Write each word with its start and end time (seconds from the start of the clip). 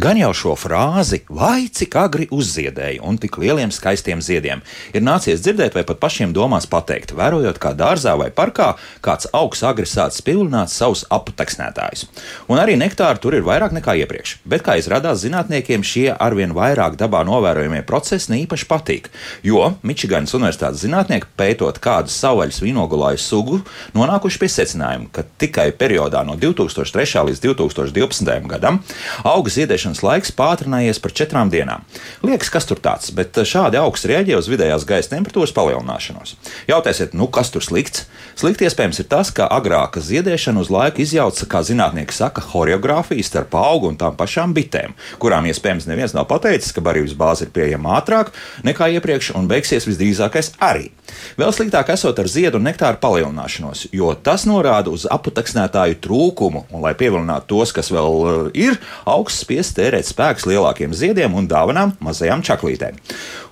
Gan 0.00 0.16
jau 0.16 0.30
šo 0.32 0.54
frāzi, 0.56 1.18
vai 1.28 1.66
cik 1.68 1.92
agri 2.00 2.24
uzziedēja 2.32 3.02
un 3.04 3.18
tik 3.20 3.34
lieliem 3.42 3.68
skaistiem 3.74 4.22
ziediem, 4.24 4.62
ir 4.96 5.02
nācies 5.04 5.42
dzirdēt 5.44 5.74
vai 5.76 5.82
pat 5.84 5.98
pašiem 6.00 6.30
domās 6.32 6.64
pateikt, 6.70 7.10
vērojot, 7.18 7.58
kā 7.60 7.74
dārzā 7.76 8.14
vai 8.16 8.30
parkā 8.32 8.70
kāds 9.04 9.28
augs 9.36 9.60
agri 9.66 9.84
sācis 9.84 10.24
pivilināt 10.24 10.72
savus 10.72 11.02
aputeksnētājus. 11.12 12.06
Un 12.48 12.62
arī 12.62 12.78
nektāri 12.80 13.20
tur 13.20 13.36
ir 13.36 13.44
vairāk 13.44 13.74
nekā 13.76 13.98
iepriekš, 14.00 14.38
bet, 14.48 14.64
kā 14.64 14.78
izrādās, 14.80 15.20
zinātniekiem 15.20 15.84
šie 15.84 16.06
arvien 16.16 16.56
vairāk 16.56 16.96
dabā 16.96 17.20
novērojamie 17.28 17.82
procesi 17.84 18.32
neīpaši 18.32 18.70
patīk, 18.72 19.12
jo 19.44 19.74
Mičiganas 19.84 20.32
Universitātes 20.38 20.86
zinātnieki 20.86 21.28
pētot 21.36 21.76
kādu 21.76 22.08
savvaļas 22.14 22.62
vīnogulāju 22.64 23.20
sugu, 23.20 23.60
nonākuši 23.92 24.40
pie 24.40 24.50
secinājuma, 24.56 25.12
ka 25.12 25.28
tikai 25.44 25.68
periodā 25.76 26.24
no 26.24 26.40
2003. 26.40 27.28
līdz 27.28 27.44
2012. 27.50 28.50
gadam 28.56 28.80
auga 29.28 29.56
ziedēšana 29.60 29.89
pētēšanas 29.90 30.04
laiks 30.04 30.32
pātrinājies 30.36 31.00
par 31.02 31.12
četrām 31.12 31.50
dienām. 31.50 31.82
Liekas, 32.22 32.50
kas 32.50 32.66
tur 32.66 32.78
tāds, 32.78 33.10
bet 33.12 33.34
šādi 33.34 33.78
augsts 33.78 34.06
rēģē 34.06 34.38
uz 34.38 34.48
vidējās 34.48 34.86
gaisa 34.86 35.16
temperatūras 35.16 35.52
palielināšanos. 35.52 36.36
Jautājsiet, 36.68 37.14
nu 37.14 37.26
kas 37.26 37.50
tur 37.50 37.62
slikts? 37.62 38.06
Slikti 38.36 38.64
iespējams 38.64 39.00
ir 39.00 39.08
tas, 39.10 39.30
ka 39.30 39.48
agrāka 39.50 40.00
ziedēšana 40.00 40.60
uz 40.60 40.70
laiku 40.70 41.02
izjauca, 41.02 41.46
kā 41.46 41.62
zinātnieki 41.66 42.14
saka, 42.14 42.42
horeogrāfiju 42.52 43.24
starp 43.24 43.54
augu 43.58 43.90
un 43.90 43.98
tām 43.98 44.16
pašām 44.16 44.54
bitēm, 44.54 44.94
kurām 45.18 45.48
iespējams 45.50 45.88
neviens 45.90 46.14
nav 46.14 46.28
pateicis, 46.30 46.72
ka 46.72 46.80
barības 46.84 47.16
bāze 47.18 47.46
ir 47.46 47.52
pieejama 47.52 47.98
ātrāk 47.98 48.32
nekā 48.64 48.92
iepriekš 48.96 49.34
un 49.36 49.50
beigsies 49.50 49.88
visdrīzākais 49.88 50.54
arī. 50.62 50.90
Vēl 51.36 51.50
sliktāk 51.52 51.90
esot 51.92 52.18
ar 52.22 52.30
ziedu 52.30 52.60
un 52.60 52.68
nektāru 52.68 53.00
palielināšanos, 53.02 53.88
jo 53.92 54.12
tas 54.14 54.46
norāda 54.48 54.92
uz 54.94 55.08
aputeksnētāju 55.10 55.98
trūkumu, 56.04 56.64
un, 56.70 56.80
lai 56.84 56.94
pievilinātu 56.96 57.50
tos, 57.50 57.74
kas 57.74 57.90
vēl 57.92 58.50
ir, 58.54 58.78
augsts 59.10 59.42
spiest 59.44 59.70
spēs 59.70 59.79
tērēt 59.80 60.08
spēkus 60.08 60.46
lielākiem 60.50 60.94
ziediem 60.96 61.34
un 61.36 61.48
dāvanām 61.50 61.96
mazajām 62.04 62.44
čaklītēm. 62.46 63.00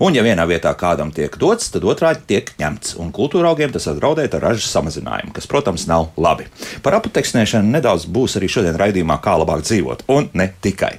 Un, 0.04 0.14
ja 0.14 0.22
vienā 0.22 0.44
vietā 0.46 0.70
kādam 0.78 1.10
tiek 1.14 1.34
dots, 1.40 1.72
tad 1.74 1.86
otrādi 1.88 2.22
tiek 2.28 2.52
ņemts, 2.60 2.94
un 3.02 3.10
kultūra 3.14 3.50
augiem 3.50 3.72
tas 3.74 3.88
apdraudēt 3.90 4.36
ar 4.36 4.44
ražas 4.50 4.68
samazinājumu, 4.70 5.32
kas, 5.34 5.48
protams, 5.50 5.88
nav 5.90 6.12
labi. 6.20 6.46
Par 6.84 6.98
aputeksnēšanu 7.00 7.72
nedaudz 7.74 8.06
būs 8.06 8.36
arī 8.38 8.50
šodien 8.52 8.78
raidījumā, 8.78 9.18
kā 9.24 9.34
labāk 9.40 9.64
dzīvot, 9.66 10.04
un 10.14 10.28
ne 10.38 10.50
tikai. 10.62 10.94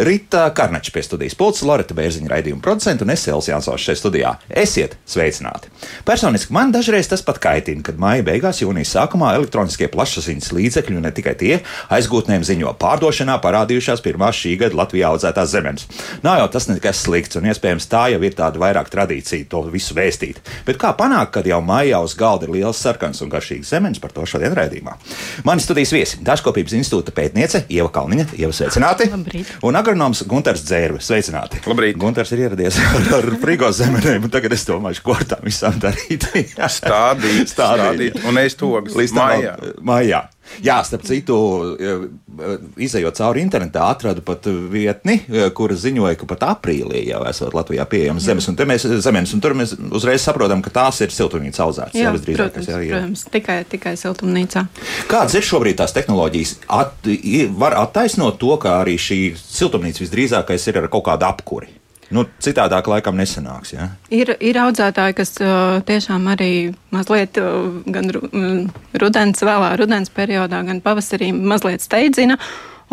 Rīta 0.00 0.46
Karnača 0.56 0.94
pie 0.94 1.04
studijas 1.04 1.36
pulca, 1.38 1.66
Loreta 1.68 1.96
Bērziņa 1.98 2.32
raidījuma 2.32 2.64
producenta 2.64 3.04
un 3.04 3.12
es 3.12 3.26
Elsijas 3.28 3.48
Jansons 3.58 3.84
šeit 3.84 4.00
studijā. 4.00 4.34
Esiet 4.48 4.96
sveicināti! 5.08 5.72
Personiski 6.08 6.54
man 6.54 6.72
dažreiz 6.74 7.08
tas 7.10 7.24
pat 7.24 7.40
kaitina, 7.42 7.82
kad 7.84 7.98
maija 8.00 8.24
beigās, 8.26 8.62
jūnijas 8.62 8.94
sākumā 8.96 9.34
elektroniskie 9.38 9.88
plašsaziņas 9.92 10.52
līdzekļi, 10.56 10.98
un 10.98 11.06
ne 11.08 11.12
tikai 11.14 11.34
tie, 11.38 11.60
aizgūtnēm 11.94 12.44
ziņo 12.46 12.74
pārdošanā 12.80 13.38
parādījušās 13.44 14.02
pirmās 14.04 14.38
šī 14.38 14.54
gada 14.60 14.67
Latvijā 14.76 15.12
audzētās 15.12 15.52
zemes. 15.52 15.86
Nav 16.24 16.40
jau 16.42 16.48
tas 16.52 16.68
nekas 16.70 17.02
slikts, 17.04 17.38
un 17.38 17.48
iespējams 17.48 17.88
tā 17.90 18.08
jau 18.12 18.20
ir 18.24 18.36
tāda 18.38 18.60
vairāk 18.60 18.90
tradīcija 18.92 19.48
to 19.50 19.62
visu 19.72 19.96
vēstīt. 19.96 20.40
Bet 20.66 20.80
kā 20.80 20.92
panākt, 20.98 21.32
kad 21.36 21.48
jau 21.48 21.60
maijā 21.64 22.00
uz 22.04 22.16
galda 22.18 22.48
ir 22.48 22.54
liels 22.56 22.80
sarkans 22.82 23.22
un 23.24 23.32
garšīgs 23.32 23.72
zemes, 23.72 24.00
par 24.02 24.12
to 24.14 24.26
šodien 24.28 24.56
redzējumā. 24.56 24.96
Mani 25.48 25.64
studijas 25.64 25.94
viesi- 25.94 26.20
Dažkopības 26.28 26.76
institūta 26.78 27.14
pētniece 27.14 27.64
Ieva 27.68 27.88
Kalniņa, 27.94 28.28
Ieva 28.38 28.52
sveicināti! 28.52 29.08
Labrīt. 29.12 29.52
Un 29.62 29.76
agronoms 29.76 30.24
Gunters 30.28 30.64
Dzērve, 30.66 31.00
sveicināti! 31.00 31.62
Labrīt! 31.66 31.98
Gunters 31.98 32.32
ir 32.32 32.44
ieradies 32.46 32.78
ar, 32.78 33.08
ar 33.18 33.30
frigo 33.40 33.70
zemenēm, 33.72 34.24
un 34.28 34.30
tagad 34.30 34.52
es 34.52 34.66
domāju, 34.68 35.02
ko 35.02 35.16
ar 35.18 35.24
tām 35.24 35.44
visām 35.46 35.78
darīt. 35.82 36.28
stādīt, 36.28 36.54
stādīt, 36.78 37.52
stādīt, 37.52 38.18
un 38.28 38.38
es 38.38 38.58
to 38.58 38.74
līdz 38.80 39.14
maijā. 39.16 39.54
maijā. 39.80 40.22
Jā, 40.64 40.78
starp 40.86 41.04
citu, 41.06 41.36
izējot 42.80 43.18
cauri 43.20 43.42
internetā, 43.44 43.88
atradu 43.92 44.22
pat 44.26 44.48
vietni, 44.72 45.20
kura 45.56 45.76
ziņoja, 45.78 46.18
ka 46.18 46.28
pat 46.30 46.46
aprīlī 46.52 47.04
jau 47.08 47.22
esot 47.28 47.56
Latvijā 47.56 47.86
pieejamas 47.88 48.26
zemes, 48.26 48.48
un, 48.50 48.58
mēs, 48.68 48.86
zemes, 49.04 49.34
un 49.36 49.44
tur 49.44 49.56
mēs 49.58 49.74
uzreiz 50.00 50.24
saprotam, 50.24 50.62
ka 50.64 50.72
tās 50.74 51.00
ir 51.04 51.14
siltumnīca 51.14 51.64
audzētas. 51.66 51.98
Jā, 51.98 52.12
jā 52.12 52.36
protams, 52.40 52.70
jā, 52.70 52.82
jā. 52.82 52.92
protams, 52.96 53.24
tikai, 53.32 53.58
tikai 53.70 53.94
siltumnīcā. 54.00 54.66
Kādas 55.10 55.38
ir 55.38 55.46
šobrīd 55.48 55.80
tās 55.80 55.94
tehnoloģijas? 55.96 56.54
At, 56.78 57.08
var 57.58 57.78
attaisnot 57.84 58.40
to, 58.42 58.54
ka 58.62 58.80
arī 58.82 58.98
šī 59.00 59.20
siltumnīca 59.38 60.04
visdrīzākais 60.04 60.70
ir 60.70 60.82
ar 60.82 60.90
kaut 60.92 61.06
kādu 61.10 61.28
apkuri. 61.28 61.77
Nu, 62.14 62.24
citādāk 62.40 62.88
laikam 62.88 63.18
nesanāks. 63.20 63.74
Ja? 63.74 63.90
Ir, 64.14 64.32
ir 64.40 64.58
audzētāji, 64.62 65.16
kas 65.18 65.34
uh, 65.42 65.78
tiešām 65.88 66.24
arī 66.32 66.52
mazliet 66.94 67.36
uh, 67.40 67.82
gan 67.84 68.08
rudens, 68.96 69.44
vēlā 69.44 69.74
rudens 69.76 70.12
periodā, 70.16 70.62
gan 70.64 70.80
pavasarī 70.84 71.34
mazliet 71.36 71.84
steidzina 71.84 72.38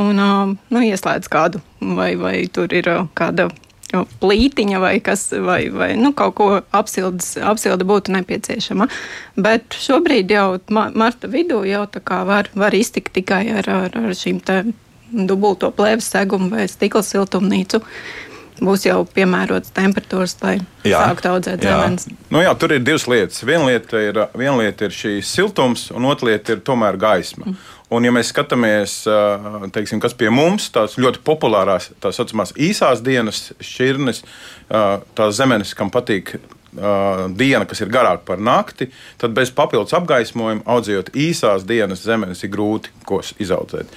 un 0.02 0.20
uh, 0.20 0.52
nu, 0.52 0.82
ieslēdz 0.84 1.32
kādu, 1.32 1.64
vai, 1.96 2.16
vai 2.20 2.42
tur 2.52 2.76
ir 2.76 2.92
uh, 2.92 3.08
kāda 3.16 3.48
plītiņa 3.96 4.82
vai, 4.84 4.98
kas, 5.00 5.30
vai, 5.46 5.62
vai 5.72 5.94
nu, 5.96 6.12
kaut 6.18 6.36
ko 6.36 6.50
apsildes, 6.76 7.38
apsilde 7.40 7.88
būtu 7.88 8.12
nepieciešama. 8.18 8.90
Bet 9.40 9.80
šobrīd 9.80 10.36
jau 10.36 10.58
marta 10.68 11.32
vidū 11.32 11.62
jau 11.70 11.86
var, 12.28 12.52
var 12.52 12.76
iztikt 12.76 13.16
tikai 13.16 13.46
ar, 13.62 13.72
ar, 13.72 13.96
ar 13.96 14.12
šīm 14.12 14.44
dubulto 15.16 15.72
plēves 15.72 16.12
segumu 16.12 16.52
vai 16.52 16.68
stikla 16.68 17.06
siltumnīcu. 17.06 17.80
Uh, 17.80 18.26
būs 18.64 18.86
jau 18.88 19.02
piemērotas 19.16 19.74
temperatūras, 19.76 20.36
lai 20.44 20.56
jā, 20.88 21.02
sāktu 21.02 21.32
audzēt 21.34 21.66
zemes. 21.66 22.08
Nu 22.34 22.44
jā, 22.44 22.54
tur 22.60 22.76
ir 22.76 22.84
divas 22.86 23.08
lietas. 23.12 23.44
Viena 23.48 23.68
lieta 23.68 24.02
ir, 24.02 24.20
viena 24.38 24.58
lieta 24.62 24.88
ir 24.88 24.96
šīs 24.96 25.32
siltums, 25.38 25.90
un 25.96 26.08
otra 26.10 26.32
lieta 26.32 26.56
ir 26.56 26.64
tomēr 26.66 27.00
gaisma. 27.02 27.50
Mm. 27.50 27.58
Un, 27.96 28.06
ja 28.08 28.12
mēs 28.16 28.32
skatāmies, 28.34 28.96
teiksim, 29.76 30.00
kas 30.02 30.16
pie 30.18 30.32
mums 30.34 30.72
tās 30.74 30.98
ļoti 30.98 31.22
populārās, 31.26 31.92
tā 32.02 32.10
saucamās 32.16 32.56
īsās 32.58 33.04
dienas 33.06 33.52
šķirnes, 33.62 34.24
tās 34.68 35.38
zemes, 35.38 35.76
kam 35.78 35.94
patīk 35.94 36.34
uh, 36.78 37.26
diena, 37.36 37.66
kas 37.70 37.82
ir 37.84 37.92
garāka 37.94 38.24
par 38.28 38.42
nakti, 38.42 38.88
tad 39.22 39.36
bez 39.38 39.52
papildus 39.56 39.96
apgaismojuma, 39.98 40.66
audzējot 40.76 41.12
īsās 41.16 41.66
dienas 41.68 42.04
zemes, 42.06 42.44
ir 42.44 42.52
grūti 42.54 42.94
ko 43.08 43.22
izaudzēt. 43.22 43.92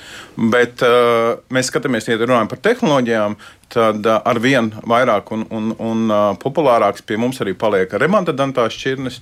Bet 0.54 0.84
uh, 0.86 1.38
mēs 1.54 1.72
skatāmies, 1.72 2.08
ja 2.08 2.18
runājam 2.20 2.50
par 2.50 2.62
tehnoloģijām, 2.64 3.38
tad 3.74 4.06
uh, 4.06 4.20
ar 4.24 4.42
vien 4.42 4.72
vairāk 4.88 5.32
un, 5.36 5.46
un, 5.54 5.72
un 5.78 6.06
uh, 6.08 6.30
populārāks 6.40 7.04
pie 7.06 7.18
mums 7.20 7.42
arī 7.44 7.56
paliek 7.58 7.92
remonta 8.00 8.34
dantās 8.36 8.76
šķirnes, 8.78 9.20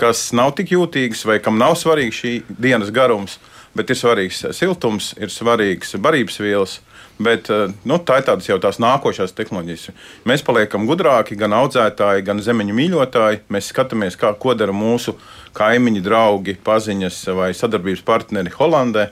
kas 0.00 0.30
nav 0.36 0.54
tik 0.58 0.72
jūtīgas 0.74 1.26
vai 1.28 1.40
kam 1.44 1.58
nav 1.60 1.76
svarīgs 1.80 2.22
šī 2.22 2.34
dienas 2.48 2.92
garums, 2.94 3.38
bet 3.76 3.90
ir 3.92 3.98
svarīgs 3.98 4.44
siltums, 4.56 5.12
ir 5.20 5.32
svarīgs 5.32 5.96
barības 6.00 6.40
vielas 6.42 6.78
Bet 7.20 7.50
eh, 7.52 7.68
nu, 7.84 7.98
tā 8.00 8.20
ir 8.20 8.26
tādas 8.28 8.48
jau 8.48 8.56
tās 8.62 8.80
nākošās 8.80 9.34
tehnoloģijas. 9.36 9.90
Mēs 10.28 10.44
paliekam 10.46 10.86
gudrāki, 10.88 11.36
gan 11.38 11.54
audzētāji, 11.58 12.24
gan 12.26 12.40
zemeņu 12.44 12.76
mīļotāji. 12.76 13.42
Mēs 13.52 13.68
skatāmies, 13.74 14.16
kā, 14.20 14.32
ko 14.40 14.56
dara 14.56 14.74
mūsu 14.76 15.18
kaimiņi, 15.56 16.04
draugi, 16.06 16.56
paziņas 16.64 17.26
vai 17.36 17.50
sadarbības 17.56 18.06
partneri 18.08 18.54
Holandē. 18.54 19.10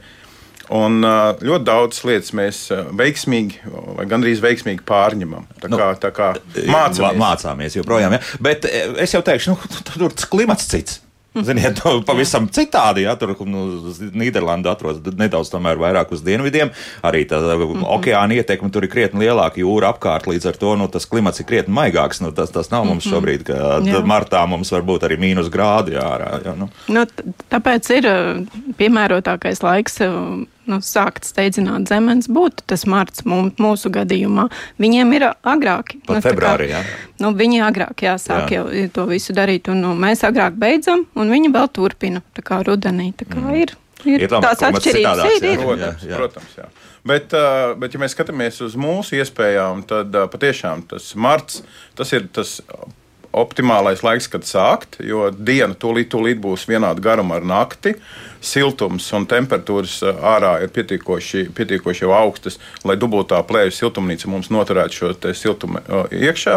Un 0.79 1.01
eh, 1.05 1.45
ļoti 1.49 1.69
daudz 1.69 2.01
lietas 2.09 2.33
mēs 2.37 2.63
eh, 2.73 2.87
veiksmīgi, 2.97 3.61
vai 3.99 4.09
gandrīz 4.09 4.41
veiksmīgi 4.45 4.87
pārņemam. 4.89 5.45
Tā 5.61 5.69
kā, 5.69 5.91
nu, 5.93 6.01
tā 6.01 6.13
kā 6.17 6.31
mācāmies. 6.65 7.21
mācāmies 7.21 7.77
joprojām. 7.81 8.17
Ja? 8.17 8.23
Bet 8.45 8.65
es 8.69 9.13
jau 9.17 9.21
teikšu, 9.25 9.53
nu, 9.53 9.85
tur 9.93 10.17
klimats 10.33 10.69
cits. 10.73 11.03
Ziniet, 11.47 11.81
nu, 11.85 12.03
pavisam 12.07 12.49
citādi. 12.53 13.05
Ja, 13.07 13.15
tur 13.21 13.35
nu, 13.47 13.65
Nīderlanda 14.19 14.73
atrodas 14.73 15.15
nedaudz 15.19 15.53
vairāk 15.53 16.13
uz 16.13 16.23
dienvidiem. 16.27 16.71
Arī 17.03 17.25
tā 17.29 17.41
mm 17.41 17.63
-hmm. 17.63 17.87
okeāna 17.99 18.35
ietekme 18.35 18.71
tur 18.71 18.85
ir 18.85 18.91
krietni 18.91 19.27
lielāka, 19.27 19.61
jūra 19.61 19.93
apkārt. 19.93 20.27
Līdz 20.27 20.49
ar 20.49 20.57
to 20.57 20.77
nu, 20.77 20.89
tas 20.89 21.07
klimats 21.07 21.41
ir 21.41 21.47
krietni 21.47 21.75
maigāks. 21.75 22.21
Nu, 22.21 22.33
tas, 22.33 22.51
tas 22.51 22.71
nav 22.71 22.85
mums 22.85 23.07
mm 23.07 23.13
-hmm. 23.13 23.15
šobrīd, 23.15 23.43
ka 23.43 24.03
martā 24.03 24.47
mums 24.47 24.73
var 24.73 24.83
būt 24.83 25.03
arī 25.09 25.19
mīnus 25.19 25.51
grādi 25.51 25.97
ārā. 25.97 26.45
Ja, 26.45 26.55
nu. 26.55 26.69
Nu, 26.89 27.07
tāpēc 27.51 27.91
ir 27.97 28.05
piemērotākais 28.79 29.63
laiks 29.63 30.01
nu, 30.71 30.81
sākt 30.85 31.27
steidzināt 31.29 31.89
zemes, 31.91 32.29
būtu 32.33 32.67
tas 32.71 32.85
marts 32.89 33.25
mūsu 33.27 33.93
gadījumā. 33.95 34.49
Viņiem 34.83 35.15
ir 35.19 35.27
agrāk. 35.31 35.97
Pat 36.07 36.21
nu, 36.21 36.25
februārī, 36.25 36.71
jā. 36.75 36.83
Nu, 37.23 37.33
viņi 37.37 37.63
agrāk 37.67 38.05
jāsāk 38.07 38.55
jā. 38.55 38.63
jau 38.63 38.89
to 38.95 39.09
visu 39.11 39.37
darīt, 39.37 39.71
un 39.73 39.83
nu, 39.85 39.95
mēs 39.99 40.25
agrāk 40.29 40.59
beidzam, 40.61 41.07
un 41.19 41.35
viņi 41.35 41.53
vēl 41.55 41.71
turpina, 41.75 42.23
tā 42.37 42.45
kā 42.47 42.61
rudenī. 42.67 43.11
Tā 43.19 43.29
kā 43.29 43.41
mm. 43.43 43.61
ir. 43.65 43.77
Ir, 44.07 44.23
ir 44.23 44.31
tās 44.31 44.61
atšķirības, 44.63 45.25
ir, 45.27 45.45
ir. 45.49 45.59
Protams, 45.59 46.05
jā, 46.05 46.13
jā. 46.13 46.19
protams, 46.21 46.53
jā. 46.55 46.69
Bet, 47.09 47.33
bet, 47.81 47.95
ja 47.95 48.01
mēs 48.03 48.15
skatāmies 48.15 48.61
uz 48.63 48.77
mūsu 48.79 49.17
iespējām, 49.19 49.83
tad 49.91 50.15
patiešām 50.31 50.85
tas 50.93 51.09
marts 51.19 51.65
tas 51.99 52.13
ir 52.15 52.29
tas 52.31 52.59
optimālais 53.37 54.03
laiks, 54.03 54.29
kad 54.33 54.47
sākt, 54.49 54.99
jo 55.05 55.29
diena 55.31 55.77
tūlīt, 55.77 56.09
tūlīt 56.13 56.41
būs 56.41 56.67
vienāda 56.69 57.03
garuma 57.05 57.39
ar 57.39 57.47
nakti. 57.47 57.95
Siltums 58.39 59.03
un 59.19 59.25
temperatūras 59.27 59.97
uh, 60.07 60.21
ārā 60.31 60.53
ir 60.63 60.71
pietiekoši, 60.71 61.49
pietiekoši 61.57 62.05
jau 62.05 62.13
augstas, 62.15 62.61
lai 62.87 62.95
dubultā 62.97 63.41
plēves 63.47 63.81
siltumnīca 63.83 64.31
mums 64.31 64.53
noturētu 64.55 64.95
šo 64.95 65.11
siltumu 65.35 65.83
uh, 65.83 66.07
iekšā. 66.15 66.55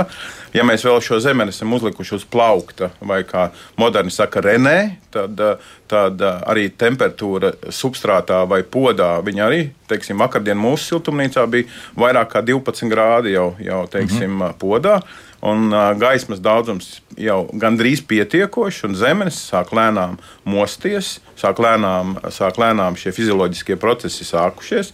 Ja 0.53 0.65
mēs 0.67 0.85
vēl 0.85 1.01
šo 1.01 1.17
zemeni 1.23 1.49
esam 1.49 1.73
uzlikuši 1.73 2.19
uz 2.19 2.25
plaukta, 2.29 2.91
vai 3.01 3.23
kā 3.25 3.49
moderni 3.81 4.13
saka, 4.13 4.43
renē, 4.45 4.77
tad, 5.11 5.41
uh, 5.41 5.73
tad 5.89 6.21
arī 6.21 6.69
temperatūra 6.69 7.55
substrātā 7.73 8.43
vai 8.47 8.61
podā 8.61 9.15
viņa 9.25 9.43
arī, 9.47 9.63
teiksim, 9.89 10.21
vakardien 10.21 10.61
mūsu 10.61 10.93
siltumnīcā 10.93 11.47
bija 11.49 11.67
vairāk 11.97 12.35
kā 12.35 12.45
12 12.45 12.93
grādi 12.93 13.33
jau, 13.33 13.55
jau 13.59 13.83
teiksim, 13.89 14.29
mm 14.29 14.45
-hmm. 14.45 14.57
podā 14.61 15.01
un 15.41 15.73
gaismas 15.97 16.41
daudzums 16.41 16.99
jau 17.19 17.43
gandrīz 17.57 18.03
pietiekošs, 18.07 18.83
un 18.87 18.97
zemes 18.97 19.39
sāk 19.49 19.73
lēnām 19.75 20.17
mosties, 20.45 21.15
sāk 21.39 21.61
lēnām, 21.63 22.17
sāk 22.33 22.59
lēnām 22.61 22.97
šie 22.99 23.13
fizioloģiskie 23.15 23.79
procesi 23.81 24.27
sākušies, 24.27 24.93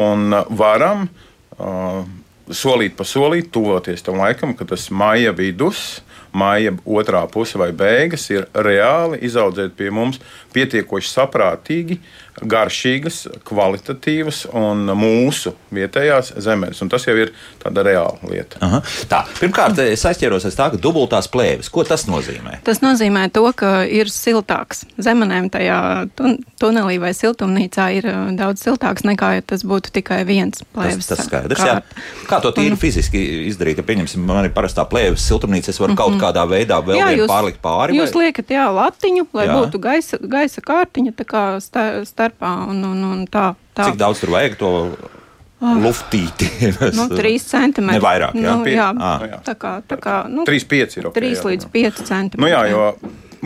un 0.00 0.32
varam 0.56 1.06
uh, 1.58 2.00
solīt 2.48 2.96
pa 2.96 3.04
solīt 3.08 3.52
tuvoties 3.52 4.04
tam 4.04 4.22
laikam, 4.22 4.56
kad 4.56 4.72
tas 4.72 4.88
maija 4.90 5.34
vidus. 5.36 6.00
Māja 6.32 6.70
otrā 6.88 7.26
puse 7.28 7.58
vai 7.60 7.74
beigas 7.76 8.22
ir 8.32 8.46
reāli 8.56 9.18
izaudzēt 9.28 9.74
pie 9.76 9.90
mums 9.92 10.16
pietiekoši 10.54 11.10
saprātīgi 11.10 11.98
uh, 11.98 12.21
garšīgas, 12.48 13.26
kvalitatīvas 13.48 14.44
un 14.58 14.86
mūsu 14.98 15.54
vietējās 15.74 16.32
zemes. 16.42 16.80
Un 16.82 16.90
tas 16.92 17.06
jau 17.06 17.14
ir 17.18 17.32
tāda 17.62 17.84
reāla 17.86 18.30
lieta. 18.30 18.60
Aha. 18.64 18.82
Tā, 19.10 19.22
pirmkārt, 19.40 19.80
es 19.84 20.04
aizķeros 20.08 20.46
aiz 20.48 20.58
tā, 20.58 20.70
ka 20.72 20.80
dubultās 20.82 21.28
plēves. 21.32 21.70
Ko 21.72 21.84
tas 21.88 22.06
nozīmē? 22.10 22.60
Tas 22.66 22.82
nozīmē 22.84 23.28
to, 23.34 23.44
ka 23.56 23.82
ir 23.88 24.10
siltāks. 24.12 24.84
Zemenēm 25.02 25.50
tajā 25.52 25.78
tun 26.18 26.38
tunelī 26.62 26.98
vai 27.02 27.12
siltumnīcā 27.16 27.88
ir 27.98 28.08
uh, 28.10 28.30
daudz 28.38 28.62
siltāks 28.64 29.06
nekā, 29.06 29.32
ja 29.38 29.46
tas 29.52 29.64
būtu 29.66 29.92
tikai 29.98 30.22
viens 30.28 30.62
plēves. 30.74 31.08
Tas, 31.08 31.22
tas 31.22 31.28
skaidrs, 31.30 31.64
jā. 31.66 31.78
Kā 32.28 32.38
to 32.44 32.52
tīri 32.54 32.74
un, 32.76 32.80
fiziski 32.80 33.22
izdarīt? 33.48 33.80
Ja 33.82 33.86
pieņemsim, 33.86 34.22
man 34.26 34.46
ir 34.46 34.54
parastā 34.54 34.84
plēves 34.88 35.24
siltumnīca, 35.26 35.72
es 35.72 35.80
varu 35.80 35.92
mm 35.92 35.96
-hmm. 35.96 36.02
kaut 36.02 36.14
mhm. 36.14 36.22
kādā 36.22 36.46
veidā 36.48 36.78
vēl 36.84 37.00
jā, 37.00 37.10
jūs, 37.22 37.30
pārlikt 37.30 37.62
pāri. 37.62 37.98
Jūs 37.98 38.14
vai? 38.14 38.26
liekat, 38.26 38.50
jā, 38.50 38.66
latiņu, 38.74 39.26
lai 39.32 39.46
jā. 39.46 39.56
būtu 39.58 39.82
gaisa, 39.82 40.18
gaisa 40.20 40.60
kārtiņa, 40.60 41.12
tā 41.18 41.26
kā 41.28 41.44
stā, 41.60 41.86
starpā. 42.32 42.52
Un, 42.70 42.84
un, 42.84 43.02
un 43.04 43.26
tā, 43.26 43.54
tā. 43.74 43.90
Cik 43.90 43.98
daudz 44.00 44.20
tur 44.20 44.32
vajag 44.34 44.56
to? 44.58 44.70
Oh. 45.62 45.78
Luftīti. 45.78 46.48
nu, 46.98 47.06
3 47.06 47.38
centimetri. 47.52 47.98
Ne 47.98 48.02
vairāk. 48.02 48.34
Jā, 48.34 48.54
nu, 48.58 48.66
jā, 48.66 48.88
ah. 48.98 49.26
tā 49.46 49.54
kā, 49.54 49.76
tā 49.86 49.98
kā 50.02 50.24
nu, 50.28 50.46
3, 50.48 50.64
5 50.66 50.96
ir. 50.98 51.10
Okay, 51.12 51.22
3 51.22 51.36
jā, 51.36 51.44
līdz 51.52 51.68
5 51.70 52.00
centimetri. 52.08 52.42
Nu, 52.42 52.50
jā, 52.50 52.64
jo 52.72 52.88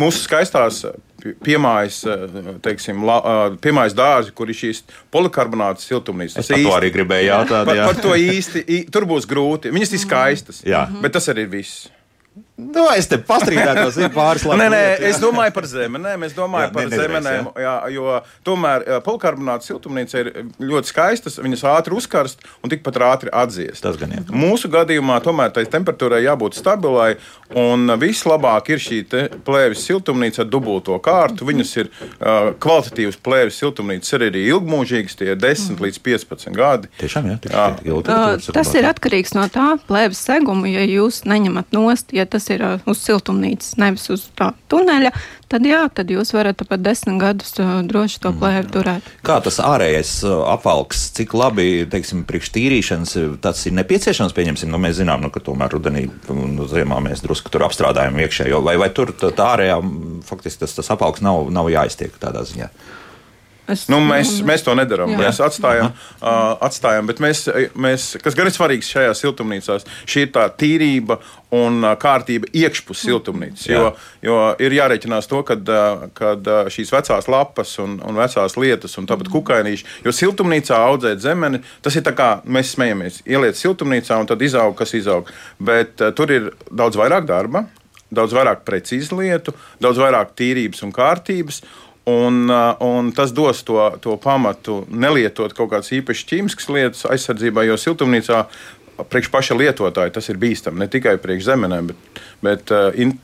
mūsu 0.01 0.25
skaistās 0.25 0.85
piemājas, 1.45 2.05
teiksim, 2.63 3.03
la, 3.05 3.19
piemājas 3.61 3.97
dārzi, 3.99 4.33
kur 4.37 4.49
ir 4.49 4.57
šīs 4.57 4.85
polikarbonāta 5.13 5.83
siltumnīcas. 5.83 6.39
Es 6.39 6.53
īsti, 6.53 6.69
to 6.69 6.75
arī 6.77 6.93
gribēju 6.95 7.29
jautāt. 7.33 7.67
Par, 7.67 7.81
par 7.91 8.01
to 8.05 8.15
īsti, 8.15 8.63
tur 8.95 9.09
būs 9.11 9.27
grūti. 9.29 9.73
Viņas 9.75 9.93
ir 9.97 10.03
skaistas, 10.05 10.63
jā. 10.65 10.87
bet 11.03 11.17
tas 11.19 11.27
arī 11.33 11.49
ir 11.49 11.53
viss. 11.59 11.89
Nu, 12.57 12.87
es 12.97 13.05
te 13.05 13.19
pastrīdētos 13.21 13.99
pāris 14.15 14.47
lapas. 14.49 14.61
Nē, 14.63 14.69
nē, 14.73 14.83
es 15.11 15.19
domāju 15.21 15.53
par 15.53 15.67
zemi. 15.69 16.01
Nē, 16.01 16.15
mēs 16.23 16.33
domājam 16.37 16.71
jā, 16.71 16.75
par 16.79 16.93
zemenēm. 16.95 17.49
Jā. 17.53 17.65
Jā, 17.67 17.75
jo 17.93 18.15
tomēr 18.49 18.85
polikarbonāta 19.05 19.67
siltumnīca 19.67 20.23
ir 20.23 20.31
ļoti 20.65 20.89
skaistas, 20.89 21.37
viņas 21.45 21.65
ātri 21.69 21.97
uzkarst 21.99 22.41
un 22.65 22.73
tikpat 22.73 22.97
ātri 23.05 23.33
atdziest. 23.35 23.83
Tas 23.85 23.99
gan 24.01 24.15
ir. 24.17 24.25
Mūsu 24.33 24.71
gadījumā 24.73 25.19
tomēr 25.25 25.53
tai 25.53 25.67
temperatūrai 25.69 26.23
jābūt 26.25 26.57
stabilai, 26.57 27.19
un 27.61 27.93
vislabāk 28.01 28.73
ir 28.73 28.81
šī 28.83 29.03
plēves 29.45 29.85
siltumnīca 29.85 30.47
ar 30.47 30.49
dubulto 30.49 30.97
kārtu. 31.05 31.45
Viņas 31.51 31.75
ir 31.83 31.93
uh, 31.93 32.55
kvalitatīvas 32.63 33.21
plēves 33.21 33.61
siltumnīcas, 33.61 34.15
ir 34.17 34.27
arī 34.31 34.47
ilgmūžīgas, 34.55 35.19
tie 35.21 35.35
ir 35.35 35.41
10 35.45 35.85
līdz 35.85 36.01
15 36.09 36.57
gadi. 36.57 36.91
Tiešām, 37.05 37.31
jā, 37.35 37.39
jā. 37.53 37.69
Ilgi, 37.85 38.17
uh, 38.17 38.49
tas 38.57 38.73
ir 38.79 38.89
atkarīgs 38.89 39.37
no 39.37 39.45
tā 39.53 39.75
plēves 39.85 40.25
seguma, 40.25 40.73
ja 40.73 40.89
jūs 40.89 41.23
neņemat 41.29 41.77
nost. 41.77 42.17
Ja 42.17 42.25
tas 42.25 42.46
tas 42.47 42.55
ir 42.55 42.63
uz 42.87 43.01
siltumnīcas, 43.03 43.75
nevis 43.81 44.07
uz 44.13 44.27
tā 44.39 44.53
tuneļa, 44.71 45.11
tad 45.51 45.67
jā, 45.67 45.83
tad 45.95 46.11
jūs 46.11 46.33
varat 46.35 46.63
pat 46.69 46.83
desmit 46.83 47.19
gadus 47.21 47.55
droši 47.57 48.21
to 48.23 48.33
plēvi 48.37 48.71
turēt. 48.75 49.07
Kā 49.27 49.39
tas 49.45 49.59
ārējais 49.63 50.21
apvalks, 50.27 51.09
cik 51.17 51.35
labi, 51.37 51.87
teiksim, 51.91 52.25
priekš 52.29 52.53
tīrīšanas 52.55 53.17
tas 53.43 53.65
ir 53.67 53.77
nepieciešams, 53.79 54.35
pieņemsim, 54.37 54.71
nu 54.71 54.81
mēs 54.83 55.01
zinām, 55.01 55.25
nu, 55.25 55.33
ka 55.35 55.43
tomēr 55.43 55.75
rudenī 55.77 56.07
un 56.33 56.61
ziemā 56.71 57.01
mēs 57.05 57.25
drusku 57.25 57.53
tur 57.53 57.67
apstrādājam 57.67 58.19
iekšējo, 58.23 58.63
vai, 58.67 58.77
vai 58.81 58.91
tur 58.95 59.15
tā, 59.17 59.33
tā 59.35 59.51
ārējā, 59.57 59.81
faktiski 60.29 60.65
tas, 60.65 60.77
tas 60.79 60.95
apvalks 60.95 61.25
nav, 61.25 61.51
nav 61.55 61.71
jāiztiek 61.73 62.15
tādā 62.23 62.47
ziņā. 62.47 62.71
Es, 63.67 63.87
nu, 63.91 63.99
mēs, 64.05 64.37
mēs 64.47 64.63
to 64.63 64.75
nedarām. 64.79 65.11
Jā. 65.15 65.19
Mēs 65.25 65.41
atstājam, 65.43 65.91
uh, 66.21 66.55
atstājam 66.63 67.09
bet 67.11 67.23
mēs, 67.23 67.47
mēs, 67.75 68.13
kas 68.23 68.37
gan 68.39 68.47
ir 68.47 68.55
svarīgs 68.55 68.91
šajā 68.95 69.15
siltumnīcā, 69.19 69.79
šī 70.07 70.27
ir 70.27 70.33
tā 70.35 70.47
tīrība 70.55 71.19
un 71.57 71.87
kārtība 72.01 72.51
iekšpus 72.55 73.05
siltumnīcas. 73.07 73.67
Jo, 73.71 73.91
jo 74.25 74.39
ir 74.63 74.77
jārēķinās 74.77 75.31
to, 75.31 75.43
ka 75.47 75.57
šīs 76.73 76.93
vecās 76.95 77.31
lapas 77.31 77.77
un, 77.83 77.99
un 78.07 78.19
vecās 78.19 78.59
lietas, 78.59 78.97
un 79.01 79.09
tāpat 79.11 79.31
kukainīši, 79.33 79.89
jo 80.07 80.15
siltumnīcā 80.15 80.79
audzēt 80.91 81.23
zemeni, 81.25 81.63
tas 81.83 81.97
ir 81.99 82.07
tā 82.07 82.15
kā 82.19 82.31
mēs 82.45 82.75
smejamies. 82.77 83.23
Ieliec 83.27 83.59
siltumnīcā 83.59 84.21
un 84.23 84.31
tad 84.31 84.43
izaug, 84.47 84.77
kas 84.79 84.95
izaug. 84.99 85.31
Bet 85.59 86.03
uh, 86.03 86.15
tur 86.17 86.35
ir 86.35 86.53
daudz 86.71 86.99
vairāk 86.99 87.27
darba. 87.29 87.67
Daudz 88.07 88.31
vairāk 88.37 88.61
precīzu 88.63 89.17
lietu, 89.19 89.51
daudz 89.83 89.99
vairāk 89.99 90.31
tīrības 90.39 90.85
un 90.87 90.93
kārtības. 90.95 91.57
Un, 92.07 92.45
uh, 92.47 92.77
un 92.87 93.11
tas 93.11 93.33
dos 93.35 93.65
to, 93.67 93.81
to 93.99 94.15
pamatu 94.23 94.85
nelietot 94.87 95.51
kaut 95.59 95.73
kādas 95.73 95.91
īpašas 95.91 96.29
ķīmiskas 96.31 96.69
lietas 96.71 97.07
aizsardzībā, 97.11 97.65
jo 97.67 97.75
siltumnīcā 97.83 98.45
priekš 99.11 99.31
paša 99.33 99.57
lietotāja 99.59 100.13
tas 100.15 100.29
ir 100.31 100.39
bīstami. 100.39 100.85
Ne 100.85 100.87
tikai 100.93 101.17
priekš 101.19 101.49
zemenēm, 101.49 101.91
bet, 101.91 102.21
bet 102.47 102.71
uh, 102.75 102.93
in, 102.95 103.17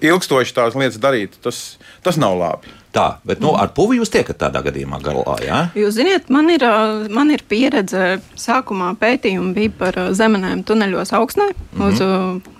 ilgstoši 0.00 0.56
tās 0.56 0.78
lietas 0.78 0.96
darīt, 1.02 1.36
tas, 1.44 1.60
tas 2.06 2.16
nav 2.20 2.38
labi. 2.40 2.72
Tā, 2.92 3.06
bet 3.28 3.40
nu, 3.40 3.52
ar 3.56 3.70
puvi 3.76 3.96
jūs 4.00 4.10
tiekat 4.12 4.40
tādā 4.40 4.60
gadījumā 4.64 5.02
galā. 5.04 5.36
Ja? 5.44 5.60
Jūs 5.76 5.94
zināt, 5.96 6.32
man 6.32 6.48
ir, 6.52 6.64
uh, 6.64 7.04
man 7.12 7.30
ir 7.32 7.44
pieredze. 7.48 8.16
Sākumā 8.36 8.94
pētījumi 9.00 9.52
bija 9.56 9.76
par 9.84 10.00
zemenēm 10.16 10.64
tuneļos 10.68 11.12
augstnē, 11.20 11.52
mm 11.52 11.78
-hmm. 11.78 11.92
uz, 11.92 12.00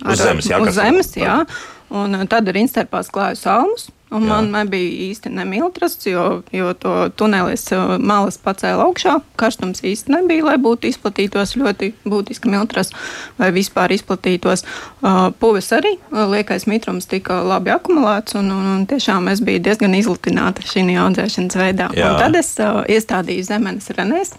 ar, 0.04 0.12
uz 0.12 0.24
zemes. 0.24 0.52
Jā, 0.52 0.60
uz 0.60 0.76
zemes 0.76 1.16
jā. 1.16 1.40
Un 1.92 2.26
tad 2.28 2.48
ar 2.48 2.56
instarpās 2.56 3.08
klāju 3.12 3.40
salmus. 3.40 3.90
Un 4.12 4.26
Jā. 4.26 4.29
man 4.29 4.50
nebija 4.53 5.09
īsti 5.09 5.31
nemiltrasts, 5.32 6.05
jo, 6.11 6.43
jo 6.53 6.73
to 6.76 6.93
tunelis 7.17 7.65
uh, 7.72 7.94
malas 7.96 8.36
pacēla 8.43 8.84
augšā. 8.84 9.15
Karstums 9.41 9.81
īsti 9.89 10.13
nebija, 10.13 10.44
lai 10.51 10.58
būtu 10.60 10.91
izplatītos 10.91 11.55
ļoti 11.56 11.93
būtiski 12.05 12.53
miltras 12.53 12.93
vai 13.39 13.48
vispār 13.56 13.94
izplatītos. 13.96 14.67
Uh, 15.01 15.31
puvis 15.41 15.70
arī 15.72 15.94
uh, 15.96 16.27
liekais 16.29 16.69
mitrums 16.69 17.08
tika 17.08 17.41
labi 17.46 17.72
akumulēts, 17.72 18.36
un, 18.36 18.53
un, 18.53 18.69
un 18.75 18.84
tiešām 18.91 19.32
es 19.32 19.41
biju 19.44 19.65
diezgan 19.65 19.96
izlutināta 19.96 20.65
šī 20.67 20.84
audzēšanas 21.06 21.60
veidā. 21.63 21.89
Tad 21.96 22.36
es 22.36 22.53
uh, 22.60 22.82
iestādīju 22.93 23.48
zemenes 23.48 23.89
renēs, 23.96 24.36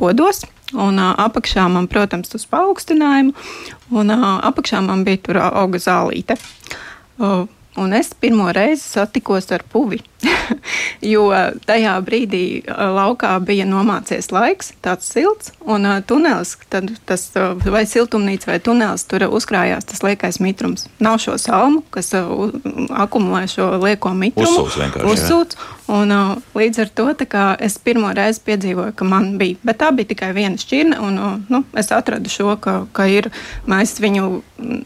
podos. 0.00 0.42
Un 0.74 0.98
uh, 0.98 1.12
apakšā 1.22 1.68
man, 1.70 1.86
protams, 1.86 2.32
uz 2.34 2.42
paaugstinājumu, 2.50 3.36
un 3.94 4.10
uh, 4.10 4.24
apakšā 4.48 4.80
man 4.82 5.06
bija 5.06 5.22
tur 5.28 5.38
auga 5.46 5.78
zālīte. 5.78 6.34
Uh, 7.22 7.46
Un 7.76 7.92
es 7.92 8.14
pirmo 8.14 8.48
reizi 8.56 8.82
satikos 8.82 9.50
ar 9.52 9.62
puvi, 9.62 9.98
jo 11.12 11.28
tajā 11.66 11.94
brīdī 12.06 12.44
laukā 12.66 13.32
bija 13.46 13.66
nomācies 13.68 14.30
laiks, 14.34 14.72
tāds 14.84 15.08
silts, 15.12 15.52
un 15.66 15.86
tunelis, 16.06 16.56
tad 16.72 16.90
tas 17.08 17.28
vai 17.64 17.84
siltumnīca 17.88 18.50
vai 18.52 18.58
tunelis 18.62 19.06
tur 19.08 19.26
uzkrājās 19.28 19.88
tas 19.88 20.02
liekais 20.06 20.40
mitrums. 20.42 20.86
Nav 21.02 21.20
šo 21.22 21.36
salmu, 21.40 21.82
kas 21.94 22.12
akumulē 22.16 23.46
šo 23.50 23.70
lieko 23.82 24.12
mitrumu. 24.16 24.66
Uzsūc 24.66 24.78
vienkārši. 24.82 25.12
Uzsūc, 25.12 25.56
un 25.96 26.14
līdz 26.56 26.84
ar 26.84 26.92
to 26.98 27.08
es 27.66 27.78
pirmo 27.82 28.12
reizi 28.16 28.42
piedzīvoju, 28.46 28.94
ka 28.96 29.08
man 29.08 29.34
bija, 29.40 29.60
bet 29.66 29.80
tā 29.82 29.92
bija 29.94 30.12
tikai 30.12 30.32
viena 30.36 30.58
šķirne, 30.60 31.00
un 31.02 31.44
nu, 31.48 31.62
es 31.78 31.92
atradu 31.94 32.32
šo, 32.32 32.56
ka, 32.60 32.78
ka 32.96 33.08
ir, 33.10 33.30
mēs 33.70 33.98
viņu 34.02 34.28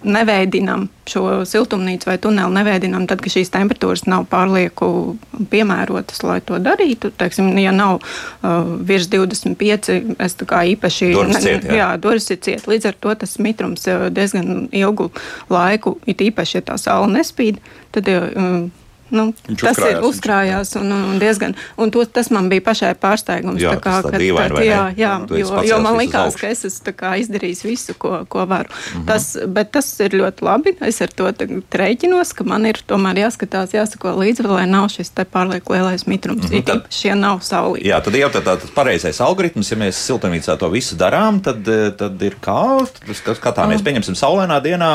neveidinām 0.05 0.89
šo 1.11 1.45
siltumnīcu 1.49 2.11
vai 2.11 2.19
tuneli 2.23 2.55
neveidinām 2.55 3.07
tad, 3.11 3.23
kad 3.23 3.35
šīs 3.35 3.53
temperatūras 3.55 4.07
nav 4.11 4.27
pārlieku 4.31 5.17
piemērotas, 5.51 6.23
lai 6.27 6.41
to 6.45 6.59
darītu. 6.63 7.13
Teiksim, 7.19 7.53
ja 7.61 7.73
nav 7.75 8.01
uh, 8.01 8.75
virs 8.87 9.09
25, 9.13 9.93
es 10.19 10.37
tā 10.41 10.49
kā 10.49 10.65
īpaši. 10.75 11.13
Durvis 11.15 11.45
ciet, 11.45 11.69
jā. 11.69 11.79
jā, 11.83 11.89
durvis 12.03 12.31
ir 12.35 12.41
ciet. 12.45 12.67
Līdz 12.71 12.91
ar 12.91 12.99
to 13.01 13.15
tas 13.23 13.39
mitrums 13.43 13.87
uh, 13.91 14.09
diezgan 14.15 14.69
ilgu 14.73 15.11
laiku, 15.53 15.99
it 16.11 16.23
īpaši, 16.25 16.61
ja 16.61 16.69
tā 16.73 16.79
saule 16.81 17.13
nespīd, 17.15 17.61
tad 17.95 18.11
uh, 18.11 18.69
nu, 19.11 19.27
Viņš 19.49 19.65
tas 19.65 19.79
uzkrājās, 19.79 19.97
ir 19.99 20.09
uzkrājās 20.09 20.75
un, 20.81 20.93
un 20.93 21.19
diezgan. 21.23 21.55
Un 21.81 21.91
to, 21.95 22.05
tas 22.05 22.31
man 22.31 22.49
bija 22.53 22.65
pašai 22.67 22.95
pārsteigums. 23.01 23.61
Jā, 23.63 23.75
tā 23.77 23.85
kā, 23.85 23.97
tas 24.03 24.15
tā 24.15 24.21
dīvaini, 24.23 24.59
ne? 24.59 24.67
jā, 24.67 24.83
jā, 24.99 25.13
Tu 25.29 25.41
esi 25.41 25.53
jo, 25.53 25.63
jo 25.71 25.81
man 25.85 25.99
likās, 26.01 26.39
ka 26.41 26.51
es 26.51 26.65
esmu 26.69 26.87
tā 26.91 26.95
kā 26.97 27.15
izdarījis 27.21 27.65
visu, 27.65 27.97
ko, 27.99 28.25
ko 28.29 28.47
varu. 28.47 28.71
Mm 28.71 29.01
-hmm. 29.01 29.07
tas, 29.07 29.37
bet 29.47 29.73
tas 29.73 29.89
ir 30.01 30.17
ļoti 30.21 30.47
labi. 30.47 30.77
Es 30.81 31.01
ar 31.01 31.09
to 31.09 31.31
rēķinos, 31.81 32.35
ka 32.35 32.45
man 32.45 32.67
ir 32.67 32.83
tomēr 32.87 33.25
jāskatās, 33.25 33.75
jāsako 33.75 34.17
līdzi, 34.21 34.47
lai 34.47 34.67
nav 34.67 34.89
šis 34.89 35.13
pārlieku 35.33 35.73
lielais 35.73 36.07
mitrums. 36.07 36.51
Mm 36.51 36.57
-hmm. 36.57 36.65
tad- 36.65 36.91
šie 36.91 37.15
nav 37.15 37.41
saulīgi. 37.41 37.89
Jā, 37.91 38.01
tad 38.05 38.15
jau 38.15 38.29
tā, 38.29 38.43
tā, 38.45 38.57
tas 38.61 38.71
pareizais 38.75 39.21
algoritms, 39.21 39.71
ja 39.71 39.77
mēs 39.77 40.01
siltumnīcā 40.09 40.59
to 40.59 40.69
visu 40.69 40.97
darām, 40.97 41.41
tad, 41.43 41.69
eh, 41.69 41.91
tad 41.97 42.23
ir 42.23 42.37
kā, 42.43 42.87
tas 43.07 43.23
skatāmies, 43.39 43.83
pieņemsim, 43.83 44.15
saulainā 44.19 44.61
dienā. 44.65 44.93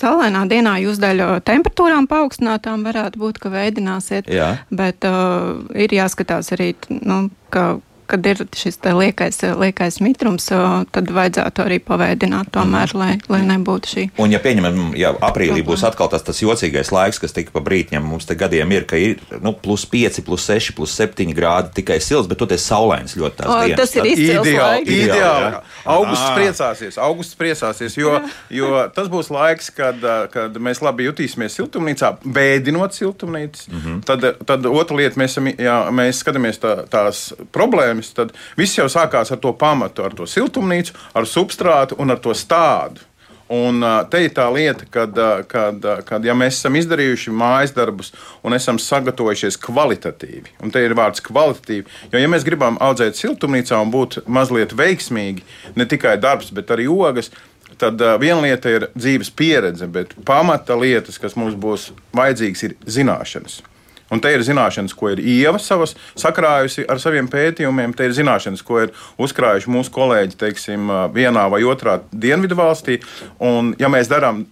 Saulainā 0.00 0.46
dienā 0.48 0.78
jūs 0.80 1.00
daļu 1.02 1.28
temperatūrām 1.44 2.08
paaugstinātām 2.08 2.86
varētu 2.86 3.20
būt, 3.20 3.40
ka 3.42 3.52
veidināsiet, 3.52 4.30
Jā. 4.32 4.54
bet 4.72 5.04
uh, 5.08 5.60
ir 5.76 5.92
jāskatās 5.92 6.52
arī, 6.56 6.72
nu, 7.04 7.26
ka, 7.52 7.74
kad 8.10 8.26
ir 8.26 8.42
šis 8.56 8.78
liekais, 8.84 9.40
liekais 9.60 10.00
mitrums, 10.04 10.48
tad 10.94 11.10
vajadzētu 11.14 11.64
arī 11.64 11.78
paveidināt 11.84 12.50
tomēr, 12.54 12.94
lai, 12.98 13.12
lai 13.30 13.40
nebūtu 13.46 13.92
šī. 13.94 14.04
Un, 14.22 14.32
ja 14.34 14.40
pieņemam, 14.42 14.92
ja 14.98 15.12
aprīlī 15.30 15.62
būs 15.66 15.84
atkal 15.88 16.10
tas, 16.12 16.22
tas 16.26 16.40
jocīgais 16.42 16.90
laiks, 16.94 17.20
kas 17.22 17.32
tika 17.36 17.54
pa 17.54 17.62
brītņiem, 17.66 18.02
mums 18.02 18.26
te 18.28 18.34
gadiem 18.38 18.72
ir, 18.76 18.86
ka 18.90 18.96
ir 19.00 19.20
nu, 19.44 19.52
plus 19.52 19.86
5, 19.90 20.22
plus 20.26 20.46
6, 20.50 20.74
plus 20.78 20.94
7 20.98 21.34
grādi 21.36 21.74
tikai 21.80 22.00
silts, 22.00 22.28
bet 22.30 22.38
toties 22.40 22.64
saulains 22.66 23.16
ļoti 23.18 23.36
tās 23.42 23.50
O, 23.50 23.58
dienas. 23.66 23.80
tas 23.80 23.96
ir 24.00 24.08
izcils 24.12 24.46
Ideāli, 24.46 24.84
laiks. 24.84 24.90
ideāli. 24.90 25.60
Augusts 25.84 26.24
Ah. 26.30 26.36
priecāsies, 26.38 26.98
augusts 26.98 27.36
priecāsies, 27.40 27.96
jo, 27.96 28.20
jo 28.50 28.88
tas 28.94 29.08
būs 29.08 29.30
laiks, 29.30 29.70
kad, 29.76 30.00
kad 30.32 30.56
mēs 30.56 30.80
labi 30.82 31.04
jutīsimies 31.08 31.56
siltumnīcā, 31.60 32.14
bēdinot 32.24 32.92
siltumnīcas. 32.96 33.68
Mm 33.68 33.80
-hmm. 33.84 34.00
tad, 34.04 34.24
tad 34.46 34.66
otra 34.66 34.96
lieta, 34.96 35.20
mēs, 35.20 35.36
jā, 35.58 35.76
mēs 35.92 36.22
skatāmies 36.24 36.58
tā, 36.62 36.86
tās 36.90 37.32
problēmas, 37.52 37.99
tad 38.16 38.32
viss 38.58 38.78
jau 38.78 38.88
sākās 38.90 39.32
ar 39.32 39.40
to 39.42 39.52
pamatu, 39.52 40.04
ar 40.06 40.16
to 40.16 40.26
siltumnīcu, 40.28 40.96
ar 41.14 41.28
substrātu 41.28 42.00
un 42.00 42.10
ar 42.10 42.20
to 42.24 42.34
stādu. 42.36 43.06
Un 43.50 43.82
te 44.06 44.20
ir 44.22 44.30
tā 44.30 44.44
lieta, 44.54 44.86
kad, 44.94 45.16
kad, 45.50 45.86
kad 46.06 46.26
ja 46.26 46.36
mēs 46.38 46.60
esam 46.60 46.76
izdarījuši 46.78 47.32
mājas 47.34 47.72
darbus 47.74 48.12
un 48.46 48.54
esam 48.54 48.78
sagatavojušies 48.78 49.58
kvalitatīvi, 49.64 50.54
un 50.62 50.70
te 50.70 50.84
ir 50.86 50.94
vārds 50.94 51.24
kvalitatīvi, 51.26 51.82
jo, 52.12 52.20
ja 52.22 52.30
mēs 52.30 52.46
gribam 52.46 52.78
audzēt 52.78 53.18
siltumnīcā 53.18 53.80
un 53.82 53.90
būt 53.90 54.20
mazliet 54.30 54.76
veiksmīgi, 54.78 55.42
ne 55.74 55.88
tikai 55.90 56.14
darbs, 56.22 56.52
bet 56.54 56.70
arī 56.70 56.86
ogas, 56.94 57.32
tad 57.80 57.98
viena 58.22 58.38
lieta 58.44 58.70
ir 58.70 58.86
dzīves 58.94 59.32
pieredze, 59.34 59.90
bet 59.90 60.14
pamata 60.28 60.78
lietas, 60.78 61.18
kas 61.18 61.34
mums 61.34 61.58
būs 61.58 61.90
vajadzīgas, 62.14 62.64
ir 62.68 62.78
zināšanas. 62.86 63.64
Un 64.10 64.22
te 64.22 64.32
ir 64.34 64.42
zināšanas, 64.46 64.94
ko 64.96 65.12
ir 65.12 65.22
Ieva 65.22 65.60
savas 65.62 65.94
sakrājusi 66.18 66.86
ar 66.90 66.98
saviem 67.02 67.28
pētījumiem. 67.30 67.94
Te 67.96 68.08
ir 68.08 68.16
zināšanas, 68.16 68.64
ko 68.66 68.82
ir 68.84 68.94
uzkrājuši 69.22 69.70
mūsu 69.70 69.94
kolēģi, 69.94 70.38
teiksim, 70.40 70.90
vienā 71.14 71.46
vai 71.52 71.62
otrā 71.68 72.00
dienvidu 72.10 72.58
valstī. 72.58 72.98
Un, 73.38 73.74
ja 73.78 73.90
mēs 73.92 74.10
darām 74.10 74.44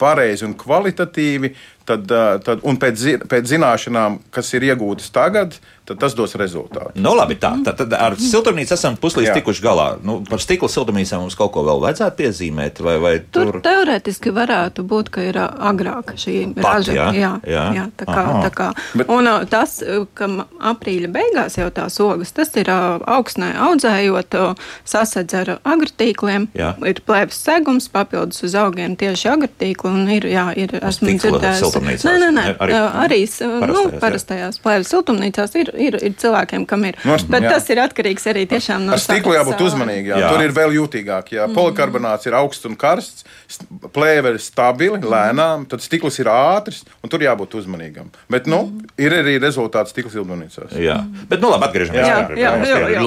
pareizi 0.00 0.46
un 0.48 0.54
kvalitatīvi, 0.58 1.52
tad, 1.90 2.06
tad, 2.46 2.60
un 2.62 2.76
pēc, 2.78 2.96
zi- 3.02 3.18
pēc 3.28 3.48
zināšanām, 3.50 4.20
kas 4.34 4.52
ir 4.54 4.62
iegūtas 4.70 5.08
tagad, 5.12 5.56
tad 5.88 5.98
tas 5.98 6.14
dos 6.14 6.36
rezultātu. 6.38 6.92
Nu, 7.02 7.16
labi, 7.18 7.34
tā. 7.40 7.50
Tad, 7.66 7.80
tad 7.80 7.94
ar 7.98 8.14
siltumnīcu 8.20 8.76
esam 8.76 8.94
puslīdz 9.00 9.32
Jā. 9.32 9.34
tikuši 9.40 9.64
galā. 9.64 9.86
Nu, 10.06 10.20
par 10.28 10.38
stikla 10.38 10.68
siltumnīcām 10.70 11.24
mums 11.24 11.34
kaut 11.34 11.50
ko 11.56 11.64
vēl 11.66 11.80
vajadzētu 11.82 12.18
piezīmēt, 12.20 12.78
vai, 12.86 12.94
vai 13.02 13.12
Tur 13.34 13.50
tur. 13.50 13.58
teorētiski 13.64 14.30
varētu 14.36 14.84
būt, 14.86 15.10
ka 15.16 15.24
ir 15.26 15.40
agrāk 15.40 16.12
šī 16.14 16.36
Pat, 16.54 16.68
raža. 16.68 16.94
jā? 16.94 17.08
jā, 17.18 17.32
Jā. 17.56 17.64
jā 17.80 17.86
tā 17.98 18.06
kā, 18.06 18.22
Aha. 18.22 18.44
tā 18.46 18.52
kā. 18.60 18.68
Bet- 18.94 19.10
Un 19.10 19.26
tas, 19.50 19.80
ka 20.14 20.28
aprīļa 20.70 21.10
beigās 21.10 21.58
jau 21.58 21.66
tās 21.74 21.98
ogas, 22.00 22.30
tas 22.38 22.54
ir 22.60 22.70
ā, 22.70 22.78
augsnē 23.18 23.50
audzējot, 23.66 24.38
ā, 24.38 24.54
sasedz 24.86 25.34
ar 25.42 25.52
agritīkliem, 25.64 26.46
Jā. 26.54 26.76
ir 26.86 27.02
plēves 27.02 27.42
segums, 27.42 27.88
papildus 27.90 28.44
uz 28.46 28.54
augiem 28.54 28.94
tieši 28.94 29.26
agritīkli, 29.34 29.89
un 29.90 30.08
ir, 30.08 30.22
jā, 30.30 30.44
ir, 30.56 30.70
esmu 30.80 31.10
dzirdējis. 31.18 32.04
Nē, 32.06 32.14
nē, 32.22 32.28
nē, 32.30 32.44
Ne, 32.50 32.54
arī- 32.64 32.78
arī, 33.04 33.18
s- 33.28 33.40
nu, 33.42 33.60
Parastajās, 33.60 33.92
jā. 33.92 34.00
parastajās 34.04 34.60
plēves 34.64 34.88
siltumnīcās 34.94 35.54
ir, 35.60 35.70
ir, 35.76 35.94
ir 36.02 36.12
cilvēkiem, 36.22 36.66
kam 36.66 36.84
ir. 36.88 36.96
Nu, 37.04 37.16
Bet 37.28 37.42
jā. 37.42 37.50
tas 37.56 37.68
ir 37.70 37.76
atkarīgs 37.82 38.26
arī 38.32 38.46
tiešām 38.48 38.86
no 38.86 38.92
Ar 38.92 38.98
stiklu 39.02 39.34
jābūt 39.36 39.60
uzmanīgiem. 39.66 40.16
Jā. 40.16 40.30
Tur 40.32 40.42
ir 40.42 40.52
vēl 40.56 40.74
jutīgāk. 40.78 41.32
Ja 41.32 41.46
polikarbonāts 41.48 42.26
ir 42.26 42.32
augsts 42.38 42.64
un 42.66 42.76
karsts, 42.76 43.24
st- 43.48 43.66
plēve 43.92 44.32
ir 44.34 44.38
stabili, 44.38 45.00
lēnām, 45.00 45.66
tad 45.68 45.80
stikls 45.80 46.18
ir 46.20 46.26
ātrs 46.26 46.84
un 47.02 47.10
tur 47.10 47.18
jābūt 47.20 47.54
uzmanīgam. 47.60 48.08
Bet 48.30 48.46
nu, 48.46 48.80
ir 48.98 49.10
arī 49.12 49.38
rezultāts 49.40 49.90
stikla 49.94 50.10
siltumnīcās. 50.10 50.72
Jā, 50.78 50.98
bet, 51.28 51.40
nu, 51.40 51.50
labi, 51.50 51.66
atgriežamies 51.68 52.06
Jā, 52.06 52.26
pie- 52.28 52.36
jā, 52.36 52.52
pie- 52.60 52.70
jā, 52.70 52.76
jā. 52.86 53.00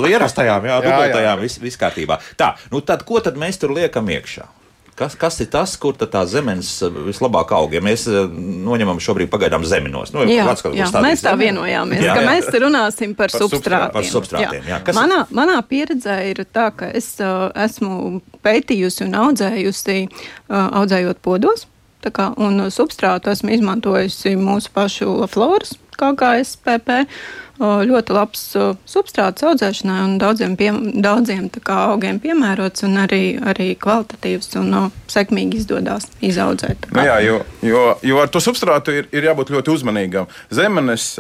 Jā, 0.63 0.82
Jā, 0.82 0.82
jā. 0.82 0.90
dubultajām, 0.90 1.40
viss 1.42 1.58
vis 1.60 1.78
kārtībā. 1.78 2.20
Tā, 2.38 2.54
nu 2.72 2.82
tad 2.82 3.04
ko 3.06 3.20
tad 3.20 3.36
mēs 3.36 3.58
tur 3.60 3.70
liekam 3.70 4.06
iekšā? 4.08 4.46
Kas, 4.95 5.15
kas 5.17 5.39
ir 5.41 5.47
tas, 5.50 5.73
kur 5.81 5.95
tā 5.97 6.21
zemes 6.29 6.69
eh, 6.85 6.97
vislabāk 7.07 7.50
aug? 7.57 7.73
Ja 7.73 7.81
mēs 7.81 8.05
eh, 8.12 8.27
noņemam 8.67 9.01
šobrīd 9.01 9.31
pagaidām 9.33 9.65
zeminos, 9.65 10.13
nu, 10.13 10.25
Jā, 10.29 10.45
kāds, 10.51 10.65
jā, 10.77 10.89
mēs 11.01 11.23
tā 11.25 11.33
vienojāmies, 11.39 12.03
Jā, 12.05 12.13
ka 12.17 12.21
jā. 12.21 12.29
mēs 12.29 12.50
runāsim 12.62 13.15
par, 13.17 13.33
Par 13.33 13.41
substrātiem. 13.41 13.95
Par 13.97 14.09
substrātiem, 14.09 14.67
jā. 14.69 14.79
Kas- 14.85 14.97
Manā, 15.00 15.23
manā 15.33 15.57
pieredzē 15.65 16.19
ir 16.29 16.43
tā, 16.45 16.69
ka 16.77 16.91
es 16.93 17.09
uh, 17.23 17.50
esmu 17.65 18.21
pētījusi 18.45 19.07
un 19.07 19.17
audzējusi, 19.25 20.00
uh, 20.09 20.67
audzējot 20.83 21.23
podos. 21.25 21.67
Kā, 22.03 22.33
un 22.35 22.65
substrātu 22.67 23.31
esmu 23.31 23.53
izmantojusi 23.55 24.33
mūsu 24.35 24.73
pašu 24.75 25.13
floras, 25.31 25.77
kā 25.95 26.09
KSPP. 26.19 27.05
Uh, 27.07 27.42
ļoti 27.62 28.15
labs 28.15 28.41
substrāts 28.89 29.45
audzēšanai 29.45 30.00
un 30.03 30.15
daudziem, 30.22 30.55
pie, 30.57 30.72
daudziem 31.03 31.50
tā 31.53 31.62
kā, 31.63 31.77
augiem 31.93 32.19
piemērots 32.24 32.86
un 32.88 32.98
arī, 33.03 33.38
arī 33.38 33.74
kvalitatīvs 33.79 34.55
un 34.62 34.89
sekmīgi 35.12 35.62
izdodas 35.62 36.10
izaudzēt. 36.24 36.89
Nu, 36.93 37.05
jā, 37.05 37.19
jo, 37.25 37.39
jo, 37.62 37.83
jo 38.01 38.22
ar 38.24 38.31
to 38.33 38.41
substrātu 38.43 38.95
ir, 38.98 39.10
ir 39.13 39.29
jābūt 39.29 39.53
ļoti 39.53 39.74
uzmanīgam. 39.75 40.29
Zemenes, 40.53 41.13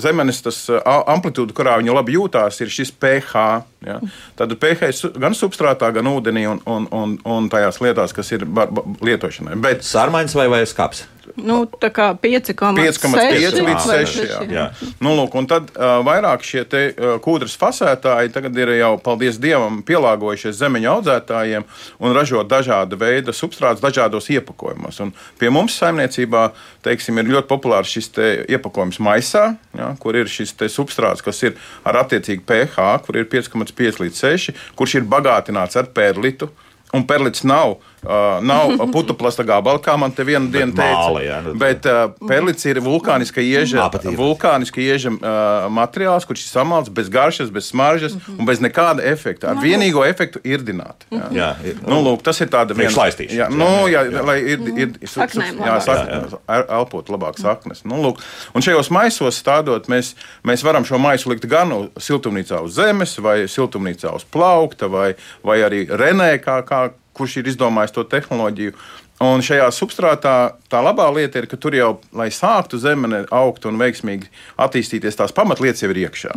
zemenes 0.00 0.40
tas, 0.46 0.62
amplitūda, 0.86 1.54
kurā 1.56 1.76
viņa 1.82 1.98
labi 2.00 2.16
jūtās, 2.16 2.62
ir 2.64 2.72
šis 2.72 2.94
pH. 2.96 3.46
Ja? 3.86 4.00
Tad 4.40 4.56
pH 4.60 4.90
ir 4.90 5.20
gan 5.20 5.36
substrātā, 5.36 5.92
gan 5.94 6.08
ūdenī 6.10 6.46
un, 6.50 6.64
un, 6.68 6.88
un, 6.96 7.16
un 7.28 7.48
tajās 7.52 7.82
lietās, 7.84 8.16
kas 8.16 8.32
ir 8.36 8.48
lietošanai. 8.48 9.60
Bet 9.60 9.84
Sārmaiņas 9.86 10.36
vai, 10.40 10.50
vai 10.52 10.64
skāps? 10.68 11.04
Nu, 11.38 11.62
tā 11.80 11.90
kā 11.94 12.10
5,5 12.18 12.80
5,5 12.80 13.60
līdz 13.66 13.86
vai 13.88 14.00
6. 14.08 14.20
Jā. 14.30 14.40
Jā. 14.50 14.64
Nu, 15.02 15.14
lūk, 15.18 15.34
un 15.38 15.48
tad 15.50 15.70
uh, 15.74 16.00
vairāk 16.06 16.44
šie 16.46 16.64
te, 16.70 16.82
uh, 16.92 17.16
kūdras 17.22 17.56
fasētāji 17.60 18.32
tagad 18.34 18.56
ir 18.58 18.74
jau, 18.78 18.92
paldies 19.04 19.38
Dievam, 19.42 19.80
pielāgojušies 19.86 20.58
zemeņu 20.60 20.90
audzētājiem 20.94 21.66
un 22.00 22.16
ražo 22.16 22.42
dažāda 22.46 22.98
veida 23.00 23.34
substrātus 23.36 23.84
dažādos 23.84 24.30
iepakojumos. 24.34 25.00
Un 25.04 25.14
pie 25.40 25.52
mums 25.54 25.78
saimniecībā 25.80 26.48
teiksim, 26.86 27.20
ir 27.20 27.30
ļoti 27.34 27.50
populārs 27.50 27.92
šis 27.92 28.10
te 28.16 28.30
iepakojums 28.50 29.00
maisā, 29.04 29.50
ja, 29.76 29.92
kur 30.00 30.18
ir 30.18 30.30
šis 30.30 30.54
te 30.58 30.70
substrāts, 30.72 31.24
kas 31.24 31.42
ir 31.46 31.56
ar 31.84 32.02
attiecīgu 32.04 32.46
pH, 32.48 32.90
kur 33.06 33.20
ir 33.20 33.28
5,5 33.30 34.02
līdz 34.04 34.24
6, 34.24 34.58
kurš 34.78 35.00
ir 35.00 35.08
bagātināts 35.10 35.78
ar 35.80 35.92
perlitu. 35.94 36.50
Un 36.90 37.04
perlīts 37.06 37.44
nav, 37.46 37.76
uh, 38.04 38.38
nav 38.44 38.74
putuplasta 38.92 39.44
gabala, 39.46 39.78
kā 39.82 39.96
man 40.00 40.12
te 40.12 40.24
viena 40.24 40.46
diena 40.50 40.72
teica. 40.72 40.96
māla, 40.96 41.22
jā, 41.24 41.38
nu, 41.44 41.54
bet 41.60 41.86
uh, 41.90 42.12
perlīts 42.28 42.66
ir 42.70 42.80
vulkāniska 42.84 43.40
ieža, 43.44 43.88
vulkāniska 44.16 44.80
ieža 44.84 45.12
uh, 45.14 45.68
materiāls, 45.72 46.26
kurš 46.28 46.44
ir 46.46 46.50
samalts 46.54 46.88
bez 46.92 47.08
garšas, 47.12 47.50
bez 47.52 47.68
smaržas 47.72 48.16
un 48.36 48.44
bez 48.48 48.60
nekāda 48.64 49.04
efekta. 49.10 49.50
Ar 49.54 49.60
vienīgo 49.62 50.04
efektu 50.08 50.40
irdināt. 50.44 51.06
Jā. 51.10 51.28
Jā, 51.34 51.50
ir- 51.64 51.78
Nu, 51.90 52.00
lūk, 52.04 52.22
tas 52.22 52.38
ir 52.40 52.48
tāds 52.52 52.74
Priekš 52.76 52.96
laistīšanas, 52.96 53.36
Jā, 53.40 53.46
nu, 53.50 53.66
jā, 53.90 54.04
jā. 54.10 54.22
lai 54.26 54.36
ir, 54.40 54.60
ir, 54.76 54.92
ir 55.00 55.08
Saknēm 55.10 55.58
jā, 55.58 55.72
labāk. 55.74 55.82
saknes, 55.86 56.34
elpot 56.68 57.08
labāk 57.10 57.38
saknes. 57.40 57.80
Nu, 57.88 57.98
lūk, 58.04 58.20
un 58.54 58.62
šajos 58.62 58.90
maisos 58.94 59.38
stādot, 59.42 59.88
mēs, 59.90 60.12
mēs 60.46 60.62
varam 60.66 60.84
šo 60.86 60.98
maisu 61.02 61.32
likt 61.32 61.46
gan 61.50 61.72
uz 61.74 61.88
siltumnīcā 62.06 62.60
uz 62.62 62.76
zemes, 62.78 63.16
vai 63.22 63.40
siltumnīcā 63.50 64.12
uz 64.14 64.24
plaukta, 64.24 64.88
vai, 64.92 65.14
vai 65.44 65.58
arī 65.66 65.82
renē, 65.88 66.30
kā, 66.44 66.60
kā, 66.68 66.90
kurš 67.16 67.40
ir 67.40 67.50
izdomājis 67.52 67.94
to 67.96 68.04
tehnoloģiju. 68.10 68.74
Un 69.20 69.42
šajā 69.44 69.66
substrātā 69.76 70.34
tā 70.72 70.80
labā 70.80 71.10
lieta 71.12 71.42
ir, 71.42 71.46
ka 71.50 71.58
tur 71.60 71.74
jau, 71.76 71.90
lai 72.16 72.30
sāktu 72.32 72.80
zemene 72.80 73.26
augt 73.36 73.66
un 73.68 73.76
veiksmīgi 73.80 74.30
attīstīties, 74.56 75.18
tās 75.18 75.34
pamatlietas 75.36 75.84
jau 75.84 75.90
ir 75.92 76.06
iekšā. 76.06 76.32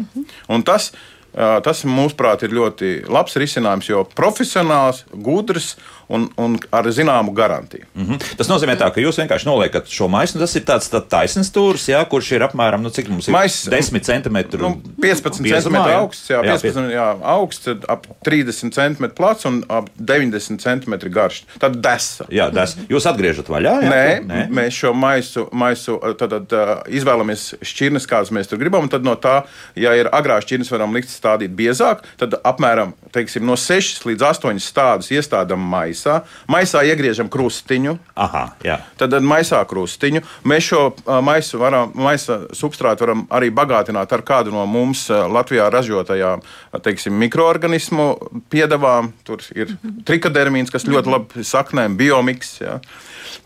Un 0.52 0.66
tas 0.68 0.92
Tas, 1.34 1.82
mūsuprāt, 1.90 2.44
ir 2.46 2.54
ļoti 2.54 2.94
labs 3.10 3.38
risinājums, 3.42 3.90
jo 3.90 4.04
profesionāls, 4.16 5.04
gudrs 5.26 5.74
un, 6.14 6.28
un 6.38 6.58
ar 6.70 6.88
zināmu 6.92 7.34
garantiju. 7.34 7.86
Mm 7.96 8.06
-hmm. 8.06 8.36
Tas 8.38 8.50
nozīmē, 8.50 8.76
tā, 8.78 8.90
ka 8.94 9.02
jūs 9.02 9.18
vienkārši 9.18 9.48
noliekat 9.48 9.88
šo 9.90 10.08
maisu, 10.08 10.38
un 10.38 10.44
tas 10.44 10.56
ir 10.56 10.66
tāds 10.68 10.90
tā 10.92 11.02
taisnīgs 11.02 11.50
stūris, 11.50 11.88
jā, 11.90 12.04
kurš 12.10 12.32
ir 12.32 12.46
apmēram 12.46 12.82
nu, 12.84 12.90
cik 12.90 13.10
mums 13.10 13.28
ir 13.28 13.34
Mais, 13.34 13.66
10 13.66 14.04
cm. 14.04 14.38
Nu, 14.60 14.76
15 15.02 15.42
cm 15.42 15.76
augsts, 15.76 16.30
jā, 16.30 16.42
15 16.42 16.92
jā, 16.94 17.08
augsts, 17.22 17.68
ap 17.88 18.08
30 18.26 18.72
cm 18.74 19.10
plats 19.16 19.46
un 19.46 19.64
ap 19.70 19.90
90 19.98 20.60
cm 20.60 21.10
garš. 21.10 21.44
Tad 21.60 21.76
desa. 21.82 22.26
Jā, 22.30 22.50
desa. 22.54 22.78
Jūs 22.90 23.10
atgriežat 23.10 23.50
vaļā? 23.50 23.74
Jā? 23.84 23.90
Nē, 23.90 24.22
Nē, 24.28 24.48
mēs 24.50 24.74
šo 24.74 24.94
maisu, 24.94 25.48
maisu 25.52 26.00
tad, 26.20 26.30
tad, 26.30 26.86
izvēlamies 26.88 27.56
šķirnes, 27.62 28.08
kādas 28.08 28.32
mēs 28.32 28.48
tur 28.48 28.60
gribam, 28.60 28.90
tad 28.90 29.04
no 29.04 29.16
tā, 29.16 29.44
ja 29.76 29.96
ir 29.96 30.10
agrās 30.12 30.46
šķirnes, 30.46 30.72
varam 30.72 30.94
likt 30.94 31.10
stādīt 31.24 31.56
biezāk, 31.56 32.04
tad 32.20 32.36
apmēram 32.44 32.94
teiksim, 33.14 33.46
no 33.48 33.56
6 33.60 34.04
līdz 34.10 34.26
8 34.30 34.60
stādus 34.64 35.12
iestādām 35.14 35.62
maisā. 35.72 36.22
Maisā 36.52 36.84
iegriežam 36.90 37.30
krustiņu. 37.32 37.96
Aha, 38.20 38.44
jā. 38.66 38.80
tad, 39.00 39.16
maisā 39.24 39.62
krustiņu. 39.70 40.24
Mēs 40.50 40.70
šo 40.72 40.82
maisu 41.26 41.62
varam, 41.62 41.94
maisa 41.96 42.42
substrātu 42.56 43.06
varam 43.06 43.26
arī 43.34 43.52
bagātināt 43.54 44.14
ar 44.16 44.26
kādu 44.26 44.54
no 44.54 44.66
mums 44.70 45.06
Latvijā 45.10 45.70
ražotajām 45.74 46.44
teiksim, 46.84 47.16
mikroorganismu 47.22 48.10
piedevām. 48.54 49.14
Tur 49.28 49.46
ir 49.56 49.76
trikodermīns, 50.08 50.74
kas 50.74 50.88
ļoti 50.90 51.14
labi 51.14 51.48
saknēm, 51.48 51.98
biomiks. 52.00 52.58
Jā. 52.64 52.80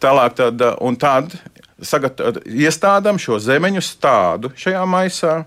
Tālāk, 0.04 0.38
tad, 0.40 0.64
un 0.84 0.98
tad 1.00 1.36
iestādām 1.78 3.20
šo 3.22 3.38
zemeņu 3.44 3.84
stādu 3.86 4.52
šajā 4.58 4.84
maisā. 4.90 5.38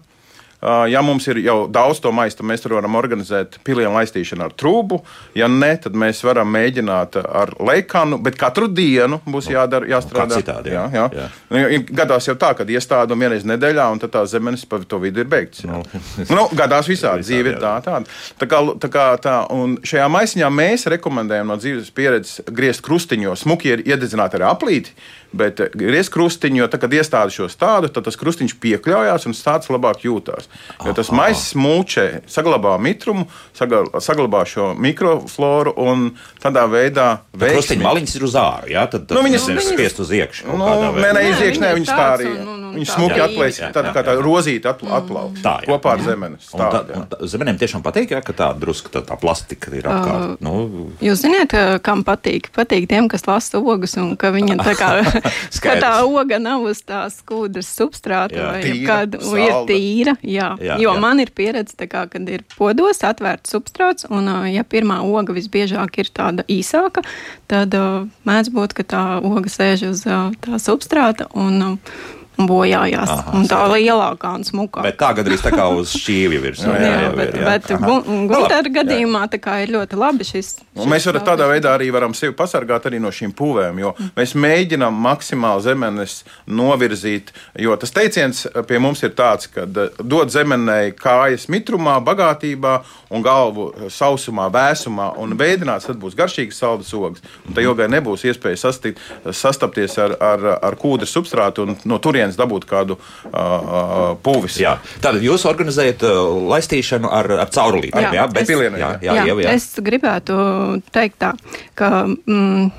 Ja 0.62 1.00
mums 1.00 1.24
ir 1.30 1.38
jau 1.40 1.64
daudz 1.72 2.02
to 2.04 2.10
maistu, 2.12 2.44
mēs 2.44 2.60
tur 2.60 2.74
varam 2.76 2.98
organizēt 3.00 3.56
pilienu 3.64 3.94
laistīšanu 3.94 4.44
ar 4.44 4.52
trūku. 4.52 4.98
Ja 5.38 5.48
nē, 5.48 5.70
tad 5.86 5.96
mēs 5.96 6.20
varam 6.26 6.50
mēģināt 6.52 7.16
ar 7.24 7.54
leikanu, 7.56 8.18
bet 8.20 8.36
katru 8.40 8.68
dienu 8.68 9.22
būs 9.24 9.48
nu, 9.48 9.54
jādara, 9.56 9.88
jāstrādā. 9.88 10.36
Citādi, 10.42 10.74
jā. 10.74 10.82
Jā, 10.92 11.06
jā. 11.16 11.28
Jā. 11.56 11.80
Gadās 12.02 12.28
jau 12.28 12.36
tā, 12.40 12.52
ka 12.58 12.66
iestādu 12.68 13.16
vienreiz 13.16 13.46
nedēļā, 13.48 13.86
un 13.94 14.02
tad 14.02 14.12
tā 14.18 14.24
zemenes 14.28 14.66
pa 14.68 14.82
to 14.84 15.00
vidu 15.00 15.24
ir 15.24 15.30
beigts. 15.32 15.64
Nu. 15.64 15.80
nu, 16.36 16.44
gadās 16.56 16.90
visādi, 16.92 17.24
dzīve 17.24 17.54
ir 17.54 17.62
tā, 17.62 17.78
tāda. 17.86 18.12
Tā 18.40 18.50
kā, 18.50 18.60
tā 18.84 18.92
kā 18.92 19.06
tā, 19.24 19.38
un 19.56 19.78
šajā 19.80 20.10
maisiņā 20.12 20.52
mēs 20.52 20.84
rekomendējam 20.92 21.48
no 21.48 21.56
dzīves 21.60 21.88
pieredzes 21.96 22.44
griezt 22.52 22.84
krustiņos, 22.84 23.46
smuki 23.46 23.72
ir 23.72 23.86
iededzināt 23.88 24.36
arī 24.36 24.48
aplīti. 24.50 24.92
Bet 25.30 25.60
griezt 25.78 26.10
krustiņu, 26.10 26.64
jo 26.64 26.66
tad, 26.66 26.82
kad 26.82 26.94
iestāda 26.96 27.30
šo 27.30 27.46
stādu, 27.50 27.90
tad 27.94 28.08
tas 28.08 28.18
krustiņš 28.18 28.56
piekļāvās 28.62 29.28
un 29.30 29.36
stāsts 29.38 29.70
labāk 29.70 30.02
jūtās. 30.02 30.49
Jo 30.86 30.94
tas 30.96 31.10
maisis 31.14 31.54
mūčē, 31.58 32.06
saglabā 32.30 32.76
mitrumu, 32.80 33.26
saglabā 33.56 34.44
šo 34.48 34.70
mikrofloru 34.78 35.74
un 35.80 36.10
tādā 36.42 36.64
veidā 36.70 37.08
veiksmi... 37.34 37.58
krustiņa 37.58 37.86
maliņas 37.86 38.16
ir 38.16 38.26
uz 38.30 38.38
ārā. 38.40 38.70
Ja? 38.72 38.86
Tad, 38.90 39.08
tad 39.10 39.18
nu, 39.18 39.26
viņas 39.26 39.48
ir 39.52 39.62
spiest 39.64 40.00
uz 40.04 40.14
iekšā. 40.16 40.48
Nu, 40.48 40.70
nē, 40.96 41.12
nē, 41.16 41.26
uz 41.34 41.44
iekšā 41.48 41.74
viņas 41.76 41.92
tā 41.92 42.08
arī. 42.16 42.32
Nu, 42.38 42.56
nu, 42.56 42.70
viņas 42.74 42.92
smuki 42.96 43.20
atplēs, 43.24 43.60
tāda 43.74 43.92
kā 43.94 44.04
tā 44.06 44.14
rozīta 44.22 44.74
atplaukt 44.74 45.42
tā, 45.44 45.56
jā. 45.64 45.68
kopā 45.70 45.94
ar 45.96 46.04
zemenes. 46.06 46.50
Zemenēm 47.30 47.58
tiešām 47.60 47.84
patīk, 47.84 48.14
ja, 48.14 48.22
ka 48.24 48.34
tā 48.36 48.50
drusku 48.58 48.92
tā, 48.92 49.02
tā 49.06 49.16
plastika 49.20 49.72
ir 49.76 49.88
apkārt. 49.90 50.36
Uh, 50.38 50.44
nu. 50.44 50.86
Jūs 51.04 51.24
zināt, 51.24 51.54
kam 51.86 52.04
patīk? 52.06 52.50
Patīk 52.56 52.88
tiem, 52.90 53.08
kas 53.10 53.26
lasa 53.28 53.60
ogas 53.60 53.96
un 54.00 54.14
ka 54.20 54.32
viņa 54.34 54.58
tā 54.62 54.74
kā, 54.78 54.90
ka 55.64 55.76
tā 55.82 55.92
oga 56.06 56.40
nav 56.42 56.64
uz 56.70 56.82
tās 56.86 57.20
skūdras 57.20 57.70
substrāta 57.76 58.38
jā. 58.38 58.48
vai 58.54 58.74
kāda 58.86 59.20
ir 59.40 59.56
tīra. 59.68 60.16
Jā, 60.24 60.39
jā, 60.60 60.76
jo 60.80 60.94
jā. 60.94 61.00
man 61.02 61.22
ir 61.22 61.32
pieredze, 61.36 61.76
kā, 61.90 62.06
kad 62.10 62.28
ir 62.32 62.44
podos 62.56 63.02
atvērts 63.06 63.52
substrāts, 63.54 64.08
un 64.10 64.28
ja 64.50 64.64
pirmā 64.64 65.00
oga 65.06 65.36
visbiežāk 65.36 66.00
ir 66.02 66.12
tāda 66.14 66.46
īsāka, 66.50 67.04
tad 67.50 67.74
mēdz 68.28 68.54
būt, 68.54 68.76
ka 68.78 68.86
tā 68.94 69.04
oga 69.24 69.52
sēž 69.52 69.88
uz 69.90 70.06
tā 70.06 70.62
substrāta. 70.62 71.28
Un, 71.38 71.76
bojājās. 72.48 73.10
Aha, 73.10 73.34
un 73.36 73.48
tā 73.50 73.60
lielākā 73.72 74.32
un 74.38 74.46
smukākā. 74.46 74.84
Bet 74.86 74.98
tā 75.00 75.10
gandrīz 75.18 75.44
tā 75.44 75.52
kā 75.54 75.66
uz 75.74 75.92
šķīvja 75.98 76.40
virs. 76.44 76.64
jā, 76.64 76.76
jā, 76.80 76.94
jā, 77.04 77.10
bet, 77.16 77.34
jā. 77.36 77.46
bet 77.48 77.70
Gunter 78.30 78.70
gadījumā 78.80 79.26
tā 79.32 79.40
kā 79.42 79.58
ir 79.64 79.74
ļoti 79.74 79.98
labi 80.00 80.26
šis. 80.28 80.52
šis 80.60 80.90
mēs 80.90 81.08
varam 81.10 81.26
tādā 81.26 81.48
veidā 81.50 81.74
arī 81.76 81.90
varam 81.94 82.14
sevi 82.16 82.34
pasargāt 82.36 82.86
arī 82.88 83.00
no 83.02 83.12
šīm 83.14 83.34
pūvēm, 83.36 83.80
jo 83.82 83.92
mm. 83.96 84.12
mēs 84.16 84.34
mēģinām 84.38 85.00
maksimāli 85.06 85.64
zemenes 85.66 86.20
novirzīt, 86.46 87.32
jo 87.58 87.76
tas 87.80 87.94
teiciens 87.96 88.46
pie 88.68 88.80
mums 88.82 89.02
ir 89.06 89.14
tāds, 89.18 89.50
ka 89.50 89.66
dod 89.66 90.32
zemenei 90.32 90.94
kājas 90.96 91.48
mitrumā, 91.52 91.98
bagātībā 92.04 92.76
un 93.10 93.24
galvu 93.24 93.70
sausumā, 93.92 94.48
vēsumā 94.54 95.12
un 95.20 95.34
veidinās, 95.38 95.88
tad 95.88 96.00
būs 96.02 96.16
garšīgas 96.18 96.60
saldas 96.62 96.92
ogas. 96.94 97.24
Un 97.46 97.56
tā 97.56 97.64
ilgai 97.64 97.88
nebūs 97.90 98.24
iespēja 98.28 98.60
sastīt, 98.64 99.00
sastapties 99.36 99.96
ar, 100.02 100.16
ar, 100.20 100.46
ar 100.60 100.76
kūdras 100.80 101.12
substrātu 101.14 101.66
un 101.66 101.76
no 101.88 101.98
turienes 102.02 102.29
turienes 102.30 102.38
dabūt 102.38 102.66
kādu 102.68 102.96
uh, 102.98 104.16
pūvis. 104.22 104.60
Jā. 104.60 104.78
Tātad 105.02 105.22
jūs 105.22 105.46
organizējat 105.48 106.04
uh, 106.06 106.30
laistīšanu 106.50 107.10
ar, 107.10 107.30
ar 107.44 107.50
caurulītēm, 107.50 108.02
jā? 108.02 108.12
jā? 108.20 108.28
Bet, 108.30 108.42
es, 108.42 108.50
jā, 108.50 108.70
jā, 108.70 108.92
jā, 109.02 109.26
jā, 109.26 109.34
jā. 109.44 109.54
Es 109.54 109.78
gribētu 109.80 110.36
teikt 110.92 111.20
tā, 111.20 111.34
ka 111.74 112.06
mm, 112.06 112.70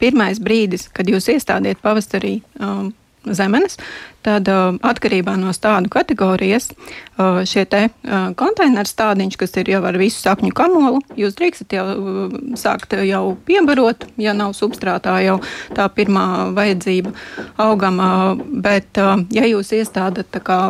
pirmais 0.00 0.40
brīdis, 0.42 0.88
kad 0.92 1.08
jūs 1.08 1.28
iestādiet 1.32 1.82
pavasarī 1.82 2.40
um, 2.60 2.92
zemenes, 3.30 3.78
tad 4.22 4.48
uh, 4.50 4.74
atkarībā 4.86 5.34
no 5.38 5.52
stādu 5.54 5.90
kategorijas 5.92 6.70
uh, 6.72 7.42
šie 7.48 7.64
te 7.70 7.84
uh, 7.88 8.30
konteineru 8.38 8.88
stādiņš, 8.88 9.36
kas 9.40 9.54
ir 9.60 9.70
jau 9.72 9.82
ar 9.88 9.98
visu 10.00 10.22
sakņu 10.22 10.52
kamolu, 10.56 11.02
jūs 11.18 11.36
drīkstat 11.38 11.74
jau 11.76 11.84
uh, 11.92 12.36
sākt 12.58 12.94
jau 13.06 13.22
piebarot, 13.46 14.06
ja 14.22 14.34
nav 14.36 14.54
substrātā 14.58 15.18
jau 15.24 15.38
tā 15.76 15.88
pirmā 15.94 16.26
vajadzība 16.56 17.14
augam, 17.62 18.02
uh, 18.02 18.42
bet 18.64 19.00
uh, 19.02 19.14
ja 19.34 19.46
jūs 19.50 19.72
iestādat 19.78 20.42
kā, 20.42 20.60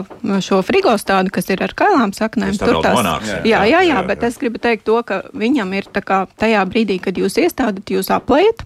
šo 0.45 0.63
frigostādu, 0.67 1.33
kas 1.35 1.51
ir 1.53 1.65
ar 1.65 1.77
kailām 1.77 2.17
saknēm, 2.17 2.57
tur 2.61 2.81
tas 2.85 2.97
monāks, 2.99 3.33
jā, 3.33 3.43
jā, 3.49 3.65
jā, 3.73 3.83
jā, 3.93 4.05
bet 4.09 4.25
es 4.29 4.41
gribu 4.41 4.63
teikt 4.63 4.89
to, 4.89 5.01
ka 5.07 5.23
viņam 5.37 5.77
ir 5.79 5.91
kā, 6.01 6.25
tajā 6.41 6.65
brīdī, 6.69 7.01
kad 7.03 7.21
jūs 7.21 7.41
iestādat, 7.43 7.89
jūs 7.93 8.13
aplējat. 8.13 8.65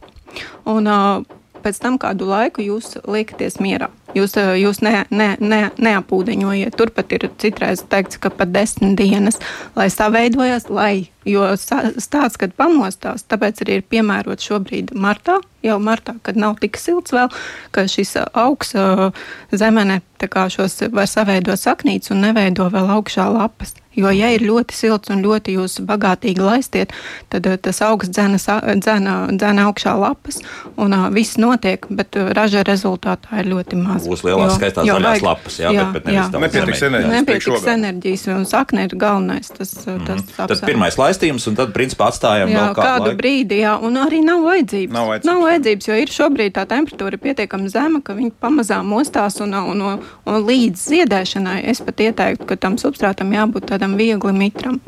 Un, 0.69 0.89
uh, 0.91 1.36
pēc 1.67 1.83
tam 1.83 1.99
kādu 1.99 2.31
laiku 2.31 2.63
jūs 2.63 2.95
liekaties 3.11 3.59
mierā. 3.59 3.91
Jūs, 4.17 4.37
eh, 4.41 4.55
jūs 4.63 4.81
ne, 4.85 5.05
ne, 5.11 5.35
ne, 5.41 5.63
neapūdeņojiet. 5.77 6.77
Turpat 6.79 7.13
ir 7.13 7.29
citreiz 7.43 7.85
teikts, 7.91 8.21
ka 8.21 8.31
pat 8.33 8.55
desmit 8.55 8.97
dienas, 8.97 9.41
lai 9.77 9.91
saveidojas, 9.93 10.71
lai, 10.73 11.09
jo 11.29 11.45
stāsts, 11.61 12.39
kad 12.41 12.55
pamostās, 12.57 13.27
tāpēc 13.29 13.61
arī 13.65 13.81
ir 13.81 13.87
piemērots 13.93 14.49
šobrīd 14.49 14.95
martā, 14.97 15.41
jau 15.67 15.79
martā, 15.83 16.17
kad 16.23 16.39
nav 16.39 16.57
tik 16.63 16.79
silts 16.81 17.13
vēl, 17.13 17.29
ka 17.77 17.87
šis 17.91 18.17
augs 18.33 18.75
eh, 18.79 19.09
zemene 19.53 20.01
šos 20.25 20.81
var 20.93 21.07
saveidot 21.07 21.61
saknītes 21.61 22.11
un 22.11 22.23
neveido 22.25 22.71
vēl 22.73 22.89
augšā 22.97 23.29
lapas. 23.33 23.75
Jo, 23.97 24.11
ja 24.13 24.29
ir 24.35 24.45
ļoti 24.45 24.75
silts 24.77 25.11
un 25.11 25.23
ļoti 25.25 25.55
jūs 25.57 25.79
bagātīgi 25.89 26.41
laistiet, 26.45 26.93
tad 27.33 27.47
tas 27.65 27.81
augsts 27.81 28.13
dzēna, 28.13 28.37
dzēna, 28.77 29.15
dzēna 29.33 29.65
augšā 29.71 29.95
lapas 29.97 30.43
un 30.77 30.93
viss 31.15 31.39
notiek, 31.41 31.87
bet 31.89 32.17
raža 32.37 32.65
rezultātā 32.69 33.41
ir 33.41 33.49
ļoti 33.55 33.81
maz. 33.81 34.06
Būs 34.07 34.23
lielās 34.27 34.55
skaistās 34.57 34.87
zaļās 34.87 35.17
vajag, 35.17 35.25
lapas, 35.27 35.59
jā, 35.61 35.73
jā, 35.75 35.85
bet, 35.93 36.05
bet 36.07 36.15
jā. 36.15 36.25
nepietiks 36.33 36.83
enerģijas. 36.89 37.15
Nepietiks 37.17 37.69
enerģijas 37.73 38.27
un 38.35 38.47
sakne 38.49 38.87
ir 38.87 38.97
galvenais. 38.99 39.51
Tas, 39.57 39.73
mm. 39.83 40.05
tas 40.07 40.23
mm. 40.23 40.51
Tad 40.53 40.65
pirmais 40.69 40.99
laistījums 41.01 41.49
un 41.51 41.59
tad 41.59 41.73
principā 41.77 42.11
atstājam 42.13 42.53
jā, 42.53 42.67
kādu, 42.71 42.81
kādu 42.81 43.09
laiku. 43.11 43.21
brīdi, 43.23 43.61
jā, 43.65 43.77
un 43.83 43.99
arī 44.03 44.23
nav 44.27 44.45
vajadzības. 44.47 44.95
Nav 44.97 45.11
vajadzības, 45.13 45.31
nav 45.33 45.43
vajadzības 45.47 45.91
jo 45.91 45.99
ir 46.03 46.15
šobrīd 46.19 46.57
tā 46.57 46.67
temperatūra 46.71 47.23
pietiekami 47.23 47.73
zema, 47.73 48.03
ka 48.05 48.17
viņi 48.19 48.35
pamazām 48.43 48.87
mostās 48.91 49.41
un, 49.45 49.57
un, 49.57 49.83
un, 49.91 50.07
un 50.27 50.47
līdz 50.47 50.87
ziedēšanai 50.93 51.59
es 51.73 51.83
pat 51.85 52.07
ieteiktu, 52.09 52.49
ka 52.49 52.61
tam 52.61 52.79
substrātam 52.81 53.35
jābūt 53.35 53.73
tādam 53.73 53.99
viegli 53.99 54.35
mitram. 54.37 54.81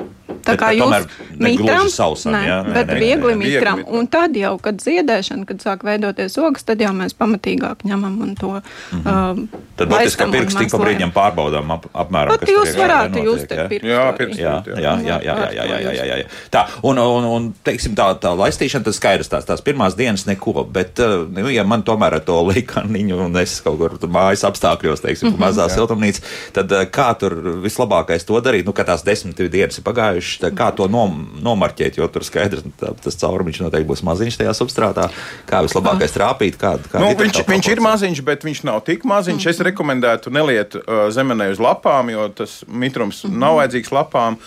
Tā 0.48 0.54
bet, 0.54 0.60
kā 0.60 0.68
jūs 0.76 1.06
mitram, 1.40 1.88
sausam, 1.92 2.32
ne, 2.34 2.42
jā, 2.46 2.58
nē, 2.64 2.74
bet 2.76 2.90
nē, 2.92 2.98
viegli 3.02 3.32
nē, 3.32 3.38
mitram. 3.42 3.82
Un 3.98 4.08
tad 4.10 4.36
jau, 4.38 4.54
kad 4.62 4.80
ziedēšana, 4.82 5.44
kad 5.48 5.64
sāk 5.64 5.84
veidoties 5.86 6.38
ogas, 6.40 6.64
tad 6.68 6.82
jau 6.84 6.92
mēs 6.96 7.16
pamatīgāk 7.18 7.84
ņemam 7.88 8.16
un 8.24 8.34
to. 8.38 8.52
Mm 8.54 8.62
-hmm. 9.02 9.07
Uh, 9.08 9.62
tad 9.78 9.90
būtiski, 9.92 10.20
ka 10.20 10.26
pirksts 10.32 10.60
tik 10.60 10.72
pa 10.72 10.80
brīdim 10.82 11.12
pārbaudām 11.14 11.72
ap, 11.74 11.86
apmēram. 12.04 12.34
Pat 12.34 12.50
jūs 12.52 12.72
varētu 12.78 13.24
just 13.24 13.54
ja? 13.54 13.66
pirkstu. 13.70 13.90
Jā, 13.90 14.04
pirkstu. 14.18 14.42
Jā, 14.42 14.54
jā, 14.68 14.94
jā, 15.04 15.18
jā, 15.24 15.36
jā, 15.54 15.66
jā, 15.68 15.78
jā, 15.84 15.92
jā, 15.96 16.18
jā. 16.22 16.28
Tā, 16.54 16.64
un, 16.88 17.00
un, 17.02 17.28
un 17.28 17.48
teiksim, 17.66 17.94
tā, 17.98 18.10
tā 18.22 18.32
laistīšana, 18.38 18.86
tas 18.88 18.98
skaidrs, 19.00 19.30
tās, 19.32 19.46
tās 19.48 19.64
pirmās 19.64 19.96
dienas 19.98 20.26
neko, 20.28 20.64
bet, 20.74 21.02
uh, 21.04 21.24
nu, 21.34 21.46
ja 21.52 21.64
man 21.68 21.84
tomēr 21.86 22.18
ar 22.18 22.24
to 22.26 22.40
likaniņu 22.50 23.22
un 23.28 23.40
es 23.42 23.58
kaut 23.64 23.78
kur 23.80 23.96
mājas 24.12 24.44
apstākļos, 24.48 25.04
teiksim, 25.04 25.30
mm 25.30 25.36
-hmm, 25.36 25.46
mazā 25.46 25.68
siltumnīca, 25.72 26.24
tad 26.56 26.74
uh, 26.74 26.84
kā 26.90 27.10
tur 27.18 27.36
vislabākais 27.64 28.26
to 28.28 28.40
darīt, 28.44 28.66
nu, 28.68 28.74
ka 28.76 28.86
tās 28.88 29.06
desmit 29.06 29.38
dienas 29.38 29.78
ir 29.78 29.86
pagājušas, 29.86 30.42
tā, 30.42 30.52
kā 30.54 30.70
to 30.74 30.88
nom, 30.90 31.24
nomarķēt, 31.44 32.00
jo 32.00 32.08
tur 32.12 32.26
skaidrs, 32.26 32.66
tā, 32.80 32.92
tas 33.04 33.18
caurumiņš 33.20 33.62
noteikti 33.64 33.88
būs 33.88 34.04
maziņš 34.06 34.40
tajā 34.42 34.54
substrātā. 34.56 35.08
Kā 35.48 35.62
vislabākais 35.66 36.14
trāpīt? 36.14 36.58
Kā, 36.60 36.76
kā 36.90 37.02
nu, 37.02 37.12
viņš, 37.18 37.42
viņš 37.48 37.70
ir 37.72 37.82
maziņš, 37.84 38.22
bet 38.26 38.46
viņš 38.46 38.64
nav 38.68 38.82
tik 38.88 39.04
maziņš. 39.08 39.46
Es 39.52 39.60
rekomendētu 39.68 40.32
neliet 40.34 40.76
uh, 40.78 41.06
zemenē 41.14 41.50
uz 41.52 41.60
lapām, 41.62 42.10
jo 42.12 42.28
tas 42.34 42.60
mitrums 42.68 43.22
mm. 43.26 43.36
nav 43.42 43.58
vajadzīgs 43.60 43.92
lapām. 43.94 44.38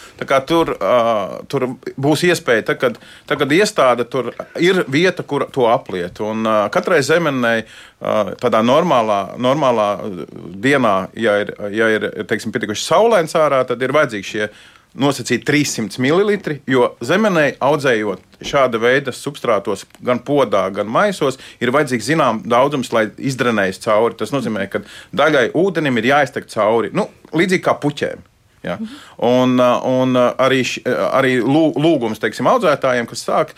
Tur, 0.50 0.74
uh, 0.76 1.38
tur 1.52 1.68
būs 2.02 2.26
iespēja, 2.30 2.66
tā, 2.72 2.78
kad, 2.82 3.00
tā, 3.30 3.38
kad 3.40 3.56
iestāde 3.56 4.08
tur 4.10 4.32
ir 4.62 4.84
vieta, 4.92 5.26
kur 5.28 5.46
to 5.54 5.70
apliet. 5.72 6.22
Un, 6.26 6.46
uh, 6.48 6.66
katrai 6.74 7.02
zemenē 7.06 7.56
uh, 7.62 8.34
tādā 8.42 8.64
normālā, 8.66 9.22
normālā 9.42 9.90
dienā, 10.62 10.96
ja 11.18 11.40
ir, 11.46 11.56
ja 11.74 11.90
ir 11.94 12.12
teiksim, 12.30 12.54
pietiekoši 12.54 12.88
saulains 12.88 13.38
ārā, 13.38 13.64
tad 13.68 13.82
ir 13.84 13.94
vajadzīgi 13.96 14.32
šie 14.34 14.52
nosacīti 14.98 15.46
300 15.48 16.02
ml, 16.02 16.58
jo 16.68 16.90
zemenē 17.06 17.54
audzējot 17.64 18.44
šāda 18.46 18.80
veida 18.82 19.14
substrātos, 19.16 19.86
gan 20.04 20.20
podā, 20.26 20.66
gan 20.74 20.90
maisos, 20.92 21.38
ir 21.62 21.72
vajadzīgs 21.74 22.10
zināms 22.10 22.48
daudzums, 22.50 22.92
lai 22.96 23.08
izdrenējas 23.18 23.82
cauri. 23.86 24.18
Tas 24.20 24.34
nozīmē, 24.34 24.68
ka 24.72 24.84
daļai 25.16 25.52
ūdenim 25.58 26.02
ir 26.02 26.12
jāiztek 26.12 26.50
cauri, 26.52 26.92
nu, 26.98 27.08
līdzīgi 27.38 27.66
kā 27.68 27.78
puķēm. 27.82 28.26
Ja? 28.64 28.78
Un, 29.18 29.58
un 29.58 30.18
arī, 30.18 30.62
arī 30.86 31.38
lūgums 31.42 32.22
teiksim, 32.22 32.50
audzētājiem, 32.52 33.08
kas 33.10 33.24
sāk 33.26 33.54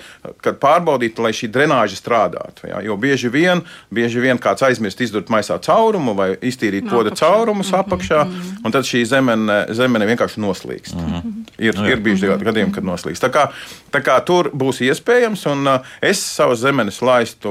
pārbaudīt, 0.63 1.19
lai 1.19 1.33
šī 1.35 1.49
drenāža 1.51 1.99
strādātu. 1.99 2.69
Ja? 2.69 2.79
Jo 2.85 2.95
bieži 2.99 3.31
vien, 3.33 3.63
bieži 3.93 4.23
vien 4.23 4.39
kāds 4.41 4.63
aizmirst 4.63 5.01
izdurt 5.03 5.31
maisā 5.33 5.57
caurumu 5.63 6.15
vai 6.15 6.29
iztīrīt 6.39 6.87
poda 6.89 7.11
caurumus 7.11 7.71
mm 7.71 7.75
-hmm. 7.75 7.83
apakšā, 7.83 8.21
un 8.65 8.71
tad 8.71 8.87
šī 8.87 9.03
zemene, 9.05 9.65
zemene 9.69 10.05
vienkārši 10.05 10.39
noslīkst. 10.39 10.95
Mm 10.95 11.11
-hmm. 11.11 11.43
Ir, 11.57 11.75
ir 11.91 11.99
bijuši 11.99 12.27
gadījumi, 12.27 12.73
kad 12.73 12.83
noslīkst. 12.83 13.23
Tā 13.23 13.29
kā, 13.29 13.47
tā 13.91 14.01
kā 14.01 14.23
tur 14.25 14.49
būs 14.53 14.81
iespējams, 14.81 15.45
un 15.51 15.79
es 16.01 16.19
savas 16.35 16.59
zemenes 16.59 17.01
laistu 17.01 17.49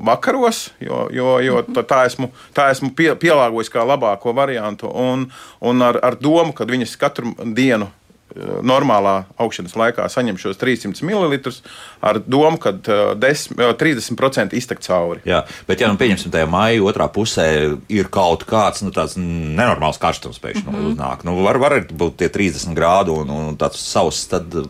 vakaros, 0.00 0.70
jo, 0.80 1.08
jo, 1.12 1.38
jo 1.40 1.62
tā 1.62 2.06
esmu, 2.06 2.30
tā 2.54 2.70
esmu 2.70 2.90
pie, 2.90 3.14
pielāgojis 3.14 3.70
kā 3.70 3.84
labāko 3.84 4.34
variantu, 4.34 4.90
un, 4.94 5.30
un 5.60 5.82
ar, 5.82 5.98
ar 6.02 6.16
domu, 6.20 6.52
ka 6.52 6.64
viņas 6.72 6.96
katru 7.00 7.34
dienu 7.54 7.90
Eh, 7.90 7.99
normālā 8.62 9.24
augšanas 9.40 9.74
laikā 9.78 10.06
saņem 10.10 10.38
šos 10.40 10.58
300 10.60 11.02
ml 11.06 11.38
ar 12.00 12.20
domu, 12.26 12.58
ka 12.60 12.72
10, 12.72 13.58
eh, 13.58 13.72
30% 13.76 14.54
eh, 14.54 14.58
iztek 14.58 14.80
cauri. 14.84 15.20
Jā, 15.28 15.42
bet, 15.68 15.80
ja 15.82 15.90
nu 15.90 15.98
pieņemsim, 16.00 16.32
tajā 16.32 16.48
maija 16.50 16.82
otrā 16.86 17.08
pusē 17.12 17.46
ir 17.92 18.08
kaut 18.12 18.46
kāds 18.48 18.84
nu, 18.84 18.92
nenormāls 19.20 20.00
karstums 20.00 20.40
pēkšņi 20.40 20.64
mm 20.64 20.74
-hmm. 20.76 20.88
uznāk, 20.92 21.24
nu, 21.28 21.36
var, 21.44 21.58
var 21.60 21.76
būt 21.90 22.16
tie 22.22 22.28
30 22.32 22.74
grādi 22.76 23.12
un, 23.12 23.30
un 23.30 23.58
tāds 23.60 23.82
savs 23.82 24.22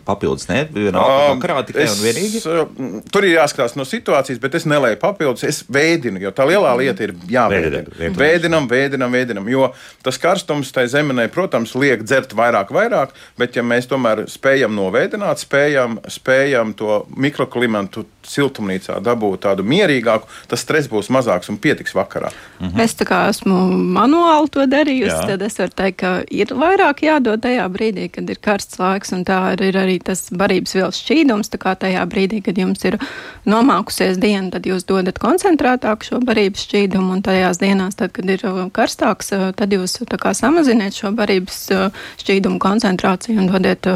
papildus 0.05 0.47
ne, 0.49 0.65
vienā 0.73 1.05
vakarā 1.35 1.63
tikai 1.65 1.83
es, 1.85 1.95
un 1.95 2.05
vienīgi. 2.05 3.03
Tur 3.11 3.25
ir 3.25 3.37
jāskatās 3.37 3.75
no 3.75 3.85
situācijas, 3.87 4.39
bet 4.41 4.55
es 4.55 4.65
nelēju 4.65 4.99
papildus, 4.99 5.43
es 5.47 5.63
vēdinu, 5.69 6.19
jo 6.21 6.31
tā 6.35 6.47
lielā 6.49 6.73
lieta 6.77 7.03
ir 7.03 7.15
jāvēdina. 7.29 8.11
Vēdinam, 8.17 8.67
vēdinam, 8.69 9.11
vēdinam, 9.11 9.49
jo 9.49 9.71
tas 10.03 10.17
karstums 10.17 10.71
tai 10.71 10.87
zemenē, 10.91 11.27
protams, 11.31 11.75
liek 11.75 12.03
dzert 12.03 12.35
vairāk, 12.37 12.71
vairāk, 12.75 13.15
bet 13.37 13.50
bet 13.51 13.59
ja 13.59 13.65
mēs 13.67 13.89
tomēr 13.91 14.23
spējam 14.31 14.71
novēdināt, 14.77 15.41
spējam, 15.43 15.99
spējam 16.07 16.71
to 16.79 17.03
mikroklimatu 17.19 18.05
siltumnīcā 18.27 18.99
dabūt 19.03 19.43
tādu 19.45 19.65
mierīgāku, 19.67 20.29
tas 20.47 20.61
stress 20.63 20.89
būs 20.91 21.09
mazāks 21.13 21.49
un 21.51 21.57
pietiks 21.61 21.95
vakarā. 21.97 22.31
Mhm. 22.61 22.79
Es 22.79 22.93
tā 22.95 23.07
kā 23.09 23.23
esmu 23.31 23.57
manuāli 23.97 24.51
to 24.53 24.65
darījusi, 24.69 25.17
Jā. 25.17 25.27
tad 25.33 25.41
es 25.41 25.57
varu 25.59 25.75
teikt, 25.75 25.97
ka 26.01 26.11
ir 26.29 26.53
vairāk 26.55 27.03
jādod 27.05 27.41
tajā 27.43 27.65
brīdī, 27.73 28.07
kad 28.13 28.29
ir 28.29 28.39
karsts 28.41 28.79
laiks, 28.79 29.11
un 29.11 29.25
tā 29.25 29.39
ir 29.57 29.77
arī 29.77 29.97
tas 30.03 30.29
barības 30.29 30.75
vielas 30.77 31.01
šķīdums. 31.01 31.51
Tā 31.51 31.59
kā 31.61 31.75
tajā 31.75 32.05
brīdī, 32.07 32.43
kad 32.45 32.57
jums 32.57 32.85
ir 32.85 32.99
nomākusies 33.45 34.21
diena, 34.21 34.51
tad 34.53 34.69
jūs 34.69 34.85
dodat 34.87 35.19
koncentrētāku 35.19 36.11
šo 36.11 36.21
barības 36.23 36.67
šķīdumu, 36.67 37.17
un 37.17 37.25
tajās 37.25 37.59
dienās, 37.61 37.97
tad, 37.97 38.13
kad 38.15 38.29
ir 38.29 38.45
uh, 38.47 38.63
karstāks, 38.71 39.33
uh, 39.35 39.49
tad 39.57 39.73
jūs 39.73 39.97
kā 40.21 40.35
samaziniet 40.37 40.95
šo 40.95 41.11
barības 41.17 41.59
uh, 41.73 42.03
šķīdumu 42.21 42.61
koncentrāciju 42.61 43.40
dodiet 43.49 43.87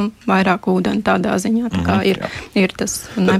nu, 0.00 0.06
vairāk 0.28 0.68
ūdeni 0.70 1.02
tādā 1.04 1.36
ziņā. 1.40 1.70
Tā 1.72 1.80
kā 1.82 1.96
mm 1.96 2.00
-hmm, 2.00 2.06
ir, 2.06 2.18
jā. 2.20 2.28
ir 2.62 2.74
tas 2.76 2.96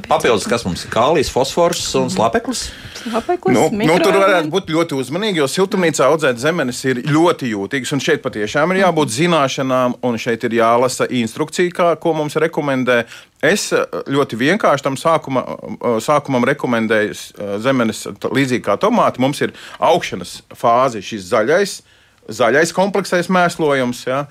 papildus, 0.09 0.47
kas 0.49 0.65
mums 0.65 0.85
ir 0.85 0.91
kālijs, 0.91 1.31
fosfors 1.33 1.83
un 1.95 2.09
mhm. 2.09 2.15
slāpeklis. 2.17 2.63
Slāpeklis, 3.01 3.57
nu, 3.57 3.69
nu, 3.87 3.99
tur 4.03 4.19
varētu 4.21 4.51
būt 4.53 4.71
ļoti 4.75 4.99
uzmanīgi, 5.01 5.41
jo 5.41 5.49
siltumnīcā 5.49 6.05
audzēt 6.11 6.37
zemenes 6.39 6.85
ir 6.85 7.03
ļoti 7.07 7.53
jūtīgas. 7.55 7.93
Un 7.97 8.01
šeit 8.01 8.23
patiešām 8.23 8.75
ir 8.75 8.83
jābūt 8.85 9.15
zināšanām, 9.15 9.95
un 10.03 10.19
šeit 10.19 10.45
ir 10.45 10.59
jālasa 10.61 11.07
instrukcija, 11.09 11.71
kā, 11.71 11.97
ko 11.97 12.13
mums 12.13 12.37
rekomendē. 12.37 13.05
Es 13.43 13.73
eh, 13.73 13.87
ļoti 14.07 14.37
vienkārši 14.37 14.83
tam 14.83 14.97
sākuma, 15.01 15.47
eh, 15.47 16.01
sākumam 16.01 16.45
rekomendēju 16.45 17.15
zemenes 17.59 18.07
līdzīgi 18.07 18.65
kā 18.67 18.77
tomāti. 18.77 19.21
Mums 19.21 19.41
ir 19.41 19.53
augšanas 19.79 20.43
fāze, 20.53 21.01
šis 21.03 21.25
zaļais, 21.33 21.81
zaļais 22.29 22.73
kompleksais 22.77 23.31
mēslojums. 23.33 24.07
Ja? 24.07 24.27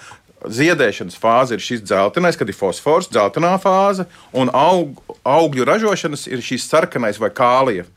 Ziedēšanas 0.47 1.19
fāze 1.19 1.57
ir 1.57 1.63
šis 1.63 1.83
dzeltenais, 1.83 2.37
kad 2.39 2.47
ir 2.47 2.55
fosfors, 2.55 3.09
dzeltenā 3.11 3.57
fāze, 3.59 4.07
un 4.31 4.51
aug, 4.55 4.99
augļu 5.27 5.67
ražošanas 5.67 6.27
ir 6.31 6.43
šis 6.45 6.67
sarkanais 6.69 7.19
vai 7.19 7.31
kālija. 7.35 7.87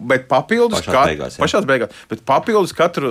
Bet 0.00 0.24
papildus, 0.24 0.80
pašās 0.80 0.94
kat, 0.94 1.10
beigās, 1.10 1.34
pašās 1.36 1.66
beigās, 1.68 1.96
bet 2.08 2.22
papildus 2.24 2.72
katru, 2.72 3.10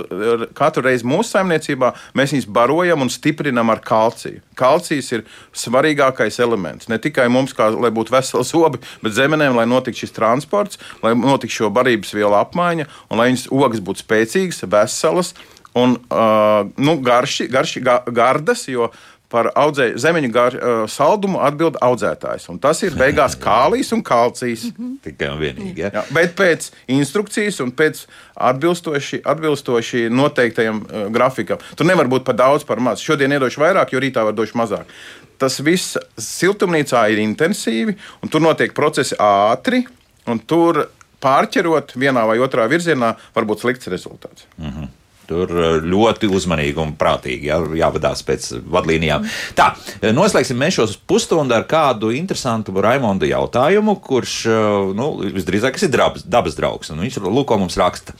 katru 0.56 0.82
reizi 0.82 1.06
mūsu 1.06 1.36
saimniecībā 1.36 1.92
mēs 2.18 2.34
viņus 2.34 2.48
barojam 2.50 3.04
un 3.04 3.10
stiprinam 3.12 3.70
ar 3.70 3.78
kalciju. 3.86 4.42
Kalcijs 4.58 5.12
ir 5.14 5.22
svarīgākais 5.54 6.40
elements. 6.42 6.88
Ne 6.90 6.98
tikai 7.02 7.28
mums, 7.30 7.54
kā, 7.54 7.68
lai 7.70 7.92
būtu 7.94 8.14
veseli 8.16 8.48
sobi, 8.48 8.82
bet 9.04 9.14
zemenēm, 9.14 9.54
lai 9.54 9.68
notiktu 9.70 10.02
šis 10.02 10.16
transports, 10.16 10.82
lai 11.06 11.14
notiktu 11.14 11.60
šo 11.60 11.70
barības 11.74 12.16
vielu 12.18 12.34
apmaiņa 12.40 12.88
un 13.12 13.22
lai 13.22 13.30
viņas 13.30 13.46
ogas 13.54 13.84
būtu 13.86 14.02
spēcīgas, 14.02 14.64
veselas 14.66 15.36
un 15.76 15.98
uh, 15.98 16.64
nu, 16.80 16.96
garši, 17.04 17.50
garši, 17.52 17.82
ga, 17.84 18.00
gardas, 18.08 18.64
jo 18.70 18.88
par 19.32 19.48
audzēju 19.58 19.98
zemeņu 19.98 20.28
gar, 20.32 20.54
uh, 20.54 20.84
saldumu 20.90 21.40
atbild 21.42 21.76
audzētājs. 21.82 22.46
Un 22.52 22.60
tas 22.62 22.80
ir 22.86 22.94
beigās 22.96 23.34
kālijs 23.46 23.90
un 23.96 24.04
kalcijs. 24.06 24.68
Tikai 25.04 25.32
un 25.34 25.40
vienīgi. 25.42 25.82
Ja? 25.82 25.90
Jā, 25.98 26.04
bet 26.14 26.36
pēc 26.38 26.70
instrukcijas 26.94 27.58
un 27.64 27.74
pēc 27.76 28.04
atbilstoši, 28.48 29.20
atbilstoši 29.34 30.06
noteiktajam 30.14 30.82
uh, 30.84 31.06
grafikam. 31.12 31.62
Tur 31.76 31.90
nevar 31.90 32.10
būt 32.12 32.26
par 32.28 32.38
daudz, 32.38 32.66
par 32.68 32.80
maz. 32.82 33.04
Šodien 33.04 33.34
iedošu 33.36 33.64
vairāk, 33.64 33.92
jo 33.92 34.02
rītā 34.02 34.24
var 34.26 34.36
došu 34.36 34.58
mazāk. 34.62 34.88
Tas 35.36 35.58
viss 35.60 35.98
siltumnīcā 36.22 37.02
ir 37.12 37.20
intensīvi, 37.20 37.96
un 38.24 38.32
tur 38.32 38.44
notiek 38.44 38.72
procesi 38.76 39.18
ātri. 39.20 39.84
Tur 40.48 40.86
pārķerot 41.22 41.92
vienā 41.98 42.24
vai 42.28 42.38
otrā 42.42 42.66
virzienā, 42.70 43.12
var 43.34 43.48
būt 43.48 43.64
slikts 43.64 43.90
rezultāts. 43.92 44.46
Mm 44.56 44.70
-hmm. 44.70 44.94
Tur 45.26 45.50
eh, 45.50 45.76
ļoti 45.82 46.30
uzmanīgi 46.30 46.80
un 46.82 46.94
prātīgi 46.98 47.50
jā, 47.50 47.58
jāvadās 47.80 48.22
pēc 48.26 48.48
vadlīnijām. 48.72 49.26
Tā, 49.58 49.72
eh, 49.98 50.12
noslēgsim 50.14 50.58
mēs 50.60 50.78
šos 50.78 50.96
pusstundu 51.08 51.56
ar 51.56 51.66
kādu 51.68 52.12
interesantu 52.14 52.74
Raimonda 52.82 53.28
jautājumu, 53.28 53.96
kurš 54.06 54.36
eh, 54.50 54.66
nu, 54.96 55.08
visdrīzāk 55.36 55.80
ir 55.82 55.92
dabas, 55.94 56.26
dabas 56.26 56.58
draugs. 56.58 56.92
Viņš 56.94 57.18
lūko 57.26 57.58
mums 57.60 57.78
raksta. 57.80 58.14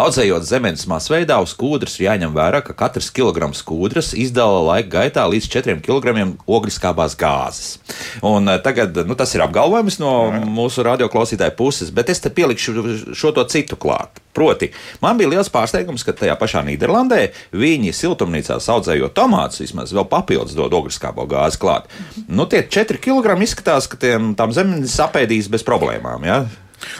Audzējot 0.00 0.46
zemes 0.48 0.86
masveidā 0.90 1.38
uz 1.44 1.54
kūdras, 1.58 1.98
jāņem 2.02 2.34
vērā, 2.36 2.62
ka 2.66 2.76
katrs 2.76 3.12
kilograms 3.14 3.62
kūdras 3.66 4.12
izdala 4.18 4.60
laika 4.72 4.98
gaitā 4.98 5.26
līdz 5.30 5.50
4 5.54 5.78
kg 5.86 6.26
ogliskābās 6.48 7.14
gāzes. 7.18 7.78
Un 8.26 8.50
tagad 8.64 8.96
nu, 9.06 9.16
tas 9.18 9.34
ir 9.36 9.44
apgalvojums 9.46 10.00
no 10.02 10.14
mūsu 10.58 10.82
radioklausītāja 10.86 11.54
puses, 11.58 11.92
bet 11.94 12.10
es 12.10 12.22
te 12.24 12.32
pielikšu 12.34 13.14
šo 13.16 13.34
to 13.36 13.46
citu 13.50 13.78
klāt. 13.78 14.22
Proti, 14.36 14.68
man 15.02 15.18
bija 15.18 15.32
liels 15.32 15.50
pārsteigums, 15.50 16.04
ka 16.06 16.14
tajā 16.14 16.36
pašā 16.38 16.62
Nīderlandē 16.66 17.20
viņi 17.56 17.94
siltumnīcās 17.96 18.68
audzējot 18.70 19.16
tomātus, 19.16 19.62
vismaz 19.64 19.94
vēl 19.96 20.06
papildus 20.10 20.56
dod 20.58 20.76
ogliskābo 20.78 21.26
gāzi 21.30 21.58
klāt. 21.58 21.88
Nu, 22.28 22.46
tie 22.46 22.62
4 22.62 23.00
kg 23.02 23.38
izskatās, 23.42 23.88
ka 23.90 23.98
tiem, 24.00 24.34
tām 24.38 24.54
zemes 24.54 24.94
apēdīs 25.02 25.50
bez 25.50 25.66
problēmām. 25.66 26.28
Ja? 26.28 26.42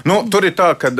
Nu, 0.08 0.24
tur 0.32 0.48
ir 0.48 0.56
tā, 0.58 0.72
ka, 0.80 0.90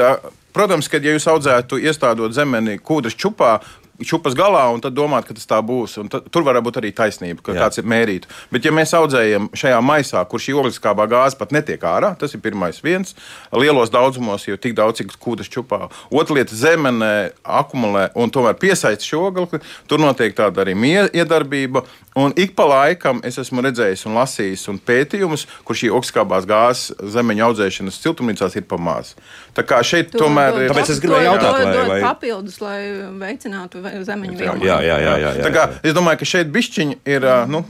protams, 0.55 0.91
kad 0.91 1.05
ja 1.05 1.17
jūs 1.17 1.27
audzētu 1.31 1.81
iestādot 1.83 2.35
zemeni 2.37 2.79
kūdras 2.79 3.17
čupā, 3.19 3.59
čupas 4.05 4.37
galā 4.39 4.65
un 4.73 4.83
tad 4.83 4.95
domāt, 4.97 5.27
ka 5.27 5.35
tas 5.35 5.49
tā 5.49 5.59
būs. 5.65 5.97
Tad, 6.13 6.29
tur 6.33 6.45
var 6.47 6.61
būt 6.65 6.81
arī 6.81 6.93
taisnība, 6.95 7.43
ka 7.43 7.55
Jā. 7.55 7.67
kāds 7.67 7.81
ir 7.81 7.89
mērīts. 7.89 8.31
Bet, 8.53 8.67
ja 8.67 8.73
mēs 8.75 8.95
audzējam 8.97 9.51
šajā 9.59 9.79
maisā, 9.85 10.23
kur 10.31 10.43
šī 10.43 10.55
ogliskābā 10.61 11.09
gāze 11.11 11.39
pat 11.39 11.55
netiek 11.55 11.83
ārā, 11.83 12.13
tas 12.19 12.35
ir 12.35 12.43
pirmais 12.45 12.79
viens. 12.85 13.17
Lielos 13.53 13.93
daudzumos 13.95 14.47
jau 14.49 14.59
tik 14.61 14.77
daudz, 14.79 15.01
cik 15.01 15.17
kūdas 15.19 15.51
čupā. 15.51 15.89
Otra 16.11 16.39
lieta- 16.39 16.55
zemenē 16.65 17.33
akumulē 17.45 18.11
un 18.15 18.31
tomēr 18.31 18.55
piesaista 18.55 19.05
šo 19.05 19.29
ogli. 19.29 19.61
Tur 19.89 19.99
notiek 19.99 20.35
tāda 20.35 20.65
arī 20.65 20.77
iedarbība. 21.13 21.85
Un 22.19 22.33
ik 22.37 22.57
pa 22.57 22.65
laikam 22.67 23.21
es 23.23 23.39
esmu 23.39 23.63
redzējis 23.63 24.07
un 24.07 24.17
lasījis 24.19 24.69
un 24.69 24.79
pētījumus, 24.79 25.47
kur 25.65 25.77
šī 25.77 25.91
ogliskābās 25.95 26.47
gāzes 26.49 26.91
zemeņa 27.15 27.47
audzēšanas 27.47 28.01
siltumnīcās 28.03 28.57
ir 28.59 28.63
pamāca. 28.63 29.15
Tā 29.55 29.63
kā 29.63 29.79
šeit 29.87 30.11
to, 30.11 30.25
tomēr 30.25 30.65
ir. 30.65 30.73
Tāpēc 30.73 30.91
es 30.95 31.03
gribēju 31.03 31.29
jautāt, 31.29 31.61
vai, 31.63 31.87
vai 31.93 32.01
papildus, 32.03 32.59
lai 32.63 32.79
veicinātu 33.21 33.83
zemeņu 34.07 34.37
Jā, 34.37 34.39
vilnu. 34.53 34.65
jā, 34.69 34.77
jā. 34.85 34.99
jā, 35.05 35.17
jā, 35.25 35.33
Tā 35.47 35.51
kā, 35.55 35.65
es 35.83 35.97
domāju, 35.97 36.21
ka 36.23 36.29
šeit 36.35 36.53
bišķiņi 36.55 36.99
ir 37.15 37.27
nu, 37.51 37.65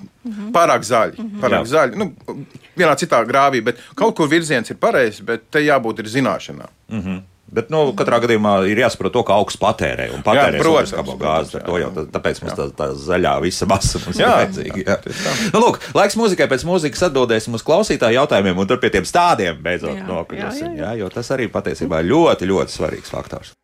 pārāk 0.55 0.85
zaļi. 0.89 1.27
Pārāk 1.41 1.65
Jā. 1.65 1.73
zaļi. 1.77 1.97
Nu, 2.01 2.11
vienā 2.79 2.95
citā 3.01 3.23
grāvī, 3.29 3.63
bet 3.65 3.81
kaut 3.99 4.15
kur 4.19 4.29
virziens 4.31 4.71
ir 4.71 4.77
pareizs, 4.81 5.21
bet 5.25 5.51
te 5.51 5.65
jābūt 5.65 6.05
ir 6.05 6.13
zināšanām. 6.19 6.71
Bet, 7.49 7.71
nu, 7.73 7.95
katrā 7.97 8.19
gadījumā 8.21 8.51
ir 8.69 8.77
jāsaprot 8.83 9.09
to, 9.15 9.23
ka 9.25 9.33
augsts 9.41 9.57
patērē. 9.57 10.11
Un 10.13 10.21
patērē 10.21 10.59
protams, 10.61 10.91
gāzi. 11.17 11.55
jā. 11.57 11.63
To 11.65 11.79
jau, 11.81 11.87
tā- 11.97 12.05
tāpēc 12.19 12.43
mums 12.45 12.53
tā, 12.59 12.67
tā 12.77 12.89
zaļā 12.93 13.33
visa 13.41 13.65
masa 13.65 13.97
mums 14.05 14.19
ir 14.21 14.27
Jā, 14.27 14.33
vajadzīga. 14.35 14.83
Jā. 14.85 14.97
tieši 15.07 15.23
tā. 15.25 15.33
Nu, 15.55 15.63
lūk, 15.65 15.79
laiks 15.97 16.19
mūzikai 16.21 16.45
pēc 16.51 16.67
mūzikas 16.69 17.07
atbildēsim 17.09 17.57
uz 17.57 17.65
klausītāju 17.65 18.19
jautājumiem 18.21 18.61
un 18.61 18.69
tur 18.69 18.77
pie 18.83 18.91
tiem 18.93 19.09
stādiem 19.09 19.63
beidzot 19.65 19.97
Jā, 19.97 20.05
nokļūsim. 20.11 20.77
jā, 20.77 20.77
jā, 20.77 20.91
Jā, 20.93 20.93
jo 21.01 21.09
tas 21.09 21.33
arī 21.33 21.49
patiesībā 21.49 22.03
ir 22.05 22.11
ļoti, 22.13 22.51
ļoti 22.53 22.77
svarīgs 22.77 23.09
faktors. 23.17 23.55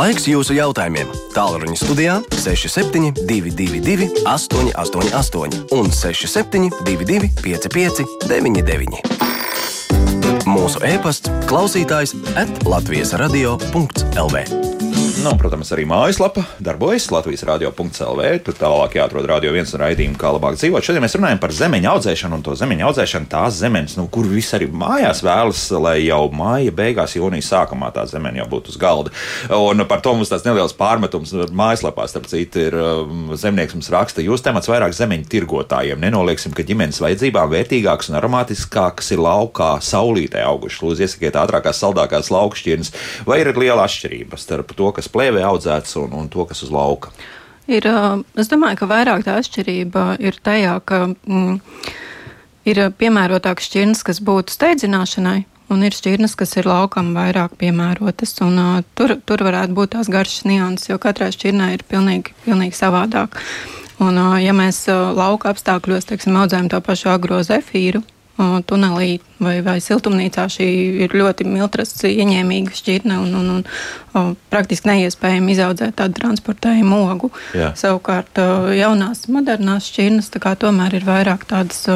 Laiks 0.00 0.24
jūsu 0.24 0.54
jautājumiem. 0.56 1.10
Tālruņa 1.34 1.74
studijā 1.76 2.14
6722, 2.32 4.06
888, 4.24 5.58
un 5.76 5.90
6722, 5.92 7.28
559, 7.44 9.02
mūsu 10.48 10.80
e-pasts, 10.88 11.28
klausītājs 11.50 12.16
at 12.40 12.64
Latvijas 12.64 13.12
radio.lv. 13.20 14.89
Nu, 15.20 15.34
protams, 15.36 15.68
arī 15.74 15.82
mājaslapa 15.84 16.46
darbojas 16.64 17.10
Latvijas 17.12 17.42
radio.clv. 17.44 18.28
Tur 18.40 18.54
tālāk 18.56 18.94
jāatrod 18.96 19.26
radio 19.28 19.50
viens 19.52 19.68
un 19.76 19.82
raidījumi, 19.82 20.16
kā 20.16 20.30
labāk 20.32 20.54
dzīvot. 20.56 20.86
Šodien 20.86 21.04
mēs 21.04 21.16
runājam 21.18 21.40
par 21.42 21.52
zemeņa 21.52 21.90
audzēšanu 21.90 22.38
un 22.38 22.44
to 22.46 22.54
zemeņa 22.56 22.86
audzēšanu 22.88 23.28
tās 23.28 23.58
zemes, 23.60 23.98
nu, 23.98 24.06
kur 24.08 24.24
visi 24.30 24.54
arī 24.56 24.70
mājās 24.72 25.20
vēlas, 25.26 25.64
lai 25.76 26.06
jau 26.06 26.22
māja 26.32 26.72
beigās, 26.72 27.18
jūnijas 27.18 27.50
sākumā 27.52 27.90
tā 27.92 28.06
zemeņa 28.08 28.40
jau 28.40 28.46
būtu 28.54 28.72
uz 28.72 28.78
galda. 28.80 29.12
Un 29.58 29.84
par 29.90 30.00
to 30.00 30.14
mums 30.16 30.32
tāds 30.32 30.46
neliels 30.48 30.72
pārmetums 30.78 31.34
mājaslapā, 31.52 32.08
starp 32.08 32.30
citu, 32.32 32.64
ir 32.70 32.78
um, 32.80 33.34
zemnieks 33.36 33.76
mums 33.76 33.92
raksta, 33.92 34.24
jūs 34.24 34.46
temats 34.46 34.72
vairāk 34.72 34.96
zemeņu 34.96 35.28
tirgotājiem. 35.36 36.00
Nenolieksim, 36.00 36.56
ka 36.56 36.64
ģimenes 36.64 37.02
vajadzībām 37.04 37.52
vērtīgāks 37.52 38.08
un 38.08 38.16
aromātiskāks 38.22 39.12
ir 39.12 39.20
laukā 39.26 39.74
saulītē 39.84 40.46
auguši. 40.48 40.80
Lūdzu, 40.86 41.04
iesakiet 41.04 41.36
ātrākās, 41.44 41.84
saldākās 41.84 42.32
laukšķirnes, 42.32 42.94
vai 43.28 43.42
ir 43.44 43.52
liela 43.60 43.84
atšķirība 43.84 44.40
starp 44.40 44.72
to, 44.78 44.88
kas 44.96 45.09
plēvē 45.12 45.44
audzēts 45.46 45.96
un, 46.00 46.14
un 46.16 46.30
to, 46.32 46.46
kas 46.48 46.64
uz 46.66 46.72
lauka. 46.74 47.12
Ir, 47.70 47.86
es 48.40 48.50
domāju, 48.50 48.80
ka 48.80 48.90
vairāk 48.90 49.22
tā 49.26 49.36
atšķirība 49.38 50.16
ir 50.22 50.38
tajā, 50.42 50.74
ka 50.82 51.04
mm, 51.12 51.60
ir 52.70 52.82
piemērotākas 52.98 53.68
šķirnes, 53.70 54.02
kas 54.06 54.18
būtu 54.26 54.56
steidzināšanai, 54.56 55.44
un 55.70 55.84
ir 55.86 55.94
šķirnes, 55.94 56.34
kas 56.38 56.56
ir 56.58 56.68
laukam 56.68 57.12
vairāk 57.14 57.54
piemērotas. 57.60 58.34
Un, 58.46 58.58
uh, 58.58 58.80
tur, 58.98 59.14
tur 59.26 59.44
varētu 59.46 59.76
būt 59.76 59.94
tās 59.94 60.10
garšas 60.10 60.48
nianses, 60.50 60.90
jo 60.90 60.98
katrai 61.02 61.30
šķirnei 61.34 61.76
ir 61.76 61.86
pilnīgi, 61.86 62.34
pilnīgi 62.46 62.78
savādāk. 62.78 63.38
Un, 64.00 64.18
uh, 64.18 64.38
ja 64.42 64.54
mēs 64.56 64.82
uh, 64.90 65.12
lauka 65.14 65.52
apstākļos 65.52 66.10
teiksim, 66.10 66.38
audzējam 66.40 66.72
to 66.72 66.80
pašu 66.84 67.12
agrozefīru, 67.14 68.02
tunelī 68.38 69.18
vai, 69.42 69.58
vai 69.64 69.76
siltumnīcā 69.84 70.46
šī 70.52 70.68
ir 71.06 71.16
ļoti 71.16 71.44
miltras 71.48 71.92
ieņēmīga 72.06 72.76
šķirne 72.76 73.18
un, 73.20 73.34
un, 73.40 73.50
un 73.56 73.60
uh, 73.66 74.32
praktiski 74.52 74.90
neiespējami 74.92 75.54
izaudzēt 75.56 75.98
tādu 76.00 76.20
transportējumu 76.20 77.02
ogu. 77.10 77.32
Jā. 77.56 77.72
Savukārt 77.78 78.40
jaunās, 78.76 79.26
modernās 79.32 79.90
šķirnes 79.90 80.32
tomēr 80.60 81.00
ir 81.00 81.06
vairāk 81.08 81.46
tādas 81.50 81.86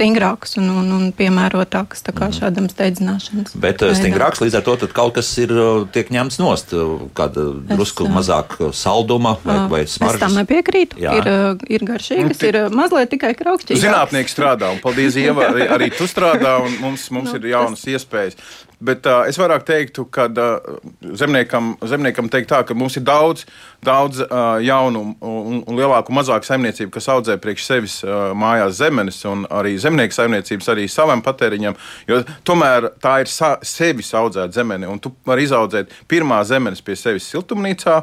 uh, 0.00 0.06
stingrākas 0.06 0.56
un, 0.60 0.70
un, 0.72 0.88
un 0.96 1.04
piemērotākas 1.16 2.02
tā 2.06 2.14
kā 2.16 2.30
šādam 2.34 2.68
steidzināšanas. 2.72 3.54
Bet 3.54 3.82
uh, 3.82 3.90
veidam. 3.90 3.98
stingrāks 4.00 4.40
līdz 4.42 4.58
ar 4.60 4.64
to 4.66 4.76
kaut 4.96 5.14
kas 5.18 5.30
ir 5.42 5.52
uh, 5.52 5.84
tiek 5.92 6.10
ņemts 6.14 6.40
nost, 6.40 6.72
uh, 6.76 7.04
kāda 7.16 7.46
drusku 7.74 8.08
ā, 8.08 8.14
mazāk 8.16 8.56
uh, 8.60 8.72
salduma 8.76 9.36
vai, 9.44 9.58
vai 9.70 9.82
Es 9.84 9.98
tam 9.98 10.08
smaržas. 10.08 10.36
nepiekrītu. 10.40 11.00
Jā. 11.00 11.14
Ir, 11.20 11.30
uh, 11.30 11.68
ir 11.68 11.84
garšīgas, 11.88 12.42
ir 12.48 12.60
uh, 12.64 12.72
mazliet 12.72 13.12
tikai 13.12 13.34
kraukšķīgas. 13.38 13.84
Zinātnieki 13.84 14.32
strādā, 14.32 14.72
un 14.74 14.80
paldies, 14.82 15.16
Ieva, 15.20 15.50
arī, 15.52 15.68
arī 15.68 15.90
tu 15.94 16.08
strādā, 16.10 16.58
un 16.64 16.76
mums, 16.80 17.08
mums 17.14 17.30
Nu, 17.30 17.38
ir 17.38 17.52
jaunas 17.52 17.84
iespējas. 17.86 18.38
Bet 18.80 19.04
uh, 19.04 19.26
es 19.28 19.36
vairāk 19.36 19.66
teiktu, 19.68 20.06
ka 20.08 20.24
uh, 20.32 20.78
zemniekam, 21.20 21.74
zemniekam 21.84 22.30
teikt 22.32 22.48
tā, 22.48 22.62
ka 22.64 22.72
mums 22.72 22.96
ir 22.96 23.04
daudz, 23.04 23.42
daudz 23.84 24.22
uh, 24.24 24.56
jaunu 24.64 25.02
un, 25.20 25.58
un 25.68 25.76
lielāku 25.76 26.14
mazāku 26.16 26.48
saimniecību, 26.48 26.88
kas 26.94 27.10
audzē 27.12 27.36
priekš 27.42 27.66
sevis 27.68 27.96
uh, 28.06 28.30
mājās 28.32 28.78
zemenes, 28.78 29.18
un 29.28 29.44
arī 29.52 29.74
zemnieku 29.80 30.16
saimniecības 30.16 30.70
arī 30.72 30.86
savam 30.88 31.20
patēriņam, 31.24 31.76
jo 32.08 32.22
tomēr 32.48 32.88
tā 33.04 33.18
ir 33.20 33.28
sa 33.28 33.50
sevis 33.60 34.14
audzēta 34.16 34.56
zemene, 34.56 34.88
un 34.88 35.02
tu 35.02 35.12
vari 35.28 35.44
izaudzēt 35.44 35.92
pirmā 36.08 36.40
zemenes 36.48 36.80
pie 36.80 36.96
sevis 36.96 37.28
siltumnīcā, 37.28 37.98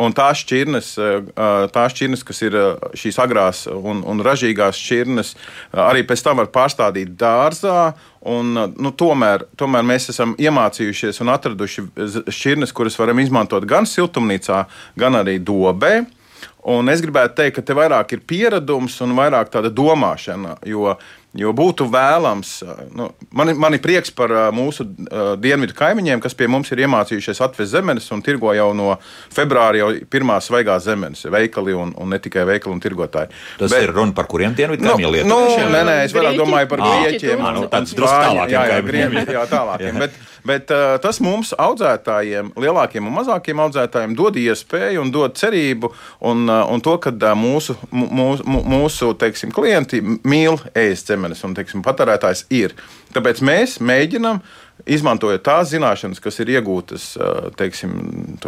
un 0.00 0.16
tās 0.16 0.40
šķirnes, 0.46 0.94
uh, 0.96 1.68
tās 1.76 1.92
šķirnes 1.92 2.24
kas 2.24 2.40
ir 2.48 2.56
uh, 2.56 2.88
šīs 2.96 3.20
agrās 3.20 3.66
un, 3.68 4.00
un 4.08 4.24
ražīgās 4.24 4.80
šķirnes, 4.80 5.36
uh, 5.36 5.84
arī 5.90 6.06
pēc 6.08 6.24
tam 6.24 6.40
var 6.40 6.48
pārstādīt 6.56 7.12
dārzā. 7.20 7.92
Un, 8.22 8.54
nu, 8.54 8.90
tomēr, 8.94 9.48
tomēr 9.58 9.86
mēs 9.86 10.12
esam 10.12 10.36
iemācījušies 10.38 11.18
un 11.24 11.32
atraduši 11.32 11.86
šķirnes, 12.30 12.74
kuras 12.76 12.98
varam 13.00 13.18
izmantot 13.18 13.66
gan 13.66 13.88
siltumnīcā, 13.88 14.60
gan 14.98 15.18
arī 15.18 15.40
dobē. 15.42 15.96
Un 16.70 16.86
es 16.92 17.02
gribētu 17.02 17.40
teikt, 17.40 17.56
ka 17.56 17.64
te 17.66 17.74
vairāk 17.74 18.14
ir 18.14 18.22
pieredums 18.22 19.00
un 19.02 19.16
vairāk 19.18 19.50
tāda 19.50 19.72
domāšana. 19.74 20.60
Jo, 20.70 20.94
jo 21.38 21.52
būtu 21.56 21.86
vēlams, 21.88 22.48
nu, 22.92 23.06
man, 23.32 23.52
man 23.56 23.72
ir 23.76 23.80
prieks 23.84 24.10
par 24.12 24.32
mūsu 24.52 24.84
ā, 24.84 25.22
dienvidu 25.40 25.72
kaimiņiem, 25.78 26.20
kas 26.20 26.34
pie 26.36 26.48
mums 26.52 26.68
ir 26.74 26.82
iemācījušies 26.84 27.40
atvest 27.46 27.72
zemenes 27.72 28.10
un 28.12 28.20
tirgo 28.24 28.52
jau 28.52 28.66
no 28.76 28.98
februāra 29.32 29.80
jau 29.80 29.88
pirmās 30.12 30.50
svaigās 30.50 30.84
zemenes, 30.84 31.24
veikali 31.32 31.72
un, 31.72 31.94
un 31.96 32.12
ne 32.12 32.18
tikai 32.20 32.44
veikali 32.48 32.76
un 32.76 32.82
tirgotāji. 32.84 33.32
Tas 33.62 33.72
Bet, 33.72 33.86
ir 33.86 33.94
runa 33.96 34.12
par 34.16 34.28
kuriem 34.28 34.52
dienvidu 34.58 34.84
Nu, 34.84 34.96
kaimiņiem 34.98 35.08
nu, 35.30 35.38
lietuviešiem? 35.38 35.72
nē, 35.72 35.82
nē, 35.88 35.96
es 36.08 36.16
vairāk 36.16 36.36
domāju 36.42 36.68
par 36.74 36.82
Ā, 36.84 36.90
grieķiem. 37.06 37.40
ā, 37.40 37.54
nu, 37.56 37.64
un 37.64 37.88
drusku 37.88 38.18
tālākiem 38.26 38.52
Jā, 38.52 38.66
jā, 38.66 38.76
kaimiņiem. 38.76 39.16
grieķi, 39.16 39.36
jā, 39.38 39.46
tālākiem. 39.52 39.88
Jā. 39.96 40.02
Bet, 40.04 40.20
bet 40.52 40.72
uh, 40.74 40.98
tas 41.02 41.20
mums 41.22 41.52
audzētājiem, 41.56 42.52
lielākiem 42.58 43.06
un 43.08 43.14
mazākiem 43.16 43.60
audzētājiem, 43.66 44.16
dod 44.18 44.36
iespēju 44.42 45.04
un 45.04 45.12
dod 45.14 45.36
cerību, 45.38 45.92
un, 46.28 46.44
uh, 46.50 46.64
un 46.72 46.82
to, 46.84 46.96
ka 47.02 47.12
uh, 47.14 47.32
mūsu, 47.38 47.76
mūsu, 47.92 48.44
mūsu 48.46 49.12
teiksim, 49.20 49.52
klienti 49.54 50.02
mīl 50.02 50.58
ēst 50.74 51.12
zemenes, 51.22 51.44
un 51.46 51.54
teiksim, 51.56 51.84
patērētājs 51.86 52.46
ir. 52.50 52.74
Tāpēc 53.14 53.42
mēs 53.44 53.80
mēģinām. 53.80 54.42
Izmantojot 54.88 55.44
tās 55.46 55.68
zināšanas, 55.70 56.18
kas 56.18 56.40
ir 56.42 56.48
iegūtas 56.56 57.04
teiksim, 57.54 57.92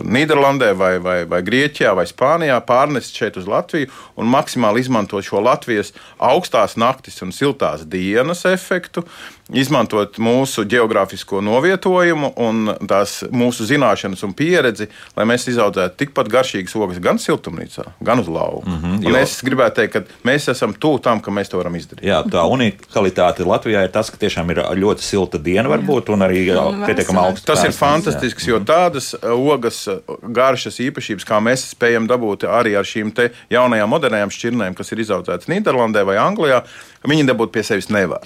Nīderlandē, 0.02 0.72
vai, 0.74 0.96
vai, 0.98 1.18
vai 1.30 1.38
Grieķijā, 1.46 1.92
vai 1.94 2.08
Spānijā, 2.10 2.56
pārnest 2.66 3.14
šeit 3.14 3.36
uz 3.38 3.46
Latviju 3.46 3.86
un 4.18 4.32
maksimāli 4.32 4.82
izmantot 4.82 5.22
šo 5.22 5.44
Latvijas 5.44 5.92
augstās 6.18 6.74
naktis 6.80 7.22
un 7.22 7.30
siltās 7.30 7.84
dienas 7.86 8.42
efektu, 8.50 9.04
izmantot 9.52 10.16
mūsu 10.22 10.64
geogrāfisko 10.68 11.42
novietojumu 11.44 12.32
un 12.40 12.70
tās 12.88 13.18
mūsu 13.34 13.66
zināšanas 13.68 14.22
un 14.24 14.32
pieredzi, 14.36 14.88
lai 15.16 15.26
mēs 15.28 15.44
izaudzētu 15.52 15.98
tikpat 16.00 16.30
garšīgas 16.32 16.76
ogas 16.80 17.00
gan 17.04 17.20
siltumnīcā, 17.20 17.84
gan 18.00 18.22
uz 18.22 18.28
lauka. 18.28 18.70
Mm 18.70 18.78
-hmm, 18.82 19.02
jo- 19.02 19.08
un 19.08 19.16
es 19.16 19.42
gribētu 19.44 19.74
teikt, 19.74 19.92
ka 19.92 20.02
mēs 20.24 20.48
esam 20.50 20.72
tuvu 20.72 20.98
tam, 21.02 21.20
ka 21.20 21.30
mēs 21.30 21.50
to 21.50 21.58
varam 21.58 21.74
izdarīt. 21.74 22.02
Jā, 22.04 22.22
tā 22.24 22.44
unikalitāte 22.48 23.44
Latvijā 23.44 23.84
ir 23.84 23.90
tas, 23.90 24.10
ka 24.10 24.16
tiešām 24.16 24.50
ir 24.50 24.56
ļoti 24.56 25.00
silta 25.00 25.38
diena, 25.38 25.68
varbūt, 25.68 26.12
un 26.12 26.20
arī 26.20 26.46
jā, 26.46 26.64
Un 26.68 26.84
pietiekami 26.86 27.18
augsts. 27.18 27.44
Tas 27.44 27.64
ir 27.64 27.72
fantastisks, 27.72 28.46
jo 28.46 28.58
tādas 28.60 29.14
uh, 29.14 29.30
ogas, 29.52 29.88
uh, 29.88 29.98
garšas 30.22 30.80
īpašības, 30.80 31.24
kā 31.24 31.40
mēs 31.40 31.74
spējam 31.74 32.06
dabūt 32.08 32.44
arī 32.44 32.78
ar 32.78 32.84
šīm 32.84 33.12
te 33.12 33.30
jaunajām, 33.50 33.88
modernajām 33.88 34.30
šķirnēm, 34.30 34.74
kas 34.74 34.92
ir 34.92 34.98
izaudzētas 34.98 35.48
Nīderlandē 35.48 36.04
vai 36.04 36.16
Anglijā, 36.16 36.62
viņi 37.04 37.26
dabūt 37.26 37.50
pie 37.52 37.62
sevis 37.62 37.90
nevar. 37.90 38.20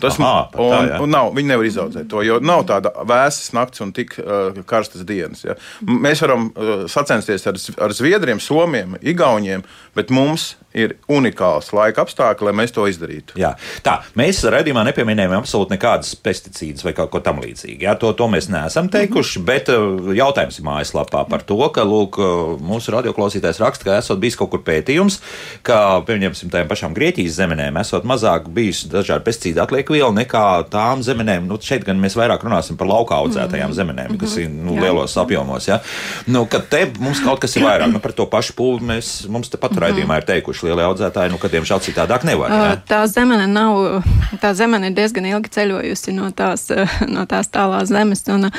Tas 0.00 0.16
Aha, 0.16 0.46
pat 0.52 0.58
tā, 0.58 0.78
un, 0.78 0.88
jā. 0.88 0.98
un 1.04 1.12
nav, 1.12 1.30
viņi 1.36 1.52
nevar 1.52 1.68
izaudzēt 1.68 2.08
to, 2.08 2.22
jo 2.24 2.38
nav 2.40 2.64
tāda 2.68 2.92
vēsas 3.08 3.52
nakts 3.56 3.82
un 3.84 3.92
tik 3.96 4.14
uh, 4.22 4.56
karstas 4.68 5.04
dienas. 5.08 5.44
Ja. 5.44 5.58
Mēs 5.84 6.22
varam 6.24 6.48
uh, 6.48 6.86
sacensties 6.90 7.44
ar, 7.50 7.58
ar 7.84 7.96
Zviedriem, 7.96 8.40
Somiem, 8.40 8.96
Igauniem, 9.02 9.66
bet 9.98 10.12
mums 10.14 10.54
ir 10.76 10.94
unikāls 11.08 11.70
laika 11.72 12.02
apstākļi, 12.04 12.48
lai 12.48 12.54
mēs 12.60 12.74
to 12.76 12.84
izdarītu. 12.90 13.38
Jā, 13.40 13.54
tā, 13.84 13.98
mēs 14.18 14.42
redzējumā 14.44 14.84
nepieminējām 14.90 15.38
absolūti 15.38 15.74
nekādas 15.74 16.12
pesticīdus 16.20 16.84
vai 16.84 16.92
kaut 16.96 17.10
ko 17.14 17.22
tamlīdzīgu. 17.24 17.86
Jā, 17.86 17.94
to, 18.00 18.12
to 18.16 18.28
mēs 18.28 18.50
neesam 18.52 18.90
teikuši, 18.92 19.42
bet 19.48 19.70
uh, 19.72 20.10
jautājums 20.16 20.60
ir 20.60 20.66
mājaslapā 20.68 21.24
par 21.30 21.44
to, 21.48 21.58
ka 21.74 21.86
lūk, 21.88 22.20
uh, 22.20 22.52
mūsu 22.60 22.92
radioklausītājs 22.94 23.62
raksta, 23.64 23.88
ka 23.88 23.96
esot 24.02 24.20
bijis 24.20 24.36
kaut 24.38 24.52
kur 24.52 24.62
pētījums, 24.66 25.20
ka, 25.66 26.02
pieņemsim, 26.08 26.52
tām 26.52 26.68
pašām 26.68 26.96
Grieķijas 26.98 27.38
zemenēm, 27.40 27.80
esot 27.80 28.04
mazāk 28.08 28.50
bijis 28.52 28.84
dažādi 28.92 29.24
pesticīdi 29.24 29.64
atliek 29.64 29.88
viela 29.94 30.12
nekā 30.20 30.44
tām 30.72 31.04
zemenēm. 31.06 31.48
Nu, 31.48 31.56
šeit 31.64 31.86
gan 31.88 32.00
mēs 32.02 32.18
vairāk 32.18 32.44
runāsim 32.44 32.76
par 32.76 32.90
lauka 32.90 33.16
audzētajām 33.22 33.72
zemenēm, 33.76 34.18
kas 34.20 34.36
ir 34.42 34.52
nu, 34.52 34.76
Jā. 34.76 34.84
lielos 34.84 35.16
apjomos. 35.20 35.70
Ja? 35.70 35.80
Nu, 36.28 36.44
te 36.44 36.84
mums 37.00 37.24
kaut 37.24 37.40
kas 37.42 37.56
ir 37.56 37.64
vairāk, 37.64 37.88
nu, 37.92 38.02
par 38.04 38.12
to 38.16 38.28
pašu 38.28 38.56
pūli 38.58 38.84
mēs, 38.92 39.12
mums 39.32 39.48
tepat 39.52 39.78
raidījumā 39.86 40.20
ir 40.20 40.28
teikuši 40.28 40.57
lielie 40.66 40.84
audzētāji, 40.86 41.32
nu, 41.32 41.40
ka 41.40 41.50
diemžēl 41.52 41.82
citādāk 41.84 42.26
nevar. 42.28 42.52
Ja? 42.52 42.76
Tā 42.88 43.02
zemene 43.10 43.46
nav, 43.50 44.02
tā 44.42 44.54
zemene 44.58 44.90
ir 44.90 44.96
diezgan 44.98 45.28
ilgi 45.30 45.52
ceļojusi 45.58 46.14
no 46.16 46.30
tās, 46.36 46.68
no 47.14 47.26
tās 47.30 47.50
tālās 47.54 47.92
zemes. 47.92 48.24
Un, 48.32 48.50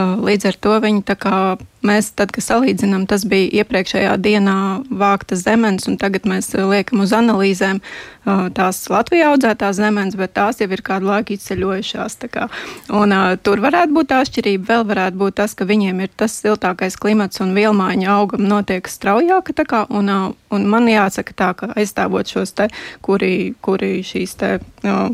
Līdz 0.00 0.48
ar 0.50 0.56
to 0.64 0.76
viņi 0.82 1.02
tā 1.08 1.16
kā 1.18 1.36
mēs, 1.86 2.10
tad, 2.16 2.32
kad 2.34 2.44
salīdzinām, 2.44 3.06
tas 3.08 3.24
bija 3.28 3.62
iepriekšējā 3.62 4.14
dienā 4.20 4.56
vākta 4.88 5.38
zemes, 5.38 5.86
un 5.90 5.96
tagad 6.00 6.28
mēs 6.28 6.52
liekam 6.54 7.02
uz 7.04 7.14
analīzēm 7.16 7.80
tās 8.56 8.82
Latvijā 8.92 9.30
audzētās 9.32 9.78
zemes, 9.78 10.16
bet 10.18 10.34
tās 10.36 10.60
jau 10.60 10.68
ir 10.68 10.82
kādu 10.84 11.08
laiku 11.08 11.34
izceļojušās. 11.36 12.18
Un, 12.92 13.14
uh, 13.16 13.36
tur 13.40 13.62
varētu 13.64 13.96
būt 13.96 14.12
atšķirība, 14.16 14.68
vēl 14.68 14.84
varētu 14.90 15.20
būt 15.22 15.38
tas, 15.40 15.56
ka 15.56 15.64
viņiem 15.68 16.04
ir 16.04 16.12
tas 16.20 16.36
siltākais 16.42 16.98
klimats 17.00 17.40
un 17.40 17.54
vielmaiņa 17.56 18.12
augam 18.12 18.44
notiek 18.48 18.88
straujāk. 18.88 19.54
Kā, 19.70 19.86
un, 19.88 20.12
uh, 20.12 20.36
un 20.52 20.68
man 20.68 20.88
jāsaka 20.90 21.36
tā, 21.36 21.50
ka 21.56 21.72
aizstāvot 21.80 22.28
šos 22.28 22.54
te, 22.56 22.68
kuri, 23.04 23.54
kuri 23.64 23.98
šīs 24.06 24.36
te. 24.40 24.54
Uh, 24.84 25.10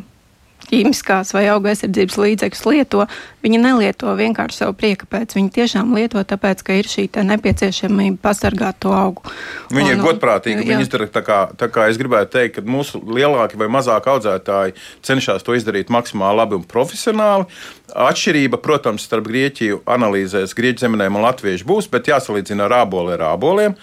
ķīmiskās 0.70 1.32
vai 1.34 1.46
auga 1.50 1.72
aizsardzības 1.72 2.18
līdzekļus 2.22 2.62
lieto, 2.70 3.06
viņi 3.44 3.60
nelieto 3.62 4.12
vienkārši 4.18 4.60
savu 4.62 4.76
prieka 4.78 5.08
pēc. 5.10 5.34
Viņi 5.38 5.52
tiešām 5.56 5.94
lieto 5.96 6.22
tāpēc, 6.22 6.62
ka 6.66 6.76
ir 6.78 6.90
šī 6.90 7.08
nepieciešamība 7.26 8.20
pasargāt 8.22 8.78
to 8.84 8.92
augu. 8.94 9.26
Viņi 9.72 9.94
un, 9.94 9.96
ir 9.96 10.04
godprātīgi. 10.04 10.62
Viņi 10.66 10.86
izdara 10.86 11.08
tā 11.10 11.24
kā, 11.26 11.40
tā 11.58 11.70
kā 11.72 11.88
es 11.90 11.98
gribētu 12.00 12.36
teikt, 12.38 12.58
ka 12.60 12.66
mūsu 12.66 13.02
lielākie 13.02 13.58
vai 13.58 13.70
mazākie 13.72 14.12
audzētāji 14.14 14.76
cenšas 15.06 15.46
to 15.46 15.56
izdarīt 15.58 15.90
maksimāli 15.92 16.42
labi 16.42 16.58
un 16.60 16.66
profesionāli. 16.68 17.48
Atšķirība, 17.96 18.60
protams, 18.62 19.06
starp 19.06 19.26
Grieķiju 19.30 19.82
analīzēs, 19.90 20.54
Grieķu 20.58 20.86
zemenēm 20.86 21.18
un 21.18 21.26
latviešu 21.26 21.66
būs, 21.66 21.90
bet 21.90 22.10
jāsalīdzina 22.10 22.66
ar 22.66 22.80
āboliem 22.82 23.16
ar 23.16 23.32
āboliem. 23.32 23.76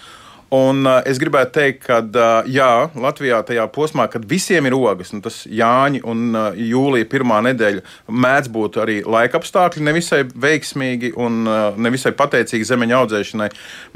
Un, 0.54 0.84
uh, 0.86 1.00
es 1.10 1.18
gribētu 1.18 1.56
teikt, 1.56 1.80
ka 1.88 1.96
uh, 2.04 2.46
jā, 2.46 2.70
Latvijā 3.00 3.40
tajā 3.48 3.64
posmā, 3.74 4.06
kad 4.12 4.26
visiem 4.30 4.68
ir 4.70 4.76
ogas, 4.78 5.10
un 5.16 5.24
tas 5.26 5.40
Jāņa 5.50 6.04
un 6.06 6.28
uh, 6.30 6.44
Jūlija 6.54 7.08
pirmā 7.10 7.40
nedēļa 7.48 7.82
mēdz 8.14 8.52
būt 8.54 8.78
arī 8.84 9.00
laika 9.02 9.40
apstākļi 9.40 9.82
nevisai 9.88 10.20
veiksmīgi 10.30 11.14
un 11.18 11.40
uh, 11.50 11.80
nevisai 11.82 12.12
pateicīgi 12.20 12.68
zemeņa 12.70 13.00
audzēšanai. 13.00 13.48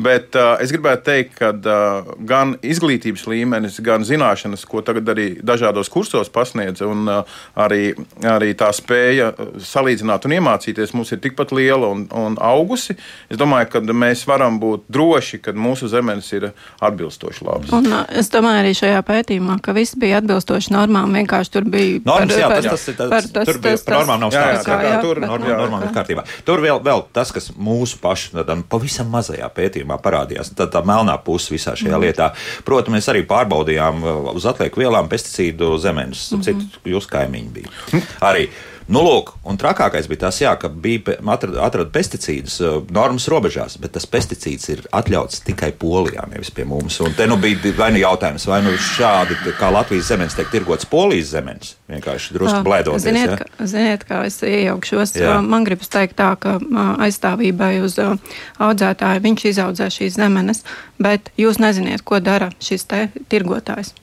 Bet 0.01 0.39
uh, 0.39 0.55
es 0.63 0.73
gribētu 0.73 1.05
teikt, 1.11 1.35
ka 1.37 1.51
uh, 1.53 2.09
gan 2.25 2.55
izglītības 2.65 3.27
līmenis, 3.29 3.77
gan 3.85 4.07
zināšanas, 4.07 4.65
ko 4.65 4.81
tagad 4.81 5.13
arī 5.13 5.27
dažādos 5.45 5.93
kursos 5.93 6.33
pasniedz, 6.33 6.81
un 6.81 7.05
uh, 7.05 7.37
arī, 7.53 7.91
arī 8.25 8.55
tā 8.57 8.71
spēja 8.73 9.29
salīdzināt 9.61 10.25
un 10.25 10.37
iemācīties 10.39 10.97
mums 10.97 11.13
ir 11.13 11.21
tikpat 11.21 11.53
liela 11.53 11.93
un, 11.93 12.07
un 12.17 12.41
augusi. 12.41 12.97
Es 13.29 13.37
domāju, 13.37 13.75
ka 13.77 13.85
mēs 13.93 14.25
varam 14.25 14.57
būt 14.63 14.89
droši, 14.89 15.43
ka 15.45 15.53
mūsu 15.53 15.93
zemes 15.93 16.33
ir 16.33 16.46
atbilstoši 16.83 17.45
labs. 17.47 17.71
Un, 17.75 17.87
es 18.09 18.31
domāju, 18.33 18.61
arī 18.63 18.73
šajā 18.77 19.01
pētījumā, 19.07 19.57
ka 19.63 19.75
viss 19.77 19.97
bija 19.99 20.21
atbilstoši 20.21 20.73
normām. 20.75 21.15
Vienkārši 21.17 21.53
tur 21.53 21.67
bija 21.71 22.01
normas, 22.05 22.33
par, 22.33 22.41
jā, 22.41 22.49
tas, 22.49 22.85
tas, 22.85 22.85
tas, 22.97 23.09
par, 23.11 23.29
tas, 23.37 23.49
tur 23.49 23.61
bija 23.63 23.77
tas, 23.77 23.85
par 23.87 23.97
normām 23.99 24.23
nav 24.25 24.33
stāsts. 24.35 24.69
Jā, 24.69 24.79
jā, 24.83 24.93
jā, 24.93 25.01
tur 25.05 25.21
normām, 25.23 25.49
jā, 25.51 25.57
normām 25.63 25.85
ir 25.87 25.93
kārtībā. 25.95 26.25
Tur 26.47 26.63
vēl, 26.63 26.81
vēl 26.85 27.03
tas, 27.15 27.33
kas 27.35 27.51
mūsu 27.55 27.99
pašu 28.03 28.37
tādam 28.37 28.63
pavisam 28.69 29.11
mazajā 29.13 29.49
pētījumā 29.57 29.99
parādījās, 30.03 30.53
tā, 30.57 30.69
tā 30.71 30.83
melnā 30.87 31.17
puse 31.25 31.53
visā 31.53 31.75
šajā 31.77 31.95
mm. 31.95 32.05
lietā. 32.07 32.31
Protams, 32.67 32.97
mēs 32.97 33.11
arī 33.13 33.25
pārbaudījām 33.29 34.07
uz 34.35 34.47
atlieku 34.49 34.83
vielām 34.83 35.09
pesticīdu 35.11 35.75
zemenes. 35.81 36.29
Mm 36.31 36.39
-hmm. 36.39 36.43
Citu 36.47 36.95
jūs 36.95 37.07
kaimiņi 37.11 37.53
bija. 37.53 38.01
Arī 38.21 38.47
Nu, 38.87 39.01
lūk, 39.03 39.33
un 39.43 39.57
trakākais 39.59 40.05
bija 40.07 40.21
tas, 40.21 40.37
jā, 40.39 40.53
ka 40.59 40.69
bija 40.71 41.17
atrada 41.33 41.65
atrad 41.65 41.89
pesticīdus 41.91 42.53
uh, 42.63 42.77
normas 42.95 43.25
robežās, 43.27 43.75
bet 43.83 43.91
tas 43.97 44.07
pesticīds 44.07 44.69
ir 44.71 44.83
atļauts 44.95 45.41
tikai 45.43 45.73
Polijā, 45.75 46.23
nevis 46.31 46.53
pie 46.55 46.63
mums. 46.67 47.01
Un 47.03 47.11
te 47.17 47.27
nu 47.27 47.35
bija 47.41 47.73
vai 47.75 47.89
nu 47.91 47.99
jautājums, 47.99 48.47
vai 48.47 48.61
nu 48.63 48.71
šādi, 48.79 49.35
kā 49.59 49.73
Latvijas 49.75 50.07
zemes 50.13 50.37
tiek 50.39 50.47
tirgots 50.53 50.87
Polijas 50.87 51.33
zemes, 51.35 51.75
vienkārši 51.91 52.37
drusku 52.39 52.63
blēdoties. 52.63 53.09
Ziniet, 53.09 53.33
ja? 53.33 53.37
ka, 53.43 53.67
ziniet, 53.67 54.07
kā 54.07 54.23
es 54.29 54.39
iejaukšos, 54.47 55.17
jā. 55.19 55.35
man 55.43 55.67
gribas 55.67 55.91
teikt 55.91 56.15
tā, 56.21 56.31
ka 56.39 56.55
aizstāvībai 57.03 57.73
uz 57.83 57.99
audzētāju 57.99 59.27
viņš 59.27 59.47
izaudzē 59.51 59.91
šīs 59.99 60.15
zemenes, 60.15 60.63
bet 60.95 61.33
jūs 61.35 61.59
neziniet, 61.59 62.07
ko 62.07 62.23
dara 62.23 62.53
šis 62.63 62.87
te 62.87 63.07
tirgotājs. 63.27 63.97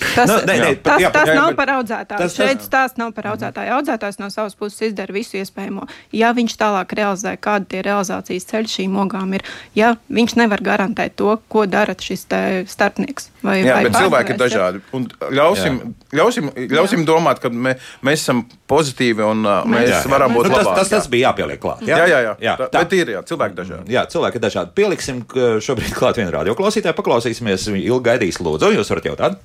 Tas, 0.00 0.30
nu, 0.30 0.36
ne, 0.46 0.54
ne, 0.58 0.70
tas, 0.82 1.00
jā, 1.02 1.10
tas 1.14 1.28
jā, 1.30 1.34
nav 1.38 1.54
par 1.58 1.70
audzētāju. 1.76 2.18
Tas, 2.24 2.34
Šeit 2.34 2.64
stāsts 2.64 2.98
nav 3.00 3.12
par 3.14 3.28
audzētāju. 3.32 3.72
Audzētājs 3.78 4.18
no 4.20 4.28
savas 4.32 4.56
puses 4.58 4.88
izdara 4.88 5.14
visu 5.14 5.38
iespējamo. 5.38 5.86
Ja 6.14 6.32
viņš 6.36 6.56
tālāk 6.60 6.94
realizē, 6.98 7.34
kāda 7.40 7.68
tie 7.70 7.82
realizācijas 7.86 8.48
ceļi 8.50 8.72
šīm 8.74 8.98
ogām 9.04 9.36
ir, 9.38 9.44
ja 9.78 9.94
viņš 10.12 10.36
nevar 10.40 10.62
garantēt 10.66 11.16
to, 11.20 11.36
ko 11.50 11.66
dara 11.70 11.94
šis 11.94 12.26
starpnieks. 12.70 13.30
Vai, 13.44 13.60
jā, 13.62 13.76
vai 13.76 13.86
bet 13.86 13.98
cilvēki 14.00 14.34
ir 14.34 14.40
dažādi. 14.40 14.82
Un 14.96 15.06
ļausim, 15.38 15.80
jā. 15.80 16.18
ļausim, 16.20 16.50
ļausim 16.72 17.02
jā. 17.02 17.08
domāt, 17.08 17.42
ka 17.42 17.52
mē, 17.52 17.76
mēs 18.06 18.24
esam 18.24 18.44
pozitīvi 18.70 19.24
un 19.26 19.44
uh, 19.46 19.62
mēs 19.68 19.88
jā, 19.90 20.00
jā. 20.00 20.10
varam 20.10 20.34
būt 20.34 20.48
nu, 20.48 20.54
tas, 20.56 20.70
tas, 20.80 20.92
tas 20.96 21.10
bija 21.12 21.30
jāpieliek 21.30 21.60
klāt. 21.62 21.84
Jā, 21.86 22.02
jā, 22.02 22.08
jā. 22.10 22.20
jā. 22.24 22.36
jā. 22.48 22.56
Tā, 22.64 22.82
bet 22.82 22.96
ir 22.98 23.14
jā, 23.14 23.24
cilvēki 23.28 23.58
dažādi. 23.60 23.94
Jā, 23.94 24.06
cilvēki 24.10 24.40
ir 24.40 24.46
dažādi. 24.48 24.74
Pieliksim 24.78 25.24
šobrīd 25.64 25.96
klāt 25.96 26.20
vienu 26.20 26.32
radioklausītāju, 26.34 26.96
paklausīsimies, 26.98 27.68
ilgi 27.76 28.04
gaidīs, 28.08 28.40
lūdzu, 28.42 28.72
jūs 28.78 28.94
varat 28.94 29.12
jautāt. 29.12 29.42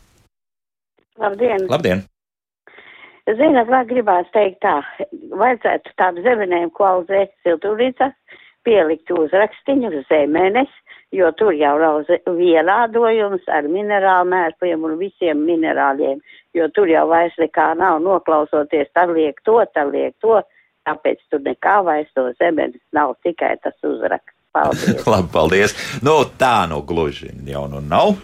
Labdien! 1.19 1.67
Labdien. 1.69 2.03
Zināt, 3.29 3.67
vēl 3.69 3.85
gribās 3.91 4.29
teikt 4.33 4.61
tā, 4.65 4.79
vajadzētu 5.37 5.91
tām 6.01 6.17
zemenēm, 6.25 6.71
ko 6.73 6.87
audzēt 6.87 7.35
siltumnīcās, 7.45 8.15
pielikt 8.65 9.11
uzrakstiņu 9.13 9.91
zemenes, 10.07 10.71
jo 11.13 11.29
tur 11.37 11.53
jau 11.53 11.75
ir 11.99 12.23
vienādojums 12.39 13.45
ar 13.53 13.69
minerālu 13.69 14.31
mērķiem 14.33 14.87
un 14.87 14.97
visiem 15.01 15.45
minerāliem, 15.45 16.23
jo 16.57 16.69
tur 16.73 16.89
jau 16.89 17.05
vairs 17.11 17.37
nekā 17.41 17.71
nav 17.77 18.01
noklausoties, 18.05 18.89
tad 18.97 19.13
liek 19.13 19.37
to, 19.45 19.59
tad 19.75 19.93
liek 19.93 20.15
to, 20.25 20.41
tāpēc 20.89 21.21
tur 21.29 21.45
nekā 21.45 21.79
vairs 21.85 22.09
to 22.17 22.29
zemenes 22.41 22.81
nav, 22.97 23.13
tikai 23.25 23.55
tas 23.63 23.77
uzraksts. 23.85 24.35
Paldies! 24.49 25.05
Labi, 25.13 25.29
paldies! 25.29 25.75
Nu, 26.01 26.23
tā 26.41 26.65
nu 26.69 26.81
gluži 26.81 27.29
jau 27.45 27.67
nu 27.69 27.83
nav. 27.85 28.15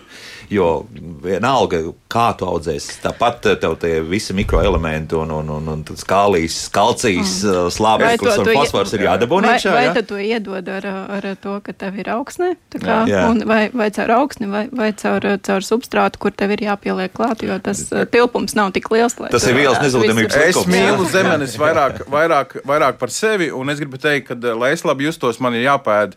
Jo 0.51 0.86
vienalga, 1.23 1.79
kā 2.12 2.27
tu 2.38 2.45
audzēsi, 2.47 2.99
tāpat 3.03 3.47
tev 3.62 3.75
tie 3.81 3.97
visi 4.05 4.36
mikroelementi 4.38 5.17
un, 5.17 5.31
un, 5.39 5.49
un, 5.58 5.69
un 5.73 5.84
skālijas, 5.97 6.58
kalcijas, 6.73 7.38
mm. 7.43 7.71
slāpeklis 7.73 8.41
un 8.43 8.49
fosfors 8.51 8.93
ir 8.95 9.05
jādabūna 9.08 9.55
iekšā. 9.55 9.73
Vai, 9.73 9.88
vai 9.88 9.95
tad 9.97 10.10
to 10.12 10.19
iedod 10.21 10.69
ar, 10.75 10.88
ar 11.17 11.27
to, 11.41 11.58
ka 11.65 11.75
tev 11.86 11.97
ir 12.01 12.12
augsne? 12.13 12.51
Kā, 12.75 13.01
jā. 13.10 13.23
Un, 13.31 13.41
vai, 13.49 13.63
vai 13.73 13.89
caur 13.95 14.13
augsni, 14.19 14.49
vai, 14.51 14.65
vai 14.75 14.91
caur, 14.97 15.25
caur 15.45 15.65
substrātu, 15.65 16.21
kur 16.21 16.36
tev 16.36 16.53
ir 16.55 16.65
jāpieliek 16.67 17.13
klāt, 17.15 17.43
jo 17.45 17.58
tas 17.63 17.81
tilpums 18.13 18.55
nav 18.58 18.73
tik 18.75 18.91
liels. 18.93 19.17
Tas 19.31 19.47
ir 19.49 19.58
vielas 19.58 19.81
nezudamības. 19.84 20.38
Es 20.45 20.62
mīlu 20.69 21.08
zemenes 21.10 21.58
vairāk, 21.60 22.03
vairāk, 22.12 22.58
vairāk 22.67 23.01
par 23.01 23.13
sevi, 23.13 23.49
un 23.55 23.73
es 23.73 23.81
gribu 23.81 23.99
teikt, 24.01 24.29
ka, 24.29 24.55
lai 24.58 24.73
es 24.75 24.86
labi 24.88 25.08
justos, 25.10 25.41
man 25.43 25.58
ir 25.58 25.65
jāpēd 25.65 26.15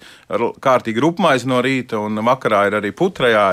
kārtīgi 0.63 1.03
rupmais 1.03 1.47
no 1.49 1.63
rīta, 1.65 2.01
un 2.03 2.21
vakarā 2.27 2.67
ir 2.69 2.79
arī 2.81 2.93
putrajā 2.97 3.47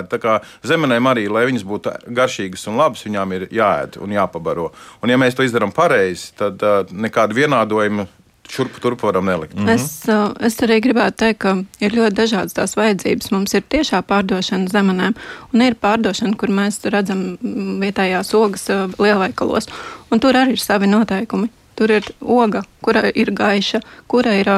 zemenēm 0.68 1.08
arī, 1.12 1.28
lai 1.32 1.46
viņas 1.50 1.66
būtu 1.68 1.96
garšīgas 2.18 2.68
un 2.72 2.78
labas, 2.82 3.06
viņām 3.08 3.34
ir 3.38 3.48
jāēd 3.54 3.98
un 4.02 4.14
jāpabaro. 4.16 4.72
Un, 5.02 5.14
ja 5.14 5.18
mēs 5.22 5.38
to 5.38 5.46
izdarām 5.46 5.74
pareizi, 5.76 6.32
tad 6.38 6.62
uh, 6.64 6.84
nekāda 6.92 7.38
vienādojuma 7.38 8.08
šurp 8.50 8.78
turp 8.82 9.02
varam 9.04 9.26
nelikt. 9.26 9.54
Mm 9.54 9.66
-hmm. 9.66 9.76
es, 9.76 10.04
uh, 10.08 10.32
es 10.40 10.60
arī 10.62 10.80
gribētu 10.82 11.18
teikt, 11.18 11.40
ka 11.40 11.58
ir 11.80 11.92
ļoti 11.92 12.14
dažādas 12.14 12.54
tās 12.54 12.76
vajadzības. 12.78 13.32
Mums 13.32 13.54
ir 13.54 13.64
tiešā 13.70 14.02
pārdošana 14.02 14.68
zemenēm, 14.70 15.14
un 15.54 15.62
ir 15.62 15.76
pārdošana, 15.76 16.36
kur 16.38 16.50
mēs 16.50 16.80
redzam 16.84 17.38
vietējās 17.82 18.34
ogas 18.34 18.70
uh, 18.70 18.92
lielveikalos, 19.00 19.68
un 20.12 20.20
tur 20.20 20.34
arī 20.34 20.52
ir 20.52 20.60
savi 20.60 20.88
noteikumi. 20.88 21.50
Tur 21.76 21.92
ir 21.92 22.06
oga, 22.22 22.62
kura 22.86 23.10
ir 23.12 23.34
gaiša, 23.36 23.82
kura 24.08 24.36
ir 24.40 24.50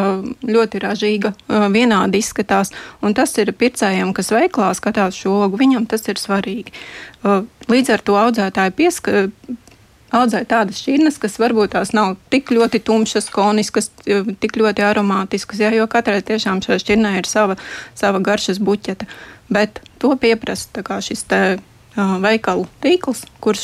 ļoti 0.45 0.81
ražīga, 0.83 1.33
vienādi 1.73 2.21
izskatās. 2.21 2.73
Tas 3.17 3.37
ir 3.41 3.53
pircējiem, 3.57 4.13
kas 4.13 4.29
veiklā 4.35 4.69
skatās 4.77 5.17
šo 5.17 5.39
ogu, 5.47 5.57
viņam 5.57 5.87
tas 5.89 6.05
ir 6.11 6.21
svarīgi. 6.21 6.75
Līdz 7.71 7.95
ar 7.95 8.03
to 8.05 8.19
audzētāji 8.21 8.75
pieska, 8.77 9.25
audzē 10.15 10.43
tādas 10.47 10.81
šķirnes, 10.83 11.17
kas 11.21 11.39
varbūt 11.41 11.73
tās 11.75 11.93
nav 11.95 12.15
tik 12.31 12.51
ļoti 12.53 12.81
tumšas, 12.85 13.31
koniskas, 13.33 13.89
tik 14.05 14.59
ļoti 14.59 14.85
aromātiskas, 14.87 15.61
ja, 15.63 15.73
jo 15.75 15.87
katrai 15.91 16.21
tiešām 16.25 16.61
šai 16.63 16.79
šķirnei 16.83 17.17
ir 17.19 17.29
sava, 17.29 17.57
sava 17.97 18.21
garšas 18.23 18.61
buķeta. 18.63 19.09
Bet 19.51 19.81
to 20.01 20.13
pieprasa 20.19 21.01
šis 21.03 21.25
veikalu 21.97 22.65
tīkls, 22.83 23.23
kurš, 23.41 23.63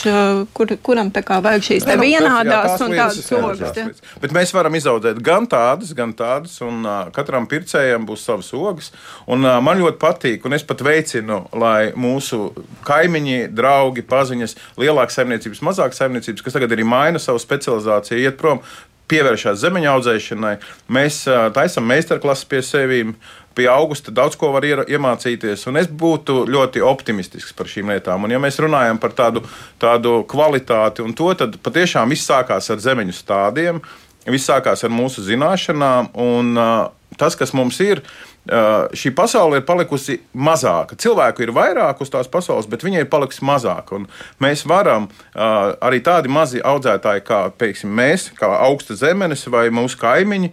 kur, 0.58 0.72
kuram 0.86 1.12
vajag 1.14 1.66
šīs 1.68 1.86
ne, 1.86 1.98
nu, 2.00 2.06
vienādās 2.08 2.72
jā, 2.74 2.86
un 2.86 2.96
tādas 2.98 3.32
ogas. 3.38 4.02
Bet 4.24 4.34
mēs 4.36 4.54
varam 4.56 4.74
izaudzēt 4.78 5.20
gan 5.24 5.46
tādas, 5.50 5.94
gan 5.98 6.14
tādas, 6.18 6.56
un 6.66 6.82
uh, 6.82 7.12
katram 7.14 7.46
pircējam 7.50 8.08
būs 8.10 8.26
savas 8.26 8.50
ogas. 8.58 8.92
Un, 9.28 9.46
uh, 9.46 9.60
man 9.64 9.82
ļoti 9.82 10.00
patīk, 10.02 10.48
un 10.48 10.58
es 10.58 10.66
pat 10.66 10.82
veicinu, 10.86 11.44
lai 11.54 11.92
mūsu 11.94 12.54
kaimiņi, 12.88 13.52
draugi, 13.54 14.06
paziņas, 14.10 14.58
lielākas 14.82 15.20
saimniecības, 15.20 15.62
mazākas 15.70 16.02
saimniecības, 16.02 16.46
kas 16.46 16.58
tagad 16.58 16.74
arī 16.74 16.88
maina 16.88 17.22
savu 17.22 17.42
specializāciju, 17.44 18.24
iet 18.24 18.42
prom 18.42 18.64
pievēršās 19.12 19.62
zemeņa 19.62 19.94
audzēšanai. 19.98 20.54
Mēs 20.94 21.24
taisām 21.56 21.88
meistarklases 21.90 22.48
pie 22.50 22.62
sevis 22.66 23.16
pie 23.54 23.68
augusta 23.70 24.12
daudz 24.12 24.38
ko 24.40 24.52
var 24.54 24.66
iemācīties. 24.66 25.68
Es 25.80 25.90
būtu 25.90 26.44
ļoti 26.50 26.82
optimistisks 26.86 27.54
par 27.54 27.70
šīm 27.70 27.92
lietām. 27.94 28.26
Un, 28.26 28.34
ja 28.34 28.42
mēs 28.42 28.60
runājam 28.64 29.00
par 29.02 29.14
tādu, 29.18 29.44
tādu 29.82 30.22
kvalitāti 30.30 31.06
un 31.06 31.14
to, 31.14 31.30
tad 31.38 31.60
patiešām 31.62 32.10
viss 32.14 32.26
sākās 32.30 32.72
ar 32.74 32.82
zemeņu 32.82 33.14
stādiem. 33.14 33.82
viss 34.26 34.50
sākās 34.50 34.84
ar 34.84 34.90
mūsu 34.90 35.22
zināšanām, 35.22 36.14
un 36.18 36.58
uh, 36.58 36.90
tas, 37.18 37.36
kas 37.36 37.54
mums 37.54 37.80
ir, 37.84 38.00
uh, 38.00 38.33
šī 38.48 39.14
pasaule 39.16 39.62
ir 39.62 39.66
palikusi 39.68 40.18
mazāka. 40.36 40.98
Cilvēku 41.00 41.46
ir 41.46 41.54
vairāk 41.56 42.02
uz 42.04 42.12
tās 42.12 42.28
pasaules, 42.28 42.68
bet 42.68 42.84
viņai 42.84 43.06
ir 43.06 43.10
palikusi 43.12 43.46
mazāka. 43.48 43.96
Un 43.96 44.08
mēs 44.44 44.66
varam 44.68 45.08
arī 45.34 46.02
tādi 46.04 46.28
mazi 46.28 46.60
audzētāji, 46.60 47.24
kā 47.24 47.46
pieksim, 47.58 47.94
mēs, 47.96 48.32
kā 48.36 48.50
augsta 48.68 48.98
zemenes 49.00 49.48
vai 49.48 49.70
mūsu 49.72 50.00
kaimiņi. 50.02 50.52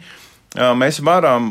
Mēs 0.50 0.96
varam 1.06 1.44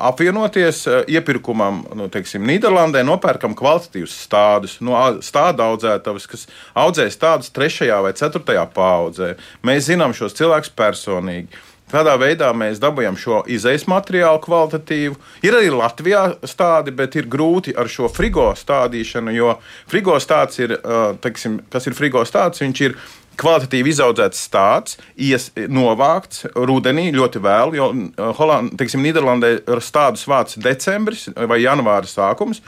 apvienoties 0.00 0.86
iepirkumam, 1.12 1.82
nu, 1.96 2.06
teiksim, 2.08 2.46
Nīderlandē, 2.48 3.02
nopērkam 3.04 3.52
kvalitatīvus 3.56 4.14
stādus, 4.24 4.78
no 4.80 4.94
ā- 4.96 5.18
stāda 5.20 5.66
audzētavas, 5.68 6.24
kas 6.28 6.46
audzē 6.72 7.10
stādus 7.12 7.52
trešajā 7.52 7.98
vai 8.06 8.14
ceturtajā 8.16 8.64
paudzē. 8.72 9.34
Mēs 9.68 9.90
zinām 9.90 10.16
šos 10.16 10.36
cilvēkus 10.40 10.72
personīgi. 10.72 11.60
Tādā 11.88 12.18
veidā 12.20 12.50
mēs 12.52 12.80
dabūjam 12.82 13.16
šo 13.16 13.38
izējas 13.48 13.86
materiālu 13.88 14.42
kvalitatīvu. 14.44 15.14
Ir 15.46 15.56
arī 15.56 15.70
Latvijā 15.72 16.24
stādi, 16.44 16.92
bet 16.92 17.16
ir 17.16 17.28
grūti 17.32 17.72
ar 17.72 17.88
šo 17.88 18.10
frigo 18.12 18.50
stādīšanu, 18.58 19.32
jo 19.32 19.54
frigo 19.88 20.18
stāds 20.20 20.60
ir, 20.60 20.76
uh, 20.76 21.14
teiksim, 21.22 21.62
kas 21.72 21.88
ir 21.88 21.96
frigo 21.96 22.26
stāds, 22.28 22.60
viņš 22.60 22.84
ir 22.84 22.98
kvalitatīvi 23.38 23.94
izaudzēts 23.94 24.42
stāsts, 24.50 24.98
ies, 25.16 25.48
novākts 25.70 26.44
rudenī 26.54 27.08
ļoti 27.14 27.42
vēlu, 27.44 27.78
jo 27.78 27.88
uh, 27.94 28.30
Holand, 28.36 28.76
teiksim, 28.76 29.02
Nīderlandē 29.06 29.56
stādus 29.80 30.26
vāc 30.28 30.58
decembris 30.60 31.30
vai 31.48 31.62
janvāra 31.64 32.10
sākums. 32.10 32.60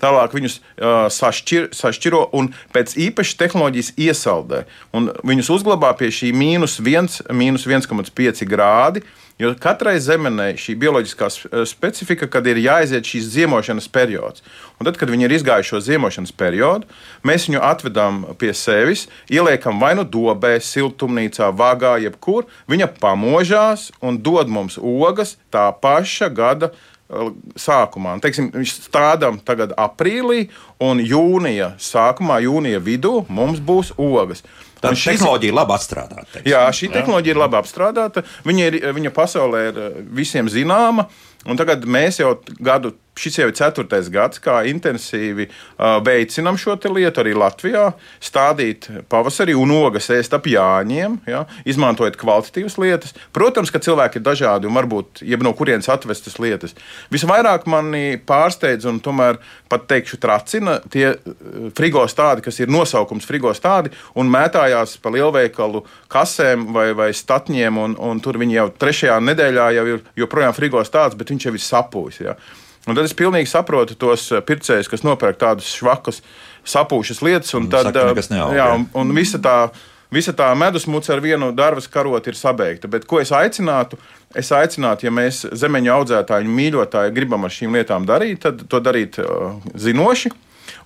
Tālāk 0.00 0.34
viņus 0.36 0.58
uh, 0.60 1.06
sašķir, 1.12 1.70
sašķiro 1.76 2.26
un 2.36 2.52
pēc 2.74 2.96
īpašas 3.08 3.38
tehnoloģijas 3.40 3.94
iesaldē. 4.00 4.64
Un 4.96 5.10
viņus 5.26 5.52
uzglabā 5.58 5.92
pie 5.98 6.10
šī 6.14 6.32
mīnus 6.36 6.78
1, 6.80 7.32
mīnus 7.36 7.68
1,5 7.68 8.46
grādi. 8.48 9.04
Jo 9.40 9.54
katrai 9.56 9.94
zemenei 10.04 10.58
šī 10.60 10.74
bioloģiskā 10.76 11.28
sp- 11.32 11.62
specifika, 11.64 12.26
kad 12.28 12.44
ir 12.50 12.58
jāaiziet 12.60 13.08
šīs 13.08 13.30
ziemošanas 13.38 13.86
periods. 13.88 14.44
Un 14.76 14.84
tad, 14.84 14.98
kad 15.00 15.08
viņi 15.08 15.24
ir 15.24 15.34
izgājuši 15.38 15.72
šo 15.72 15.80
ziemošanas 15.86 16.34
periodu, 16.36 16.84
mēs 17.24 17.48
viņu 17.48 17.62
atvedam 17.64 18.20
pie 18.40 18.52
sevis, 18.52 19.06
ieliekam 19.32 19.80
vai 19.80 19.94
nu 19.96 20.04
dobē, 20.04 20.58
siltumnīcā, 20.60 21.48
vagā, 21.56 21.94
jebkur. 22.04 22.50
Viņa 22.68 22.90
pamožās 23.00 23.88
un 24.04 24.20
dod 24.20 24.52
mums 24.52 24.76
ogas 24.76 25.38
tā 25.48 25.70
paša 25.72 26.28
gada 26.36 26.74
uh, 26.74 26.89
sākumā. 27.58 28.14
Un, 28.16 28.20
Teiksim, 28.24 28.50
viņš 28.54 28.74
strādām 28.86 29.40
tagad 29.44 29.74
aprīlī, 29.78 30.48
un 30.80 31.02
jūnija 31.02 31.74
sākumā, 31.82 32.40
jūnija 32.44 32.80
vidū 32.80 33.24
mums 33.28 33.60
būs 33.60 33.92
ogas. 33.98 34.42
Tā 34.80 34.94
šis- 34.96 35.18
tehnoloģija 35.18 35.52
ir 35.52 35.56
labi 35.58 35.74
atstrādāta. 35.76 36.26
teiksim. 36.32 36.50
Jā, 36.52 36.62
šī 36.72 36.88
tehnoloģija 36.94 37.34
ir 37.34 37.40
labi 37.42 37.56
apstrādāta. 37.58 38.22
Viņa, 38.48 38.66
ir, 38.70 38.78
viņa 38.96 39.10
pasaulē 39.12 39.60
ir 39.68 39.78
eh, 39.78 39.98
visiem 40.20 40.48
zināma. 40.48 41.04
Un 41.48 41.56
tagad 41.56 41.84
mēs 41.84 42.20
jau 42.20 42.34
gadu, 42.60 42.94
šis 43.18 43.38
jau 43.40 43.48
ir 43.50 43.56
ceturtais 43.56 44.08
gads, 44.12 44.40
kā 44.42 44.60
intensīvi 44.70 45.48
veicinām 46.06 46.58
šo 46.60 46.76
lietu 46.94 47.22
arī 47.22 47.34
Latvijā. 47.36 47.90
Stādīt 48.22 48.88
pavasarī 49.10 49.54
un 49.58 49.72
ogas 49.74 50.10
ēst 50.14 50.34
ap 50.36 50.46
jāņiem, 50.48 51.18
ja, 51.28 51.44
izmantojot 51.68 52.18
kvalitatīvas 52.20 52.78
lietas. 52.80 53.14
Protams, 53.36 53.72
ka 53.72 53.82
cilvēki 53.82 54.20
ir 54.20 54.26
dažādi 54.26 54.70
un 54.70 54.76
varbūt 54.78 55.24
jeb 55.26 55.44
no 55.44 55.52
kurienes 55.56 55.90
atvestas 55.92 56.38
lietas. 56.42 56.76
Visvairāk 57.12 57.66
mani 57.70 58.20
pārsteidz 58.26 58.88
un 58.90 59.00
tomēr 59.04 59.40
pat 59.70 59.86
teikšu 59.90 60.20
tracina 60.22 60.78
tie 60.90 61.14
frigo 61.76 62.06
stādi, 62.10 62.44
kas 62.46 62.60
ir 62.62 62.72
nosaukums 62.72 63.28
frigo 63.28 63.52
stādi 63.56 63.92
un 64.18 64.30
mētājās 64.32 64.96
pa 65.02 65.12
lielveikalu 65.14 65.84
kasēm 66.10 66.70
vai, 66.74 66.90
vai 66.96 67.10
statņiem, 67.16 67.78
un, 67.84 67.98
un 67.98 68.22
tur 68.22 68.40
viņi 68.40 68.58
jau 68.58 68.66
trešajā 68.80 69.20
nedēļā 69.28 69.68
jau 69.76 69.86
ir 69.94 70.02
joprojām 70.24 70.56
frigo 70.56 70.82
stāsts, 70.86 71.18
bet 71.18 71.30
viņš 71.32 71.48
jau 71.48 71.54
ir 71.56 71.64
sapūs. 71.64 72.20
Ja. 72.24 72.36
Un 72.88 72.96
tad 72.96 73.04
es 73.04 73.14
pilnīgi 73.16 73.50
saprotu 73.50 73.96
tos 74.00 74.30
uh, 74.32 74.40
pircējus, 74.44 74.88
kas 74.88 75.04
nopērk 75.04 75.40
tādus 75.40 75.68
švakus, 75.76 76.22
sapūšas 76.68 77.22
lietas, 77.26 77.52
un 77.58 77.66
Un 77.66 77.72
tad 77.72 77.90
saka, 77.90 78.06
uh, 78.06 78.12
nekas 78.14 78.30
neaug, 78.32 78.54
jā, 78.56 78.68
un, 78.76 78.86
un 78.96 79.16
visa 79.16 79.40
tā. 79.42 79.56
Visa 80.10 80.32
tā 80.34 80.48
medusmuca 80.58 81.12
ar 81.14 81.20
vienu 81.22 81.52
dārza 81.54 81.86
karotu 81.86 82.32
ir 82.32 82.34
sabeigta. 82.34 82.88
Bet 82.90 83.04
ko 83.06 83.20
es 83.22 83.30
aicinātu? 83.30 83.94
Es 84.34 84.48
aicinātu, 84.50 85.06
ja 85.06 85.12
mēs 85.14 85.44
zemeņu 85.54 85.92
audzētāji 85.94 86.48
un 86.48 86.56
mīļotāji 86.56 87.14
gribam 87.14 87.46
ar 87.46 87.54
šīm 87.54 87.76
lietām 87.78 88.08
darīt, 88.08 88.40
tad 88.42 88.64
to 88.66 88.80
darīt 88.82 89.20
uh, 89.22 89.60
zinoši. 89.78 90.32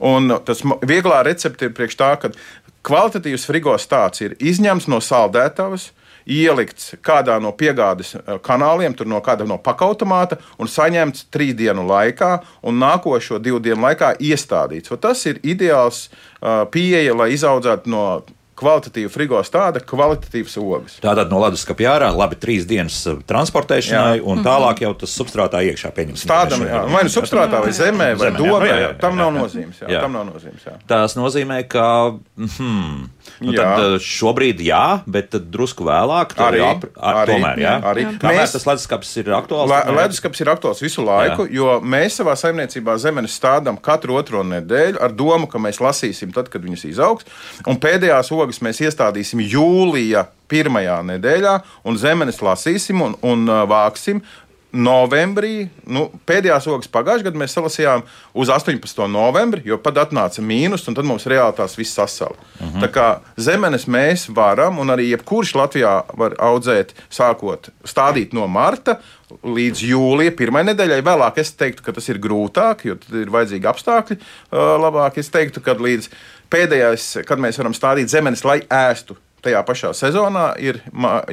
Un 0.04 0.28
tas 0.44 0.60
vieglā 0.84 1.22
recepte 1.24 1.70
ir 1.70 1.72
priekš 1.72 1.96
tā, 1.96 2.10
ka 2.20 2.34
kvalitatīvs 2.84 3.48
frigo 3.48 3.72
stāsts 3.80 4.26
ir 4.26 4.36
izņemts 4.44 4.90
no 4.92 5.00
saldētavas, 5.00 5.88
ielikts 6.26 6.94
kādā 7.04 7.36
no 7.42 7.52
piegādes 7.56 8.14
eh, 8.16 8.38
kanāliem, 8.44 8.96
no 9.06 9.20
kāda 9.24 9.46
no 9.48 9.58
pakautomāta 9.58 10.38
un 10.58 10.70
saņemts 10.70 11.28
trīs 11.34 11.54
dienu 11.58 11.86
laikā, 11.88 12.38
un 12.62 12.80
nākošo 12.80 13.38
divu 13.42 13.60
dienu 13.60 13.82
laikā 13.84 14.14
iestādīts. 14.20 14.92
Un 14.92 15.02
tas 15.02 15.24
ir 15.26 15.40
ideāls 15.42 16.08
uh, 16.08 16.64
pieeja, 16.70 17.14
lai 17.16 17.32
izaudzētu 17.34 17.90
no 17.90 18.04
kvalitatīva 18.58 19.10
frigo 19.12 19.40
stāda 19.46 19.80
kvalitatīvas 19.82 20.56
ogas. 20.62 20.96
Tātad 21.02 21.30
no 21.32 21.40
leduskapja 21.42 21.94
ārā, 21.96 22.10
labi, 22.14 22.38
trīs 22.40 22.66
dienas 22.70 23.00
uh, 23.10 23.18
transportēšanai, 23.26 24.18
Jā. 24.20 24.24
un 24.30 24.42
tālāk 24.46 24.82
jau 24.84 24.92
tas 25.00 25.14
substrātā 25.18 25.62
iekšā 25.70 25.90
pieņemsim. 25.96 26.30
Tādam, 26.30 26.62
jā, 26.68 26.82
vai 26.92 27.02
nu 27.06 27.12
substrātā, 27.12 27.60
vai 27.64 27.72
zemē, 27.74 28.10
vai 28.18 28.30
Zemē, 28.30 28.38
domē, 28.38 28.68
Jā, 28.68 28.76
jā, 28.76 28.84
jā, 28.84 28.92
tam 29.00 29.16
nav 29.18 29.32
nozīmes. 29.34 29.80
Jā, 29.82 29.88
Jā. 29.96 30.00
tam 30.06 30.14
nav 30.16 30.26
nozīmes 30.30 30.64
jā. 30.68 30.76
Tas 30.90 31.16
nozīmē, 31.18 31.58
ka 31.68 31.86
hmm, 32.36 33.08
nu, 33.40 33.52
Jā. 33.54 33.64
tad, 33.64 33.82
uh, 33.96 33.96
šobrīd 34.04 34.60
jā, 34.64 34.84
bet 35.10 35.30
tad 35.34 35.48
drusku 35.50 35.84
vēlāk. 35.88 36.36
Arī, 36.44 36.60
ap, 36.62 36.84
ar, 36.94 37.22
arī, 37.24 37.34
tomēr, 37.34 37.58
jā. 37.64 37.74
arī. 37.90 38.06
Kamēr 38.22 38.40
Mēs- 38.44 38.54
tas 38.54 38.66
leduskapis 38.68 39.16
ir 39.22 39.32
aktuāls. 39.34 39.70
Le- 39.72 39.96
Leduskapis 39.98 40.40
ir 40.44 40.46
aktuāls 40.52 40.82
visu 40.84 41.02
laiku, 41.06 41.46
jā. 41.48 41.54
jo 41.58 41.80
mēs 41.80 42.20
savā 42.20 42.34
saimniecībā 42.38 42.94
zemes 43.00 43.34
stādām 43.40 43.80
katru 43.80 44.14
otro 44.20 44.42
nedēļu 44.44 45.00
ar 45.00 45.10
domu, 45.16 45.48
ka 45.50 45.58
mēs 45.58 45.80
lasīsim 45.82 46.32
tad, 46.34 46.50
kad 46.52 46.62
viņas 46.62 46.84
izaugs. 46.90 47.24
Un 47.66 47.78
pēdējās 47.80 48.30
ogas 48.34 48.43
mēs 48.64 48.82
iestādīsim 48.84 49.40
jūlijā 49.40 50.26
pirmajā 50.50 51.00
nedēļā, 51.08 51.58
un 51.88 51.96
zemes 51.98 52.42
lasīsim 52.44 53.02
un, 53.02 53.16
un 53.22 53.48
uh, 53.48 53.64
vāksim. 53.70 54.22
Novembrī, 54.74 55.68
nu, 55.86 56.08
pēdējās 56.26 56.66
ogas 56.66 56.90
pagājušajā 56.90 57.28
gadā 57.28 57.38
mēs 57.38 57.52
salasījām 57.54 58.02
uz 58.42 58.50
18. 58.50 59.04
novembri, 59.06 59.62
jo 59.68 59.78
pat 59.78 60.00
atnāca 60.02 60.42
mīnus, 60.42 60.88
un 60.90 60.96
tad 60.98 61.06
mums 61.06 61.28
reāli 61.30 61.54
tās 61.54 61.76
viss 61.78 61.94
sasala. 61.94 62.34
Uh 62.58 62.66
-huh. 62.66 62.80
Tā 62.82 62.88
kā 62.90 63.06
zemes 63.36 63.86
mēs 63.86 64.26
varam, 64.34 64.78
un 64.78 64.90
arī 64.90 65.12
jebkurš 65.12 65.54
Latvijā 65.54 66.02
var 66.18 66.34
audzēt, 66.38 66.90
sākot 67.06 67.70
stādīt 67.84 68.34
no 68.34 68.46
marta 68.46 68.98
līdz 69.44 69.82
jūlijā, 69.82 70.34
pirmā 70.36 70.64
nedēļai. 70.66 71.02
Vēlāk 71.02 71.38
es 71.38 71.52
teiktu, 71.52 71.82
ka 71.82 71.92
tas 71.92 72.08
ir 72.08 72.18
grūtāk, 72.18 72.84
jo 72.84 72.94
tad 72.94 73.14
ir 73.14 73.30
vajadzīgi 73.30 73.70
apstākļi 73.70 74.16
uh, 74.18 74.58
labāk. 74.80 75.18
Es 75.18 75.30
teiktu, 75.30 75.60
ka 75.60 75.74
līdz 75.74 76.10
pēdējais, 76.54 77.10
kad 77.28 77.42
mēs 77.42 77.60
varam 77.60 77.76
stādīt 77.76 78.12
zemes, 78.14 78.46
lai 78.46 78.62
ēstu. 78.70 79.18
Tajā 79.44 79.60
pašā 79.68 79.90
sezonā 79.92 80.54
ir 80.56 80.78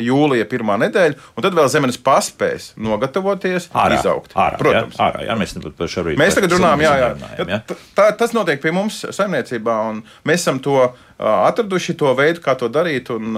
jūlija 0.03 0.43
pirmā 0.51 0.76
nedēļa, 0.82 1.15
un 1.32 1.45
tad 1.45 1.55
vēl 1.55 1.69
zemes 1.72 1.95
paspēs 2.03 2.74
nogatavoties, 2.76 3.69
Ārā, 3.72 4.01
izaugt. 4.01 4.36
ārā, 4.36 4.57
Protams. 4.59 4.97
Jā, 4.99 5.05
ārā, 5.05 5.22
jā, 5.30 5.38
mēs 5.39 5.55
par 5.78 5.93
šobrīd 5.93 6.19
Mēs 6.19 6.36
par 6.36 6.43
tagad 6.43 6.57
runājam, 6.57 6.84
jā, 6.84 6.91
jā. 6.99 7.45
jā. 7.53 7.59
Tā, 7.95 8.09
tas 8.19 8.36
notiek 8.36 8.59
pie 8.59 8.74
mums 8.76 8.99
saimniecībā, 9.15 9.78
un 9.93 10.03
mēs 10.28 10.43
esam 10.43 10.59
to 10.59 10.76
uh, 10.89 11.07
atraduši, 11.22 11.93
to 11.99 12.11
veidu, 12.17 12.41
kā 12.43 12.55
to 12.57 12.69
darīt, 12.72 13.09
un, 13.13 13.36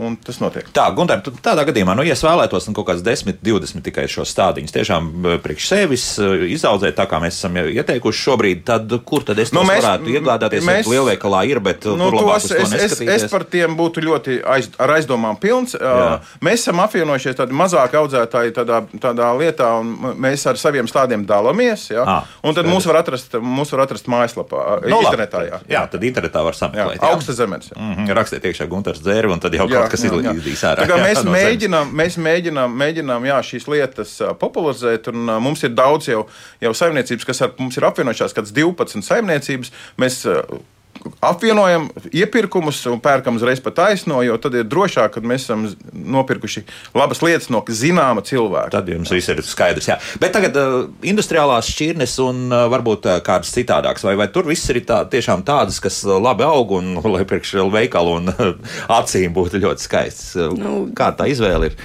un 0.00 0.16
tas 0.24 0.38
notiek. 0.40 0.68
Tā, 0.74 0.86
Gunter, 0.96 1.20
tādā 1.44 1.64
gadījumā, 1.68 1.94
nu, 1.98 2.04
ja 2.06 2.14
es 2.16 2.22
vēlētos 2.24 2.68
nu, 2.70 2.74
kaut 2.78 2.88
kāds 2.90 3.02
10, 3.04 3.40
20 3.44 3.84
tikai 3.84 4.06
šos 4.10 4.30
stādiņus, 4.32 4.72
tiešām 4.76 5.10
priekš 5.44 5.66
sevis 5.68 6.04
izaudzēt, 6.20 6.96
tā 6.98 7.06
kā 7.10 7.20
mēs 7.22 7.36
esam 7.40 7.58
jau 7.60 7.66
ieteikuši 7.68 8.24
šobrīd, 8.26 8.62
tad 8.68 8.94
kur 9.04 9.24
tad 9.28 9.38
es 9.42 9.52
Nu, 9.52 9.60
nu, 9.62 9.68
mēs- 9.68 9.82
varētu 9.84 10.14
iegādāties? 10.14 10.64
mēs- 10.64 10.88
lielveikalā 10.88 11.42
ir, 11.50 11.60
bet 11.60 11.84
nu, 11.84 12.10
labāk 12.10 12.40
tos 12.40 12.48
to 12.48 12.56
es, 12.62 12.72
es, 12.92 13.00
es 13.00 13.26
par 13.30 13.44
tiem 13.44 13.76
būtu 13.76 14.00
ļoti 14.06 14.38
aiz, 14.46 14.70
ar 14.78 14.94
aizdomām 14.96 15.36
pilns. 15.40 15.74
Jā. 15.76 16.20
Mēs 16.40 16.64
esam 16.64 16.80
apvienojušies 16.80 17.36
tādi 17.36 17.52
mazāki 17.56 17.98
audzētāji 18.00 18.54
tādā, 18.56 18.80
tādā 19.02 19.28
lietā, 19.36 19.68
un 19.80 20.16
mēs 20.20 20.46
ar 20.48 20.56
saviem 20.60 20.86
stādiem 20.88 21.26
dalāmies. 21.26 21.90
Ja? 21.92 22.04
Ah, 22.06 22.24
un 22.44 22.54
tad 22.54 22.64
mūs 22.70 22.86
var 22.86 23.02
atrast, 23.02 23.32
mūs 23.42 23.72
var 23.74 23.84
atrast 23.86 24.06
mājaslapā, 24.10 24.80
Nu, 24.88 25.00
labi, 25.02 25.06
internetā. 25.10 25.42
Jā, 25.50 25.60
jā, 25.68 25.82
tad 25.90 26.00
internetā 26.02 26.42
var 26.44 26.56
sameklēt. 26.56 26.98
jā. 27.00 27.09
Augsta 27.12 27.36
zemes. 27.36 27.70
Jā. 27.70 27.76
Mhm, 27.78 28.10
Rakstiet 28.18 28.48
iekšā 28.50 28.66
Gunārs 28.70 29.02
dzēru, 29.04 29.32
un 29.34 29.42
tad 29.42 29.54
jau 29.58 29.68
kaut 29.70 29.92
kas 29.92 30.06
izlīdīs 30.08 30.64
ārā. 30.70 30.88
Jā, 30.88 30.98
mēs, 31.02 31.20
no 31.20 31.30
zemes. 31.30 31.36
mēģinām, 31.36 31.94
mēs 32.00 32.18
mēģinām, 32.26 32.74
mēģinām 32.82 33.28
jā, 33.30 33.38
šīs 33.52 33.68
lietas 33.70 34.16
popularizēt, 34.40 35.12
un 35.12 35.36
mums 35.44 35.64
ir 35.66 35.74
daudz 35.76 36.10
jau, 36.10 36.26
jau 36.62 36.74
saimniecības, 36.82 37.28
kas 37.28 37.44
ar 37.46 37.54
mums 37.58 37.78
ir 37.80 37.88
apvienojušās, 37.90 38.36
kāds 38.36 38.54
12 38.56 39.06
saimniecības. 39.06 39.74
Mēs 40.00 40.22
apvienojam 41.24 41.88
iepirkumus 42.12 42.80
un 42.90 43.00
pērkam 43.00 43.36
uzreiz 43.38 43.60
pa 43.64 43.72
taisno, 43.74 44.20
jo 44.24 44.36
tad 44.40 44.56
ir 44.58 44.66
drošāk, 44.68 45.14
kad 45.16 45.26
mēs 45.26 45.46
esam 45.46 45.66
nopirkuši 45.92 46.64
labas 46.96 47.22
lietas 47.24 47.48
no 47.52 47.62
zināma 47.64 48.24
cilvēka. 48.26 48.72
Tad 48.74 48.90
jums 48.92 49.12
viss 49.14 49.32
ir 49.32 49.42
skaidrs. 49.46 49.88
Jā. 49.90 49.98
Bet 50.20 50.34
tagad 50.36 50.56
uh, 50.60 50.90
industriālās 51.06 51.70
šķirnes 51.72 52.16
un 52.24 52.42
uh, 52.50 52.66
varbūt 52.72 53.08
uh, 53.08 53.18
kādas 53.24 53.52
citādākas, 53.56 54.04
vai, 54.06 54.16
vai 54.20 54.28
tur 54.32 54.48
viss 54.50 54.68
ir 54.72 54.82
tā, 54.88 55.02
tiešām 55.10 55.44
tādas, 55.48 55.80
kas 55.82 56.02
labi 56.04 56.46
aug 56.46 56.76
un 56.80 56.92
lai 57.14 57.24
priekš 57.28 57.56
veikalu 57.72 58.18
un 58.20 58.34
uh, 58.34 58.52
acīm 59.00 59.34
būtu 59.36 59.62
ļoti 59.64 59.88
skaists. 59.88 60.30
Uh, 60.36 60.56
Nu, 60.60 60.76
Kā 60.96 61.10
tā 61.16 61.28
izvēle 61.30 61.70
ir? 61.70 61.76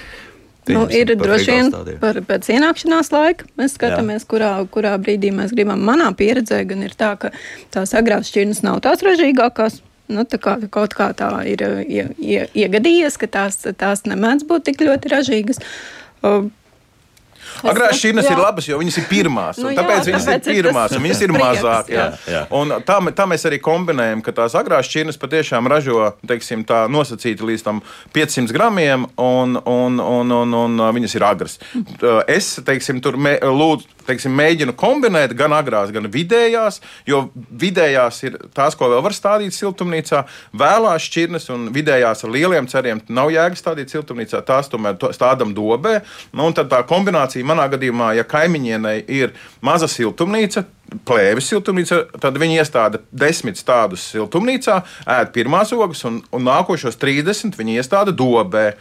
Nu, 0.72 0.86
ir 0.89 1.11
droši 1.20 1.51
vien 1.51 1.72
par, 2.01 2.18
pēc 2.26 2.47
ienākšanās 2.55 3.11
laika. 3.13 3.47
Mēs 3.59 3.76
skatāmies, 3.78 4.26
kurā, 4.30 4.51
kurā 4.74 4.95
brīdī 5.01 5.30
mēs 5.36 5.53
gribam. 5.53 5.84
Manā 5.86 6.09
pieredzē 6.18 6.63
gan 6.70 6.82
ir 6.88 6.95
tā, 6.97 7.11
ka 7.22 7.32
tās 7.76 7.93
agrās 7.97 8.32
šķirnes 8.32 8.63
nav 8.66 8.82
tās 8.86 9.05
ražīgākās. 9.05 9.82
Nu, 10.09 10.22
tā 10.30 10.38
kā, 10.41 10.57
kaut 10.74 10.93
kā 10.97 11.09
tā 11.18 11.30
ir 11.49 11.63
ie, 11.86 12.03
ie, 12.22 12.41
iegadījies, 12.66 13.18
ka 13.22 13.30
tās, 13.38 13.63
tās 13.78 14.05
nemēdz 14.05 14.45
būt 14.49 14.68
tik 14.70 14.84
ļoti 14.86 15.09
ražīgas. 15.13 15.61
Uh, 16.22 16.49
Agrāk 17.66 17.96
šīs 17.98 18.20
Jā. 18.20 18.34
ir 18.34 18.41
labas, 18.41 18.68
jo 18.70 18.80
viņas 18.82 19.00
ir 19.02 19.08
pirmās. 19.10 19.60
Nu 19.62 19.72
jā, 19.72 19.80
tāpēc 19.80 20.10
viņas 20.10 20.28
tāpēc 20.30 20.50
ir 20.52 20.60
ir 20.60 20.70
pirmās, 20.70 20.96
un 20.96 21.06
viņas 21.06 21.24
ir 21.26 21.34
mazāk. 21.36 21.91
Jā. 21.93 22.06
jā. 22.30 22.43
Un 22.56 22.76
tā, 22.88 23.00
tā 23.18 23.28
mēs 23.30 23.46
arī 23.50 23.60
kombinējam, 23.64 24.24
ka 24.26 24.34
tās 24.36 24.58
agrās 24.60 24.89
šķirnes 24.89 25.20
patiešām 25.22 25.70
ražo 25.72 26.12
teiksim, 26.28 26.66
tā 26.68 26.86
nosacīti 26.91 27.46
līdz 27.46 27.66
tam 27.66 27.82
500 28.16 28.56
gramiem, 28.56 29.08
un, 29.22 29.60
un, 29.60 30.00
un, 30.00 30.38
un, 30.41 30.56
un 30.62 30.86
viņas 31.00 31.18
ir 31.18 31.28
agras. 31.28 31.60
Es 32.32 32.56
teiksim, 32.66 33.02
tur 33.04 33.20
mē, 33.22 33.38
lūdzu. 33.43 33.95
Teiksim, 34.06 34.36
mēģinu 34.38 34.76
kombinēt 34.78 35.34
gan 35.38 35.53
agrās, 35.58 35.89
gan 35.93 36.06
vidējās, 36.12 36.80
jo 37.10 37.24
vidējās 37.34 38.22
ir 38.28 38.38
tās, 38.53 38.78
ko 38.78 38.89
vēl 38.91 39.01
var 39.06 39.16
stādīt 39.18 39.56
siltumnīcā. 39.56 40.24
Vēlās 40.53 41.08
šķirnes 41.10 41.49
un 41.56 41.68
vidējās 41.74 42.26
ar 42.26 42.34
lieliem 42.36 42.70
ceriem 42.70 43.01
nav 43.10 43.32
jēga 43.34 43.58
stādīt 43.58 43.93
siltumnīcā. 43.93 44.43
Tās 44.45 44.70
tomēr 44.70 44.99
to- 45.01 45.10
stādām 45.16 45.56
dobē. 45.58 46.01
Nu, 46.34 46.45
un 46.45 46.53
tad 46.53 46.70
tā 46.70 46.84
kombinācija 46.86 47.45
manā 47.45 47.66
gadījumā, 47.72 48.16
ja 48.16 48.24
kaimiņienei 48.24 49.06
ir 49.08 49.34
maza 49.62 49.88
siltumnīca, 49.89 50.66
plēvis 51.06 51.49
siltumnīca, 51.49 52.03
tad 52.22 52.38
viņi 52.38 52.60
iestāda 52.62 53.01
desmit 53.12 53.58
stādus 53.58 54.06
siltumnīcā, 54.14 54.84
ēd 55.18 55.34
pirmās 55.34 55.74
ogas, 55.74 56.03
un, 56.06 56.22
un 56.32 56.45
nākošos 56.45 56.99
30 57.01 57.58
viņi 57.58 57.80
iestāda 57.82 58.14
dobē. 58.16 58.74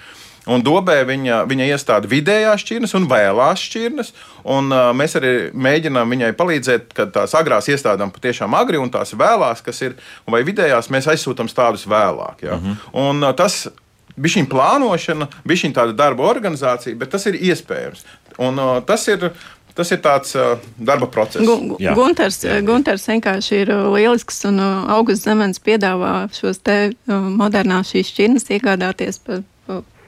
Un 0.47 0.61
dobē 0.63 0.99
viņa, 1.09 1.39
viņa 1.49 1.67
iestāda 1.73 2.09
vidējās 2.11 2.61
šķirnes 2.61 2.93
un 2.99 3.07
vēlās 3.09 3.63
šķirnes. 3.65 4.11
Un, 4.45 4.67
uh, 4.73 4.91
mēs 4.93 5.17
arī 5.17 5.31
mēģinām 5.57 6.11
viņai 6.13 6.33
palīdzēt, 6.37 6.91
kad 6.93 7.15
tās 7.15 7.33
agrās 7.39 7.69
iestādām 7.73 8.13
patiešām 8.13 8.53
agri 8.59 8.77
un 8.77 8.91
tās 8.93 9.15
vēlās, 9.17 9.63
kas 9.65 9.81
ir, 9.87 9.95
vai 10.29 10.43
vidējās, 10.45 10.91
mēs 10.93 11.09
aizsūtām 11.15 11.49
stādus 11.49 11.87
vēlāk. 11.89 12.45
Ja? 12.45 12.57
Mm 12.57 12.63
-hmm. 12.67 12.77
Un 13.09 13.25
uh, 13.25 13.33
tas 13.35 13.69
bija 14.17 14.35
šī 14.37 14.45
plānošana, 14.53 15.27
bija 15.45 15.57
šī 15.65 15.73
tāda 15.73 15.93
darba 15.93 16.23
organizācija, 16.29 16.95
bet 16.97 17.11
tas 17.11 17.27
ir 17.27 17.35
iespējams. 17.35 18.05
Un 18.39 18.59
uh, 18.59 18.83
tas 18.85 19.09
ir. 19.09 19.31
Tas 19.75 19.91
ir 19.91 19.99
tāds 19.99 20.37
uh, 20.39 20.59
darba 20.79 21.07
process. 21.07 21.43
Gu- 21.43 21.77
Jā. 21.83 21.95
Gunters, 21.95 22.45
Gunters 22.63 23.09
vienkārši 23.09 23.53
ir 23.55 23.69
lielisks 23.91 24.45
un 24.45 24.61
uh, 24.61 24.85
augusts 24.95 25.25
zemens 25.27 25.59
piedāvā 25.59 26.29
šos 26.31 26.59
te 26.63 26.93
uh, 27.09 27.15
modernās 27.15 27.91
šīs 27.91 28.07
šķirnes 28.13 28.47
iegādāties 28.55 29.19
par 29.27 29.43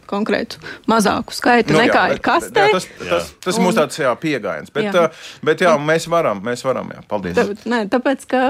konkrētu 0.07 0.59
mazāku 0.89 1.35
skaitu 1.37 1.73
Nu, 1.75 1.79
nekā 1.83 1.95
jā, 1.95 2.07
ir 2.11 2.19
bet- 2.19 2.23
kastē. 2.23 2.67
jā, 2.67 2.73
Tas, 2.73 2.87
tas, 2.99 3.33
tas 3.45 3.59
Un- 3.59 3.65
mums 3.65 3.77
tāds 3.77 3.99
jā, 3.99 4.13
pieejams. 4.17 4.73
Bet, 4.73 4.85
Jā. 4.85 4.93
jā. 4.93 5.13
bet 5.45 5.59
jā, 5.61 5.77
mēs 5.79 6.07
varam, 6.09 6.41
mēs 6.43 6.63
varam. 6.65 6.89
Jā, 6.95 7.03
paldies. 7.09 7.35
Tā, 7.37 7.47
nē, 7.67 7.89
tāpēc, 7.89 8.27
ka 8.27 8.41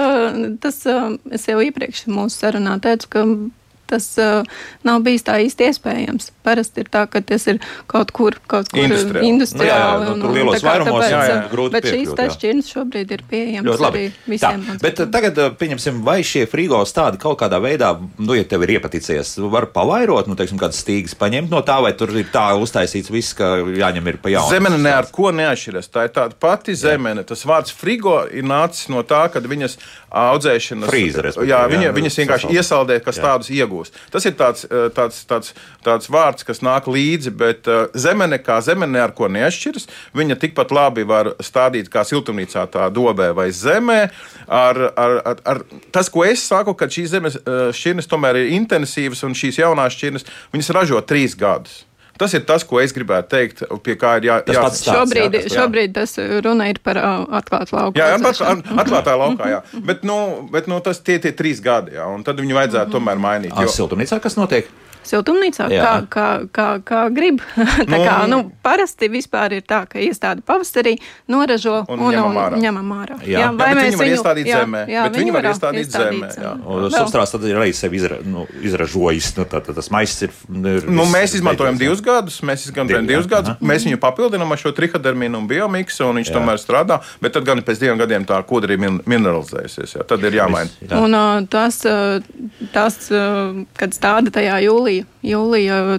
tas, 0.61 0.85
uh, 0.85 1.17
es 1.31 1.45
jau 1.47 1.59
iepriekš 1.59 2.05
mūsu 2.07 2.37
sarunā 2.41 2.79
teicu, 2.81 3.07
ka 3.09 3.25
tas 3.89 4.05
uh, 4.21 4.43
nav 4.87 5.01
bijis 5.05 5.23
tā 5.27 5.37
īsti 5.45 5.67
iespējams. 5.71 6.31
Parasti 6.47 6.83
ir 6.83 6.89
tā, 6.93 7.05
ka 7.11 7.21
tas 7.25 7.47
ir 7.51 7.59
kaut 7.91 8.11
kur, 8.15 8.37
kaut 8.47 8.69
kur 8.71 8.83
Industriāli. 8.85 9.27
industriāli. 9.31 9.63
Nu, 9.63 9.67
jā, 9.67 9.77
jā, 9.77 10.13
nu, 10.15 10.21
tur 10.25 10.35
lielos 10.37 10.61
tā 10.61 10.67
vairumos, 10.69 11.01
tāpēc, 11.01 11.11
jā, 11.13 11.21
jā, 11.31 11.37
uh, 11.39 11.51
grūti 11.51 11.75
Bet 11.77 11.87
šīs 11.87 11.95
piekļūt, 11.97 12.17
tā 12.19 12.27
jā. 12.27 12.35
šķirnes 12.37 12.71
šobrīd 12.75 13.13
ir 13.17 13.23
pieejamas 13.31 13.69
Ļoti 13.71 13.85
labi. 13.87 14.03
arī 14.03 14.11
Tā, 14.11 14.31
visiem. 14.33 14.65
bet 14.83 15.01
uh, 15.03 15.09
tagad 15.17 15.41
pieņemsim, 15.59 16.01
vai 16.07 16.17
šie 16.27 16.45
frigo 16.51 16.81
stādi 16.87 17.21
kaut 17.21 17.39
kādā 17.41 17.59
veidā, 17.63 17.93
nu, 18.19 18.35
ja 18.37 18.43
tev 18.47 18.63
ir 18.67 18.75
iepaticies, 18.77 19.35
var 19.51 19.69
pavairot, 19.75 20.27
nu, 20.27 20.35
teiksim, 20.39 20.59
kādas 20.61 20.81
stīgas 20.83 21.15
paņemt 21.19 21.51
no 21.51 21.63
tā, 21.65 21.79
vai 21.83 21.93
tur 21.97 22.11
ir 22.15 22.27
tā 22.33 22.47
uztaisīts 22.59 23.11
viss, 23.13 23.33
ka 23.37 23.57
jāņem 23.63 24.07
ir 24.13 24.17
pa 24.23 24.31
jaunu. 24.33 24.51
Zemene 24.51 24.77
ne 24.81 24.93
ar 24.95 25.07
ko 25.11 25.31
neatšķiras. 25.35 25.89
Tā 25.93 26.07
ir 26.07 26.13
tāda 26.15 26.35
pati 26.39 26.75
zemene. 26.77 27.23
Tas 27.27 27.43
vārds 27.47 27.73
frigo 27.75 28.21
ir 28.31 28.43
nācis 28.47 28.89
no 28.93 29.03
tā, 29.07 29.25
ka 29.33 29.39
viņas 29.43 29.77
audzēšanas 30.17 30.89
Frīze, 30.89 31.21
respektīvi, 31.23 31.51
jā, 31.51 31.59
jā, 31.63 31.71
viņa, 31.71 31.87
nu, 31.89 31.95
viņas 31.97 32.17
vienkārši 32.21 32.51
iesaldē, 32.55 32.97
kas 33.03 33.17
Jā. 33.19 33.23
tādus 33.27 33.49
iegūst. 33.53 33.76
Tas 34.13 34.25
ir 34.27 34.35
tāds, 34.39 34.65
eh, 34.67 34.87
tāds, 34.95 35.23
tāds, 35.29 35.53
tāds 35.85 36.09
vārds, 36.11 36.45
kas 36.47 36.63
nāk 36.65 36.89
līdzi, 36.91 37.33
bet 37.37 37.69
eh, 37.71 37.87
zemene 37.97 38.39
kā 38.43 38.59
zemene 38.65 38.97
ne 38.97 39.03
ar 39.03 39.15
ko 39.17 39.29
neatšķiras. 39.31 39.87
Viņa 40.17 40.39
tikpat 40.41 40.73
labi 40.75 41.07
var 41.07 41.33
stādīt 41.43 41.91
kā 41.93 42.05
siltumnīcā, 42.07 42.67
tā 42.73 42.89
dobē 42.93 43.31
vai 43.37 43.49
zemē. 43.55 43.99
Ar, 44.47 44.81
ar, 44.95 45.17
ar, 45.33 45.43
ar, 45.45 45.63
tas, 45.91 46.11
ko 46.13 46.25
es 46.27 46.45
saku, 46.45 46.75
ka 46.77 46.89
šīs 46.91 47.11
zemes 47.15 47.39
eh, 47.41 47.67
šķirnes 47.75 48.09
tomēr 48.11 48.43
ir 48.43 48.55
intensīvas 48.59 49.25
un 49.27 49.37
šīs 49.37 49.61
jaunās 49.63 49.97
šķirnes, 49.97 50.27
viņas 50.55 50.73
ražo 50.77 51.03
trīs 51.07 51.37
gadus. 51.37 51.86
Tas 52.17 52.33
ir 52.33 52.43
tas, 52.49 52.63
ko 52.67 52.79
es 52.81 52.93
gribētu 52.95 53.29
teikt, 53.33 53.63
pie 53.85 53.95
kā 53.99 54.15
ir 54.17 54.27
jā, 54.29 54.39
Tas 54.47 54.55
jā, 54.55 54.63
stāsts, 54.63 54.87
Šobrīd, 54.89 55.27
jā, 55.27 55.31
tas- 55.35 55.51
jā. 55.51 55.61
šobrīd 55.61 55.93
tas 55.93 56.15
runa 56.47 56.69
ir 56.71 56.79
par 56.83 56.97
uh, 56.97 57.27
atklātu 57.41 57.77
lauku. 57.77 57.99
Jā, 57.99 58.09
jā 58.15 58.19
pat 58.23 58.41
atklātā 58.85 59.13
laukā, 59.19 59.51
jā. 59.53 59.61
Bet, 59.85 60.03
nu, 60.07 60.17
bet 60.51 60.67
nu, 60.71 60.79
tas 60.81 60.99
tie 60.99 61.19
ir 61.21 61.37
trīs 61.37 61.61
gadi, 61.63 61.95
jā, 61.99 62.07
un 62.09 62.23
tad 62.27 62.41
viņi 62.41 62.57
vajadzētu 62.57 62.95
tomēr 62.97 63.21
mainīt. 63.21 63.53
Jo, 63.53 63.69
siltumnīcā 63.69 64.19
kas 64.23 64.37
notiek? 64.39 64.67
Siltumnīcā, 65.07 65.67
Jā. 65.71 65.83
kā, 65.83 65.93
kā, 66.11 66.27
kā, 66.53 66.67
kā 66.83 67.01
grib. 67.15 67.39
tā 67.55 67.85
Nu, 67.87 67.99
kā, 68.03 68.15
nu, 68.29 68.39
parasti 68.63 69.07
vispār 69.11 69.55
ir 69.57 69.63
tā, 69.67 69.85
ka 69.89 69.99
iestāde 70.03 70.43
pavasarī 70.45 70.97
noražo 71.31 71.85
Un 71.87 71.99
un, 71.99 72.11
ņemam 72.13 72.37
ārā. 72.43 72.53
un 72.57 72.63
ņemam 72.65 72.91
ārā. 72.97 73.17
Jā. 73.23 73.39
Jā, 73.45 73.51
bet 73.55 73.77
viņi 73.77 73.97
var 74.01 74.11
iestādīt 74.13 74.51
zemē, 74.51 74.81
bet 75.07 75.17
viņi 75.21 75.35
var 75.35 75.47
iestādīt 75.51 75.93
zemē, 75.95 76.31
jā. 76.37 76.53
Substrāts 76.97 77.33
tad 77.35 77.45
ir 77.47 77.59
arī 77.61 77.73
sevi 77.77 77.99
izra, 78.01 78.19
nu, 78.25 78.45
izražojis. 78.61 79.31
Nu, 79.37 79.45
tā, 79.49 79.61
tā, 79.63 79.75
tas 79.77 79.89
maisis 79.93 80.27
ir. 80.27 80.35
ir 80.75 80.87
Nu, 80.91 81.05
mēs 81.11 81.35
izmantojam 81.37 81.75
jā. 81.77 81.85
divus 81.85 82.01
gadus, 82.03 82.39
mēs 82.45 82.67
izmantojam 82.69 83.07
divus 83.09 83.25
jā. 83.27 83.33
gadus. 83.37 83.57
Mēs 83.61 83.85
viņu 83.87 83.99
papildinām 84.01 84.51
ar 84.55 84.59
šo 84.61 84.71
trihodermīnu 84.77 85.37
un 85.41 85.47
biomiksu, 85.49 86.07
un 86.09 86.19
viņš 86.21 86.31
Jā. 86.31 86.35
tomēr 86.37 86.59
strādā. 86.61 86.99
Bet 87.21 87.33
tad 87.37 87.45
gan 87.47 87.61
pēc 87.65 87.79
diviem 87.81 87.99
gadiem 88.01 88.25
tā 88.27 88.39
kodra 88.47 88.73
ir 88.75 88.81
min- 88.81 88.99
mineralizējusies. 89.05 89.95
Jā. 89.97 90.05
Tad 90.07 90.23
ir 90.27 90.37
jāmaina. 90.39 90.69
Jā. 90.81 90.99
Un 91.03 91.47
tas, 91.51 91.81
tas 92.73 92.97
uh, 93.11 93.61
kad 93.77 93.93
stāda 93.95 94.31
tajā 94.33 94.57
jūlijā, 94.65 94.96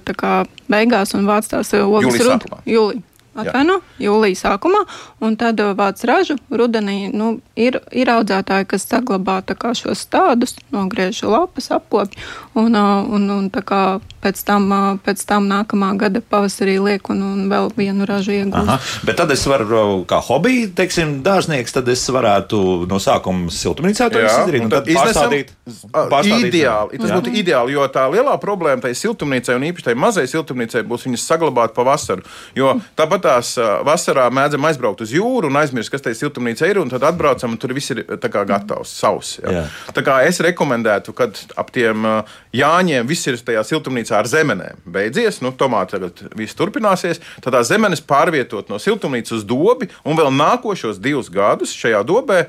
tā 0.01 0.16
kā 0.18 0.32
beigās 0.70 1.14
un 1.18 1.28
vāc 1.28 1.49
tās 1.51 1.74
uh, 1.76 1.84
ogas 1.86 2.14
Jūlija 2.14 2.24
rud- 2.26 2.42
sākumā. 2.42 2.64
Jūlija. 2.66 3.05
Atvaino, 3.38 3.76
jūlijā 4.03 4.34
sākumā, 4.34 4.80
un 5.22 5.36
tad 5.38 5.61
uh, 5.62 5.70
vāc 5.78 6.01
ražu 6.09 6.34
rudenī. 6.51 7.07
Nu, 7.14 7.36
ir, 7.55 7.78
ir 7.94 8.11
audzētāji, 8.11 8.66
kas 8.72 8.86
saglabā 8.90 9.36
šos 9.78 10.03
stādus, 10.09 10.57
nogriež 10.74 11.20
lapas, 11.22 11.70
apkopj, 11.76 12.18
un, 12.59 12.74
uh, 12.74 13.07
un, 13.07 13.28
un 13.30 13.46
tā 13.55 13.62
kā 13.62 13.82
pēc 14.23 14.43
tam, 14.47 14.69
pēc 15.05 15.25
tam 15.29 15.47
nākamā 15.51 15.93
gada 16.01 16.21
pavasarī 16.21 16.79
liek 16.83 17.09
un, 17.12 17.23
un 17.23 17.45
vēl 17.51 17.71
vienu 17.77 18.07
ražu 18.09 18.33
iegūst. 18.35 18.57
Aha, 18.69 18.79
bet 19.09 19.16
tad 19.21 19.31
es 19.35 19.45
varu, 19.49 20.05
kā 20.09 20.19
hobiju, 20.29 20.71
teiksim, 20.79 21.19
dārznieks, 21.27 21.73
tad 21.77 21.89
es 21.89 22.03
varētu 22.12 22.61
no 22.91 22.99
sākuma 23.03 23.51
siltumnīcā 23.55 24.11
to 24.12 24.23
izdarīt 24.25 24.66
un 24.66 24.73
tad 24.73 24.89
pārstādīt. 24.89 25.55
pārstādīt- 25.95 26.49
Ideāli. 26.49 26.99
Tas 26.99 27.11
Jā. 27.11 27.16
būtu 27.19 27.33
ideāli, 27.35 27.73
jo 27.77 27.85
tā 27.93 28.05
lielā 28.12 28.35
problēma 28.41 28.81
tai 28.83 28.93
siltumnīcai 28.97 29.57
un 29.59 29.66
īpaši 29.69 29.85
tai 29.91 29.95
mazai 29.95 30.25
siltumnīcai 30.31 30.83
būs 30.89 31.05
viņas 31.09 31.25
saglabāt 31.29 31.75
pa 31.77 31.85
vasaru. 31.87 32.23
Jo 32.57 32.75
tāpat 32.97 33.23
tās 33.27 33.55
vasarā 33.87 34.29
mēdzam 34.35 34.64
aizbraukt 34.69 35.03
uz 35.05 35.12
jūru 35.12 35.51
un 35.51 35.59
aizmirst, 35.61 35.91
kas 35.93 36.05
tai 36.05 36.12
siltumnīca 36.19 36.69
ir, 36.71 36.79
un 36.83 36.89
tad 36.93 37.03
atbraucam, 37.09 37.53
un 37.55 37.59
tur 37.61 37.75
viss 37.77 37.91
ir 37.95 38.03
tā 38.19 38.31
kā 38.33 38.45
gatavs, 38.49 38.89
savs. 39.01 39.37
Jā. 39.43 39.51
Jā. 39.59 39.64
Tā 39.95 40.03
kā 40.07 40.19
es 40.27 40.41
rekomendētu, 40.45 41.14
kad 41.14 41.39
ap 41.57 41.71
tiem 41.75 42.07
jāņiem 42.57 43.07
viss 43.09 43.27
ir 43.31 43.37
tajā 43.37 43.62
siltumnīcā 43.66 44.18
ar 44.19 44.29
zemenēm. 44.31 44.81
Beidzies, 44.87 45.41
nu, 45.45 45.53
tomāti 45.57 45.97
tagad 45.97 46.23
viss 46.39 46.59
turpināsies. 46.59 47.23
Tad 47.45 47.55
tā 47.55 47.62
zemenes 47.66 48.03
pārvietot 48.05 48.73
no 48.73 48.81
siltumnīcas 48.83 49.41
uz 49.41 49.47
dobi 49.49 49.91
un 50.05 50.19
vēl 50.19 50.33
nākošos 50.35 51.01
divus 51.03 51.31
gadus 51.33 51.77
šajā 51.77 52.03
dobē 52.07 52.47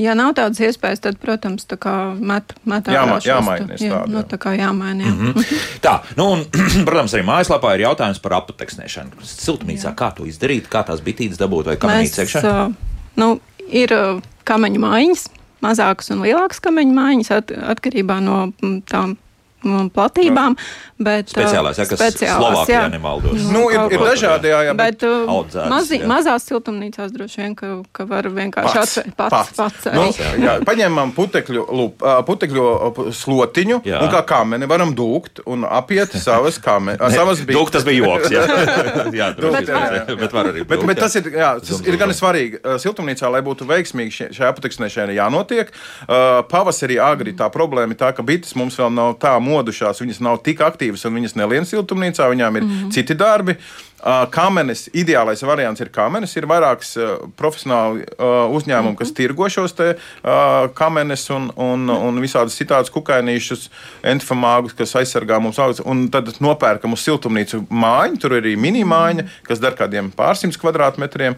Ja 0.00 0.14
nav 0.16 0.32
tādas 0.38 0.60
iespējas, 0.64 1.02
tad, 1.04 1.18
protams, 1.20 1.66
tā 1.68 1.76
kā 1.80 1.92
met, 2.14 2.54
met 2.68 2.86
Jāma- 2.88 3.18
jāmaina 3.24 3.76
jā, 3.76 4.00
nu, 4.08 4.20
jā. 4.20 4.26
tā 4.30 4.38
kā 4.40 4.54
jāmaina. 4.56 5.04
Jā. 5.04 5.12
Mm 5.12 5.32
-hmm. 5.32 5.58
Tā, 5.86 5.94
nu, 6.16 6.28
un, 6.32 6.44
protams, 6.88 7.14
arī 7.14 7.24
mājaslapā 7.26 7.74
ir 7.74 7.84
jautājums 7.84 8.20
par 8.22 8.32
apateksnēšanu. 8.38 9.20
Siltumnīcā, 9.22 9.94
kā 9.94 10.14
to 10.14 10.24
izdarīt, 10.24 10.68
kā 10.68 10.84
tās 10.86 11.00
bitītes 11.04 11.38
dabūt 11.38 11.66
vai 11.66 11.76
kamenītes 11.76 12.18
iekšā? 12.18 12.40
uh, 12.66 12.72
nu, 13.16 13.40
ir 13.68 13.92
uh, 13.92 14.22
kameņu 14.44 14.80
mājiņas, 14.80 15.26
mazākas 15.62 16.10
un 16.10 16.22
lielākas 16.22 16.60
kameņu 16.60 16.94
mājiņas 16.94 17.30
at, 17.30 17.50
atkarībā 17.50 18.20
no 18.20 18.52
tām 18.90 19.16
platībām. 19.64 20.56
Bet, 21.00 21.30
uh, 21.32 21.40
Speciālās, 21.40 21.78
ja, 21.80 21.84
kas 21.88 21.98
speciālās, 22.00 22.36
Slovākijā 22.40 22.80
jā. 22.84 22.88
nemaldos. 22.92 23.44
Nu, 23.52 23.62
ir, 23.72 23.78
kaut 23.80 23.92
ir 23.94 23.98
kur. 24.02 24.08
dažādi, 24.10 24.50
jā, 24.52 24.58
jā, 24.68 24.74
bet 24.76 24.98
Bet 25.00 25.04
uh, 25.08 25.30
audzētas, 25.32 25.70
mazi, 25.72 25.98
jā. 26.02 26.08
mazās 26.10 26.44
siltumnīcās 26.50 27.12
droši 27.14 27.40
vien, 27.40 27.54
ka, 27.56 27.70
ka 27.96 28.04
var 28.10 28.28
vienkārši 28.28 28.74
pats, 28.76 28.96
atvērt 28.98 29.16
pats. 29.16 29.52
pats 29.56 29.88
nu, 29.96 30.02
arī. 30.10 30.42
jā, 30.44 30.54
paņemam 30.68 31.12
putekļu, 31.16 31.62
lup, 31.72 32.04
putekļu 32.28 32.64
slotiņu 33.16 33.80
Jā. 33.88 34.00
un 34.04 34.10
kā 34.12 34.20
kameni 34.28 34.68
varam 34.70 34.92
dūkt 34.96 35.40
un 35.46 35.64
apiet 35.64 36.12
savas 36.26 36.58
kameras. 36.62 37.14
Savas 37.14 37.40
bija- 37.44 37.58
Dūk, 37.60 37.72
tas 37.74 37.84
bija 37.88 38.04
joks. 38.04 38.30
Jā, 38.34 38.44
jā, 39.20 39.30
Dūkt, 39.32 39.40
droši, 39.40 39.64
jā, 39.70 39.80
jā, 39.80 40.02
jā. 40.10 40.18
bet 40.20 40.36
var 40.36 40.50
arī. 40.52 40.64
Bet, 40.66 40.80
dūkt, 40.80 40.86
bet 40.92 41.00
jā. 41.00 41.06
tas 41.06 41.16
ir, 41.20 41.30
jā, 41.32 41.50
tas 41.60 41.72
Zum, 41.72 41.86
ir 41.88 41.96
gan 42.00 42.12
svarīgi. 42.16 42.60
Siltumnīcā, 42.84 43.30
lai 43.32 43.40
būtu 43.46 43.66
veiksmīgi 43.68 44.14
šie- 44.18 44.30
šai 44.36 44.50
apateksnēšanai, 44.52 45.16
jānotiek. 45.16 45.72
Ā, 46.06 46.42
Pavasarī 46.50 46.98
agri 47.02 47.32
tā 47.38 47.48
problēma 47.52 47.96
ir 47.96 48.00
tā, 48.00 48.12
ka 48.16 48.22
bites 48.26 48.54
mums 48.58 48.76
vēl 48.80 48.92
nav 48.94 49.16
tā 49.22 49.34
modušās, 49.50 50.02
viņas 50.02 50.22
nav 50.24 50.40
tik 50.46 50.62
aktīvas 50.64 51.04
un 51.08 51.18
viņas 51.18 51.36
nelien 51.40 51.68
siltumnīcā, 51.68 52.28
viņām 52.32 52.60
ir 52.60 52.64
mm 52.64 52.74
-hmm. 52.76 52.92
citi 52.96 53.14
darbi. 53.18 53.56
Kamenes, 54.30 54.86
ideālais 54.96 55.42
variants 55.44 55.80
ir 55.82 55.90
kamenes. 55.92 56.32
Ir 56.38 56.46
vairākas 56.48 56.94
profesionāli 57.36 58.06
uzņēmumi, 58.16 58.64
mm 58.64 58.94
-hmm. 58.94 58.98
kas 58.98 59.12
tirgo 59.12 59.48
šos 59.48 59.74
te, 59.76 59.94
kamenes 60.74 61.26
un, 61.30 61.50
un, 61.56 61.88
un 61.90 62.20
visādas 62.22 62.56
citādas 62.56 62.90
kukainīšus, 62.90 63.68
entifamāgus, 64.02 64.76
kas 64.76 64.96
aizsargā 64.96 65.40
mums 65.40 65.58
augstus. 65.58 65.84
Un 65.86 66.08
tad 66.08 66.32
nopērkam 66.40 66.92
uz 66.92 67.04
siltumnīcu 67.04 67.66
mājiņu. 67.68 68.20
Tur 68.20 68.32
ir 68.32 68.42
arī 68.42 68.56
mini 68.56 68.84
mājiņa, 68.84 69.26
kas 69.42 69.60
dar 69.60 69.76
kādiem 69.76 70.10
pārsimts 70.16 70.58
kvadrātmetriem. 70.60 71.36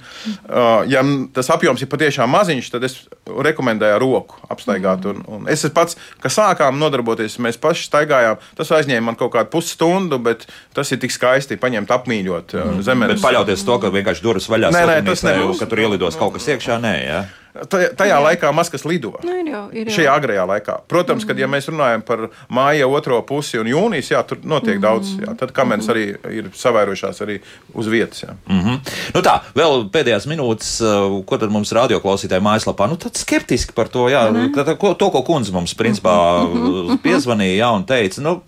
Ja 0.87 1.03
tas 1.35 1.51
apjoms 1.51 1.83
ir 1.83 1.89
patiešām 1.89 2.31
maziņš, 2.31 2.71
tad 2.71 2.85
es 2.85 3.09
rekomendēju 3.27 3.99
roku 3.99 4.39
apstaigāt. 4.49 5.05
Un, 5.11 5.25
un 5.27 5.49
es 5.49 5.67
pats, 5.75 5.97
kas 6.23 6.39
sākām 6.39 6.79
nodarboties, 6.79 7.39
mēs 7.39 7.59
paši 7.59 7.89
staigājām. 7.91 8.39
Tas 8.57 8.71
aizņēma 8.71 9.01
man 9.11 9.17
kaut 9.17 9.33
kādu 9.35 9.51
pusstundu, 9.51 10.19
bet 10.19 10.47
tas 10.75 10.93
ir 10.93 10.99
tik 11.03 11.11
skaisti 11.11 11.57
paņemt 11.57 11.91
apmīļot 11.91 12.52
mm. 12.59 12.83
zemes. 12.87 13.15
Bet 13.15 13.23
paļauties 13.25 13.67
to, 13.69 13.79
ka 13.83 13.93
vienkārši 13.95 14.25
durvis 14.25 14.49
vaļā 14.53 14.73
nē, 14.75 14.83
nē, 14.89 14.99
tas 15.07 15.25
nebūs. 15.27 15.63
Ka 15.63 15.71
tur 15.71 15.85
ielidos 15.85 16.19
kaut 16.21 16.37
kas 16.37 16.51
iekšā, 16.55 16.81
nē. 16.83 16.97
Ja? 17.07 17.23
Tajā 17.53 18.17
laikā 18.25 18.49
maz 18.57 18.71
kas 18.73 18.87
lido. 18.89 19.11
Nu, 19.21 19.33
ir 19.43 19.49
jau, 19.51 19.63
ir 19.77 19.89
jau. 19.91 19.97
Šajā 19.99 20.13
agrajā 20.17 20.45
laikā. 20.49 20.77
Protams, 20.89 21.21
mm. 21.21 21.29
kad 21.29 21.41
ja 21.43 21.49
mēs 21.53 21.67
runājam 21.69 22.05
par 22.09 22.23
māja 22.49 22.87
otro 22.89 23.19
pusi 23.29 23.61
un 23.61 23.69
jūnijas, 23.69 24.09
jā, 24.15 24.23
tur 24.25 24.41
notiek 24.41 24.79
mm. 24.79 24.85
daudz. 24.85 25.11
Jā, 25.21 25.35
tad 25.37 25.53
kamenes 25.57 25.91
arī 25.93 26.07
ir 26.33 26.49
savairojušās 26.57 27.21
arī 27.27 27.37
uz 27.77 27.91
vietas. 27.93 28.25
Jā. 28.25 28.33
Mm 28.49 28.63
-hmm. 28.63 28.95
nu 29.15 29.25
tā, 29.27 29.35
vēl 29.59 29.85
pēdējās 29.93 30.29
minūtes, 30.33 30.71
uh, 30.81 31.19
ko 31.29 31.39
tad 31.39 31.53
mums 31.53 31.73
radioklausītāji 31.77 32.41
mājaslapā, 32.41 32.89
nu 32.89 32.97
tad 32.97 33.21
skeptiski 33.21 33.77
par 33.77 33.93
to, 33.93 34.09
jā, 34.09 34.31
mm. 34.31 34.55
tad, 34.55 34.73
ko, 34.79 34.95
to, 34.95 35.11
ko 35.11 35.23
kundze 35.23 35.53
mums 35.53 35.75
principā 35.75 36.49
mm 36.49 36.57
-hmm. 36.57 36.99
piezvanīja, 37.05 37.67
jā, 37.67 37.71
un 37.77 37.85
teica, 37.85 38.21
nu. 38.21 38.41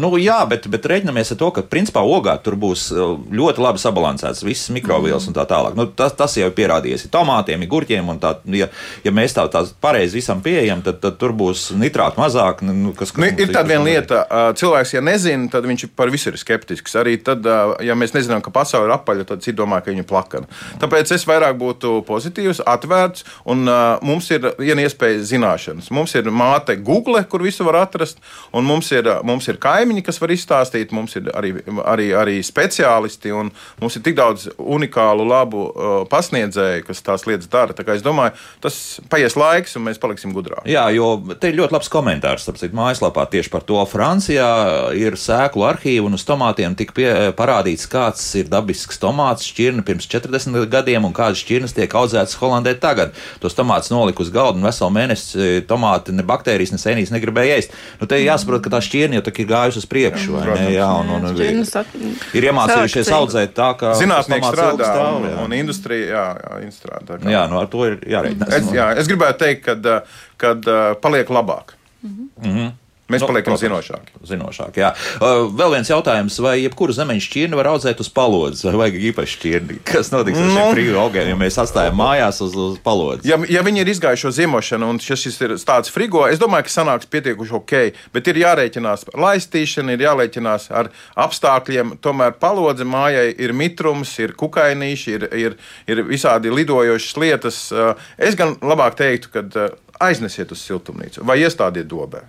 Nu, 0.00 0.10
jā, 0.18 0.40
bet, 0.50 0.66
bet 0.70 0.86
reiķinamies 0.90 1.30
ar 1.34 1.38
to, 1.38 1.48
ka 1.54 1.62
principā 1.70 2.02
ogā 2.02 2.34
tur 2.42 2.56
būs 2.58 2.88
uh, 2.90 3.14
ļoti 3.30 3.62
labi 3.62 3.82
sabalansēts 3.82 4.42
visas 4.42 4.72
mikrovielas 4.74 5.28
un 5.30 5.36
tā 5.36 5.44
tālāk. 5.46 5.76
Nu, 5.78 5.86
tas, 5.86 6.14
tas 6.18 6.34
jau 6.38 6.48
ir 6.50 6.56
pierādījies. 6.56 7.06
Ir 7.06 7.12
tomātiem, 7.14 7.62
ir 7.62 7.70
gurķiem, 7.70 8.10
un 8.10 8.18
tā, 8.22 8.34
ja, 8.58 8.66
ja 9.04 9.12
mēs 9.14 9.36
tā, 9.36 9.46
tā 9.52 9.62
pareizi 9.82 10.18
visam 10.18 10.42
pieejam, 10.44 10.82
tad, 10.84 10.98
tad 11.02 11.18
tur 11.20 11.34
būs 11.36 11.68
nitrāti 11.78 12.18
mazāk. 12.18 12.64
Nu, 12.66 12.90
kas, 12.98 13.12
kas 13.14 13.22
nu, 13.22 13.30
ir 13.30 13.52
tāda 13.54 13.70
viena 13.70 13.86
lieta, 13.86 14.24
cilvēks, 14.58 14.96
ja 14.96 15.04
nezina, 15.04 15.46
tad 15.52 15.68
viņš 15.70 15.86
par 15.94 16.10
visu 16.14 16.32
ir 16.32 16.40
skeptisks. 16.42 16.98
Arī 16.98 17.14
tad, 17.22 17.46
ja 17.84 17.94
mēs 17.98 18.16
nezinām, 18.16 18.42
ka 18.42 18.50
pasaule 18.54 18.90
ir 18.90 18.96
apaļa, 18.96 19.28
tad 19.30 19.46
citi 19.46 19.56
domā, 19.60 19.78
ka 19.84 19.94
viņa 19.94 20.02
ir 20.02 20.10
plakana. 20.10 20.50
Tāpēc 20.82 21.14
es 21.14 21.26
vairāk 21.30 21.54
būtu 21.60 22.00
pozitīvs, 22.08 22.64
atvērts, 22.74 23.26
un 23.50 23.62
uh, 23.70 24.02
mums 24.02 24.32
ir 24.34 24.50
viena 24.58 24.82
iespēja 24.82 25.22
zināšanas. 25.30 25.92
Mums 25.94 26.18
ir 26.18 26.34
māte 26.34 26.74
Google, 26.82 27.22
kur 27.30 27.46
visu 27.46 27.66
var 27.66 27.84
atrast, 27.84 28.18
un 28.50 28.66
mums 28.66 28.90
ir, 28.94 29.06
mums 29.26 29.46
ir 29.50 29.62
kaimiņi 29.62 29.83
kaimiņi, 29.84 30.04
kas 30.04 30.20
var 30.22 30.32
izstāstīt, 30.32 30.92
mums 30.96 31.14
ir 31.18 31.28
arī, 31.36 31.52
arī, 31.84 32.08
arī 32.16 32.38
speciālisti, 32.44 33.32
un 33.36 33.50
mums 33.82 33.98
ir 33.98 34.04
tik 34.04 34.16
daudz 34.16 34.48
unikālu, 34.58 35.26
labu 35.28 35.66
uh, 35.68 35.94
pasniedzēju, 36.10 36.86
kas 36.88 37.02
tās 37.04 37.26
lietas 37.28 37.50
dara. 37.52 37.76
Tā 37.76 37.84
es 37.94 38.04
domāju, 38.04 38.34
tas 38.64 38.78
paies 39.12 39.36
laiks, 39.36 39.76
un 39.76 39.84
mēs 39.88 40.00
paliksim 40.00 40.32
gudrāki. 40.34 40.72
Jā, 40.72 40.86
jo 40.94 41.36
te 41.40 41.50
ir 41.52 41.58
ļoti 41.60 41.76
labs 41.76 41.90
komentārs, 41.92 42.46
citu, 42.48 42.72
mājaslapā 42.76 43.26
tieši 43.32 43.52
par 43.52 43.66
to. 43.68 43.80
Francijā 43.90 44.48
ir 44.96 45.18
sēklu 45.20 45.66
arhīva, 45.68 46.08
un 46.08 46.16
uz 46.16 46.24
tomātiem 46.26 46.76
tika 46.78 46.96
pie, 46.96 47.08
parādīts, 47.36 47.88
kāds 47.90 48.24
ir 48.40 48.48
dabisks 48.52 49.00
tomāts 49.02 49.48
šķirne 49.50 49.84
pirms 49.86 50.08
40 50.10 50.64
gadiem, 50.72 51.04
un 51.04 51.16
kādas 51.16 51.42
šķirnes 51.44 51.76
tiek 51.76 51.92
audzētas 52.00 52.38
Holandē 52.40 52.76
tagad. 52.80 53.12
Tos 53.42 53.56
tomātus 53.58 53.92
nolika 53.92 54.24
uz 54.24 54.32
galda, 54.32 54.58
un 54.60 54.68
veselu 54.68 54.94
mēnesi 54.94 55.64
tomāti 55.68 56.14
ne 56.14 56.24
baktērijas, 56.26 56.72
ne 56.74 56.80
sēnīs 56.80 57.12
negribēja 57.14 57.60
ēst. 57.60 57.76
Nu, 58.00 58.08
te 58.10 58.18
jāsaprot, 58.22 58.62
ka 58.64 58.72
tā 58.72 58.80
šķirne 58.84 59.18
jau 59.18 59.24
ir 59.24 59.50
gājusi 59.50 59.73
uz 59.80 59.86
priekšu. 59.90 60.36
Jā, 60.38 60.56
ne, 60.58 60.68
jā, 60.74 60.88
un, 61.00 61.12
un, 61.16 61.26
un, 61.30 62.14
ir 62.34 62.48
iemācījušies 62.50 63.10
audzēt 63.18 63.54
tā, 63.56 63.70
kā 63.80 63.94
zinātnieki 64.00 64.50
strādā 64.52 64.90
stāv, 64.90 65.20
un, 65.22 65.38
un 65.44 65.56
industrija 65.56 66.06
jā, 66.10 66.26
jā, 66.64 66.70
strādā. 66.74 67.18
Kā. 67.18 67.32
Jā, 67.34 67.44
nu 67.50 67.60
ar 67.60 67.70
to 67.72 67.86
ir 67.88 67.98
jārēķinās. 68.14 68.54
Es, 68.58 68.70
jā, 68.74 68.90
es 69.00 69.10
gribētu 69.10 69.44
teikt, 69.44 69.66
ka 69.66 70.00
kad, 70.36 70.70
paliek 71.02 71.30
labāk. 71.30 71.76
Mm 72.04 72.30
-hmm. 72.42 72.72
Mēs 73.12 73.20
nu, 73.20 73.28
paliekam 73.28 73.56
zinošāki. 73.60 74.14
Zinošāki, 74.24 74.80
jā. 74.80 74.94
Uh, 75.18 75.50
vēl 75.52 75.74
viens 75.74 75.90
jautājums, 75.90 76.38
vai 76.40 76.54
jebkuru 76.62 76.94
zemeņu 76.96 77.20
šķirni 77.26 77.58
var 77.58 77.68
audzēt 77.74 77.98
uz 78.00 78.08
palodzes, 78.08 78.64
vai 78.64 78.72
vajag 78.80 78.94
īpaši 79.10 79.34
šķirni? 79.36 79.76
Kas 79.90 80.08
notiks 80.14 80.40
ar 80.40 80.46
no. 80.48 80.54
šiem 80.54 80.70
brīviem 80.72 81.00
augiem, 81.02 81.28
ja 81.28 81.36
mēs 81.36 81.58
atstājam 81.60 81.98
mājās 82.00 82.40
uz, 82.46 82.54
uz 82.56 82.78
palodzes? 82.84 83.28
Ja, 83.28 83.36
ja 83.50 83.60
viņi 83.66 83.82
ir 83.82 83.90
izgājuši 83.92 84.24
šo 84.24 84.32
ziemošanu 84.38 84.88
un 84.88 85.00
šis 85.04 85.36
ir 85.44 85.52
tāds 85.68 85.92
frigo, 85.92 86.22
es 86.32 86.40
domāju, 86.40 86.64
ka 86.64 86.72
sanāks 86.72 87.10
pietiekuši 87.12 87.56
ok, 87.58 87.74
bet 88.14 88.30
ir 88.32 88.40
jārēķinās 88.40 89.04
ar 89.12 89.20
laistīšanu, 89.26 89.92
ir 89.92 90.06
jārēķinās 90.06 90.70
ar 90.72 90.88
apstākļiem. 91.26 91.98
Tomēr 92.04 92.38
palodze 92.40 92.86
mājai 92.88 93.26
ir 93.36 93.52
mitrums, 93.52 94.14
ir 94.24 94.32
kukainīši, 94.40 95.18
ir, 95.18 95.28
ir, 95.44 95.58
ir 95.92 96.00
visādi 96.08 96.52
lidojošas 96.56 97.20
lietas. 97.20 97.60
Uh, 97.68 97.92
es 98.16 98.38
gan 98.40 98.56
labāk 98.64 98.96
teiktu, 98.96 99.34
ka 99.34 99.44
uh, 99.44 99.76
aiznesiet 100.08 100.56
uz 100.56 100.64
siltumnīcu 100.64 101.26
vai 101.28 101.42
iestādiet 101.44 101.90
dobē. 101.90 102.24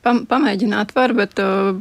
Pam, 0.00 0.22
pamēģināt 0.28 0.94
var, 0.96 1.12
bet 1.16 1.40
uh, 1.42 1.74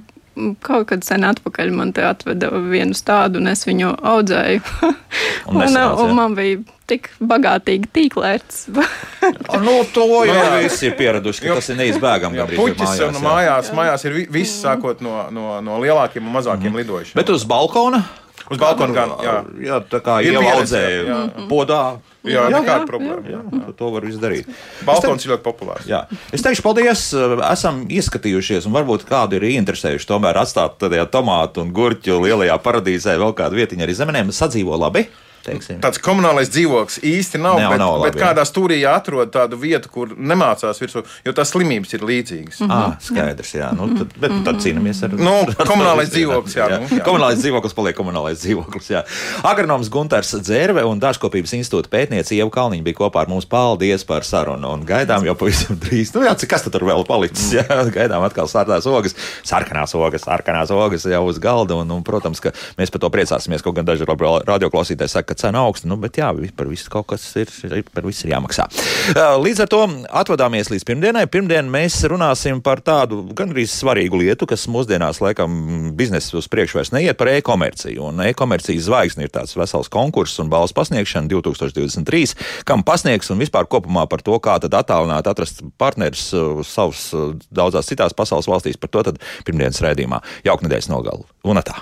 kaut 0.65 0.89
kad 0.89 1.05
sen 1.07 1.25
atpakaļ 1.27 1.71
man 1.75 1.93
te 1.95 2.03
atveda 2.05 2.49
vienu 2.71 2.97
tādu, 3.05 3.39
un 3.41 3.51
es 3.51 3.65
viņu 3.67 3.93
audzēju. 4.11 4.61
un, 5.51 5.63
un, 5.63 5.79
un 6.03 6.13
man 6.17 6.35
bija 6.37 6.59
tik 6.89 7.11
bagātīgi 7.21 7.89
tīklēts. 7.95 8.61
nu, 9.65 9.75
to 9.93 10.05
jau 10.27 10.35
jā. 10.35 10.45
visi 10.63 10.89
ir 10.89 10.95
pieraduši, 10.99 11.45
ka 11.45 11.59
tas 11.59 11.71
ir 11.71 11.79
neizbēgami. 11.79 12.41
Jā, 12.41 12.47
puķis 12.53 12.85
mājās, 12.85 13.03
un 13.09 13.25
mājās, 13.25 13.73
mājās 13.77 14.07
ir 14.09 14.17
viss, 14.33 14.61
sākot 14.63 15.03
no, 15.05 15.15
no, 15.35 15.59
no 15.65 15.79
lielākiem 15.83 16.25
un 16.25 16.39
mazākiem 16.39 16.71
mm. 16.71 16.81
lidojušiem. 16.83 17.19
Bet 17.19 17.33
uz 17.33 17.45
balkona? 17.49 18.03
Uz 18.49 18.57
balkona 18.57 18.95
gan, 18.95 19.17
jā. 19.21 19.35
jā 19.61 19.81
tā 19.91 19.99
kā 20.03 20.21
jau 20.25 20.41
audzēja 20.55 21.19
podā. 21.51 21.83
Jā, 22.29 22.47
jā 22.49 22.59
nekāda 22.59 22.87
problēma. 22.89 23.23
Jā, 23.29 23.41
jā, 23.43 23.71
to 23.79 23.91
var 23.93 24.07
izdarīt. 24.09 24.49
Balkons 24.87 25.25
ir 25.25 25.33
ļoti 25.33 25.45
populārs. 25.45 25.87
Jā. 25.89 26.03
Es 26.35 26.43
teikšu, 26.45 26.65
paldies. 26.65 27.07
Esam 27.49 27.85
ieskatījušies, 27.91 28.67
un 28.69 28.75
varbūt 28.77 29.07
kādi 29.09 29.39
ir 29.39 29.47
ieinteresējuši 29.53 30.09
tomēr 30.09 30.41
atstāt 30.41 30.77
tādā 30.81 31.05
tomātu 31.11 31.65
un 31.65 31.73
gurķu 31.75 32.21
lielajā 32.25 32.59
paradīzē 32.63 33.17
vēl 33.21 33.35
kādu 33.37 33.59
vietiņu 33.61 33.85
arī 33.87 33.97
zemenēm. 33.97 34.31
Sadzīvo 34.35 34.77
labi 34.79 35.07
teiksim. 35.49 35.81
Tāds 35.83 36.01
komunālais 36.03 36.51
dzīvoklis 36.53 37.01
īsti 37.05 37.41
nav, 37.41 37.59
nav 37.59 37.73
bet, 37.73 37.81
nav 37.81 37.95
labi, 37.97 38.09
bet 38.09 38.21
kādā 38.21 38.45
stūrī 38.47 38.79
atrod 38.89 39.31
tādu 39.33 39.59
vietu, 39.59 39.91
kur 39.93 40.13
nemācās 40.15 40.81
virsū, 40.81 41.03
jo 41.25 41.35
tās 41.35 41.53
slimības 41.53 41.95
ir 41.97 42.05
līdzīgas. 42.05 42.61
Mm 42.61 42.69
-hmm. 42.69 42.77
ah, 42.77 42.95
skaidrs, 43.03 43.53
jā. 43.55 43.71
Nu, 43.75 43.89
tad, 43.97 44.15
bet 44.21 44.35
tad 44.45 44.61
cīnāmies 44.63 45.03
ar. 45.05 45.15
Nu, 45.19 45.35
komunālais 45.57 46.11
dzīvoklis, 46.13 46.57
jā. 46.57 46.69
jā. 46.69 46.79
Nu, 46.79 46.89
jā. 46.99 47.03
Komunālais 47.05 47.41
dzīvoklis 47.41 47.77
paliek 47.77 47.97
komunālais 47.97 48.41
dzīvoklis, 48.43 48.89
jā. 48.93 49.03
Agronoms 49.43 49.89
Gunters 49.89 50.35
Dzērve 50.39 50.83
un 50.87 51.01
Dārzkopības 51.01 51.53
institūta 51.57 51.91
pētniece 51.91 52.35
Ieva 52.37 52.51
Kalniņa 52.53 52.85
bija 52.85 52.99
kopā 53.01 53.23
ar 53.23 53.31
mums. 53.31 53.47
Paldies 53.49 54.03
par 54.05 54.23
sarunu 54.27 54.73
un 54.75 54.85
gaidām 54.85 55.25
jau 55.25 55.35
pavisam 55.39 55.79
drīz. 55.81 56.13
Nu, 56.15 56.23
jā, 56.27 56.35
kas 56.49 56.67
tur 56.69 56.85
vēl 56.87 57.05
palicis? 57.07 57.49
Jā, 57.59 57.65
gaidām 57.93 58.23
atkal 58.27 58.49
sārtās 58.51 58.85
ogas, 58.89 59.15
sarkanās 59.47 59.95
ogas, 59.97 60.25
sarkanās 60.27 60.71
ogas 60.75 61.07
jau 61.09 61.23
uz 61.27 61.39
galda. 61.41 61.79
Un, 61.79 61.89
un, 61.95 62.03
protams, 62.05 62.41
ka 62.43 62.53
mēs 62.79 62.93
par 62.93 63.03
to 63.03 63.09
priecāsimies. 63.13 63.63
Kaut 63.65 63.77
gan 63.77 63.87
daži 63.87 64.07
radioklausītāji 64.07 65.11
saka, 65.11 65.33
ka 65.33 65.38
cena 65.39 65.63
augsta, 65.65 65.87
nu, 65.89 65.97
bet 66.01 66.19
jā, 66.19 66.29
par 66.57 66.69
visu 66.69 66.91
kaut 66.91 67.07
kas 67.13 67.23
ir, 67.39 67.49
par 67.93 68.05
visu 68.07 68.27
ir 68.27 68.33
jāmaksā. 68.35 68.67
Līdz 69.39 69.63
ar 69.63 69.69
to 69.71 69.81
atvadāmies 70.21 70.71
līdz 70.71 70.85
pirmdienai. 70.87 71.25
Pirmdien 71.31 71.69
mēs 71.71 71.97
runāsim 72.09 72.61
par 72.65 72.83
tādu 72.85 73.21
gandrīz 73.35 73.73
svarīgu 73.73 74.19
lietu, 74.21 74.47
kas 74.49 74.67
mūsdienās, 74.71 75.21
laikam, 75.23 75.55
biznesa 75.97 76.37
uz 76.39 76.49
priekšu 76.51 76.79
vairs 76.79 76.93
neiet 76.95 77.17
par 77.19 77.31
e-komerciju. 77.31 78.09
Un 78.11 78.23
e-komercijas 78.27 78.87
zvaigzne 78.87 79.27
ir 79.27 79.33
tāds 79.33 79.55
vesels 79.57 79.91
konkurss 79.91 80.41
un 80.43 80.51
balvas 80.51 80.75
pasniegšana 80.77 81.31
2023, 81.31 82.35
kam 82.69 82.85
pasniegs 82.87 83.31
un 83.33 83.41
vispār 83.41 83.69
kopumā 83.69 84.05
par 84.11 84.23
to, 84.25 84.37
kā 84.43 84.59
tad 84.61 84.77
attālināt 84.77 85.29
atrast 85.29 85.63
partnerus 85.81 86.29
savus 86.69 87.07
daudzās 87.49 87.89
citās 87.89 88.17
pasaules 88.17 88.49
valstīs. 88.49 88.79
Par 88.79 88.93
to 88.93 89.07
tad 89.09 89.23
pirmdienas 89.47 89.81
raidījumā. 89.85 90.21
Jauka 90.47 90.67
nedēļas 90.67 90.91
nogalu. 90.93 91.25
Un 91.49 91.63
tā! 91.65 91.81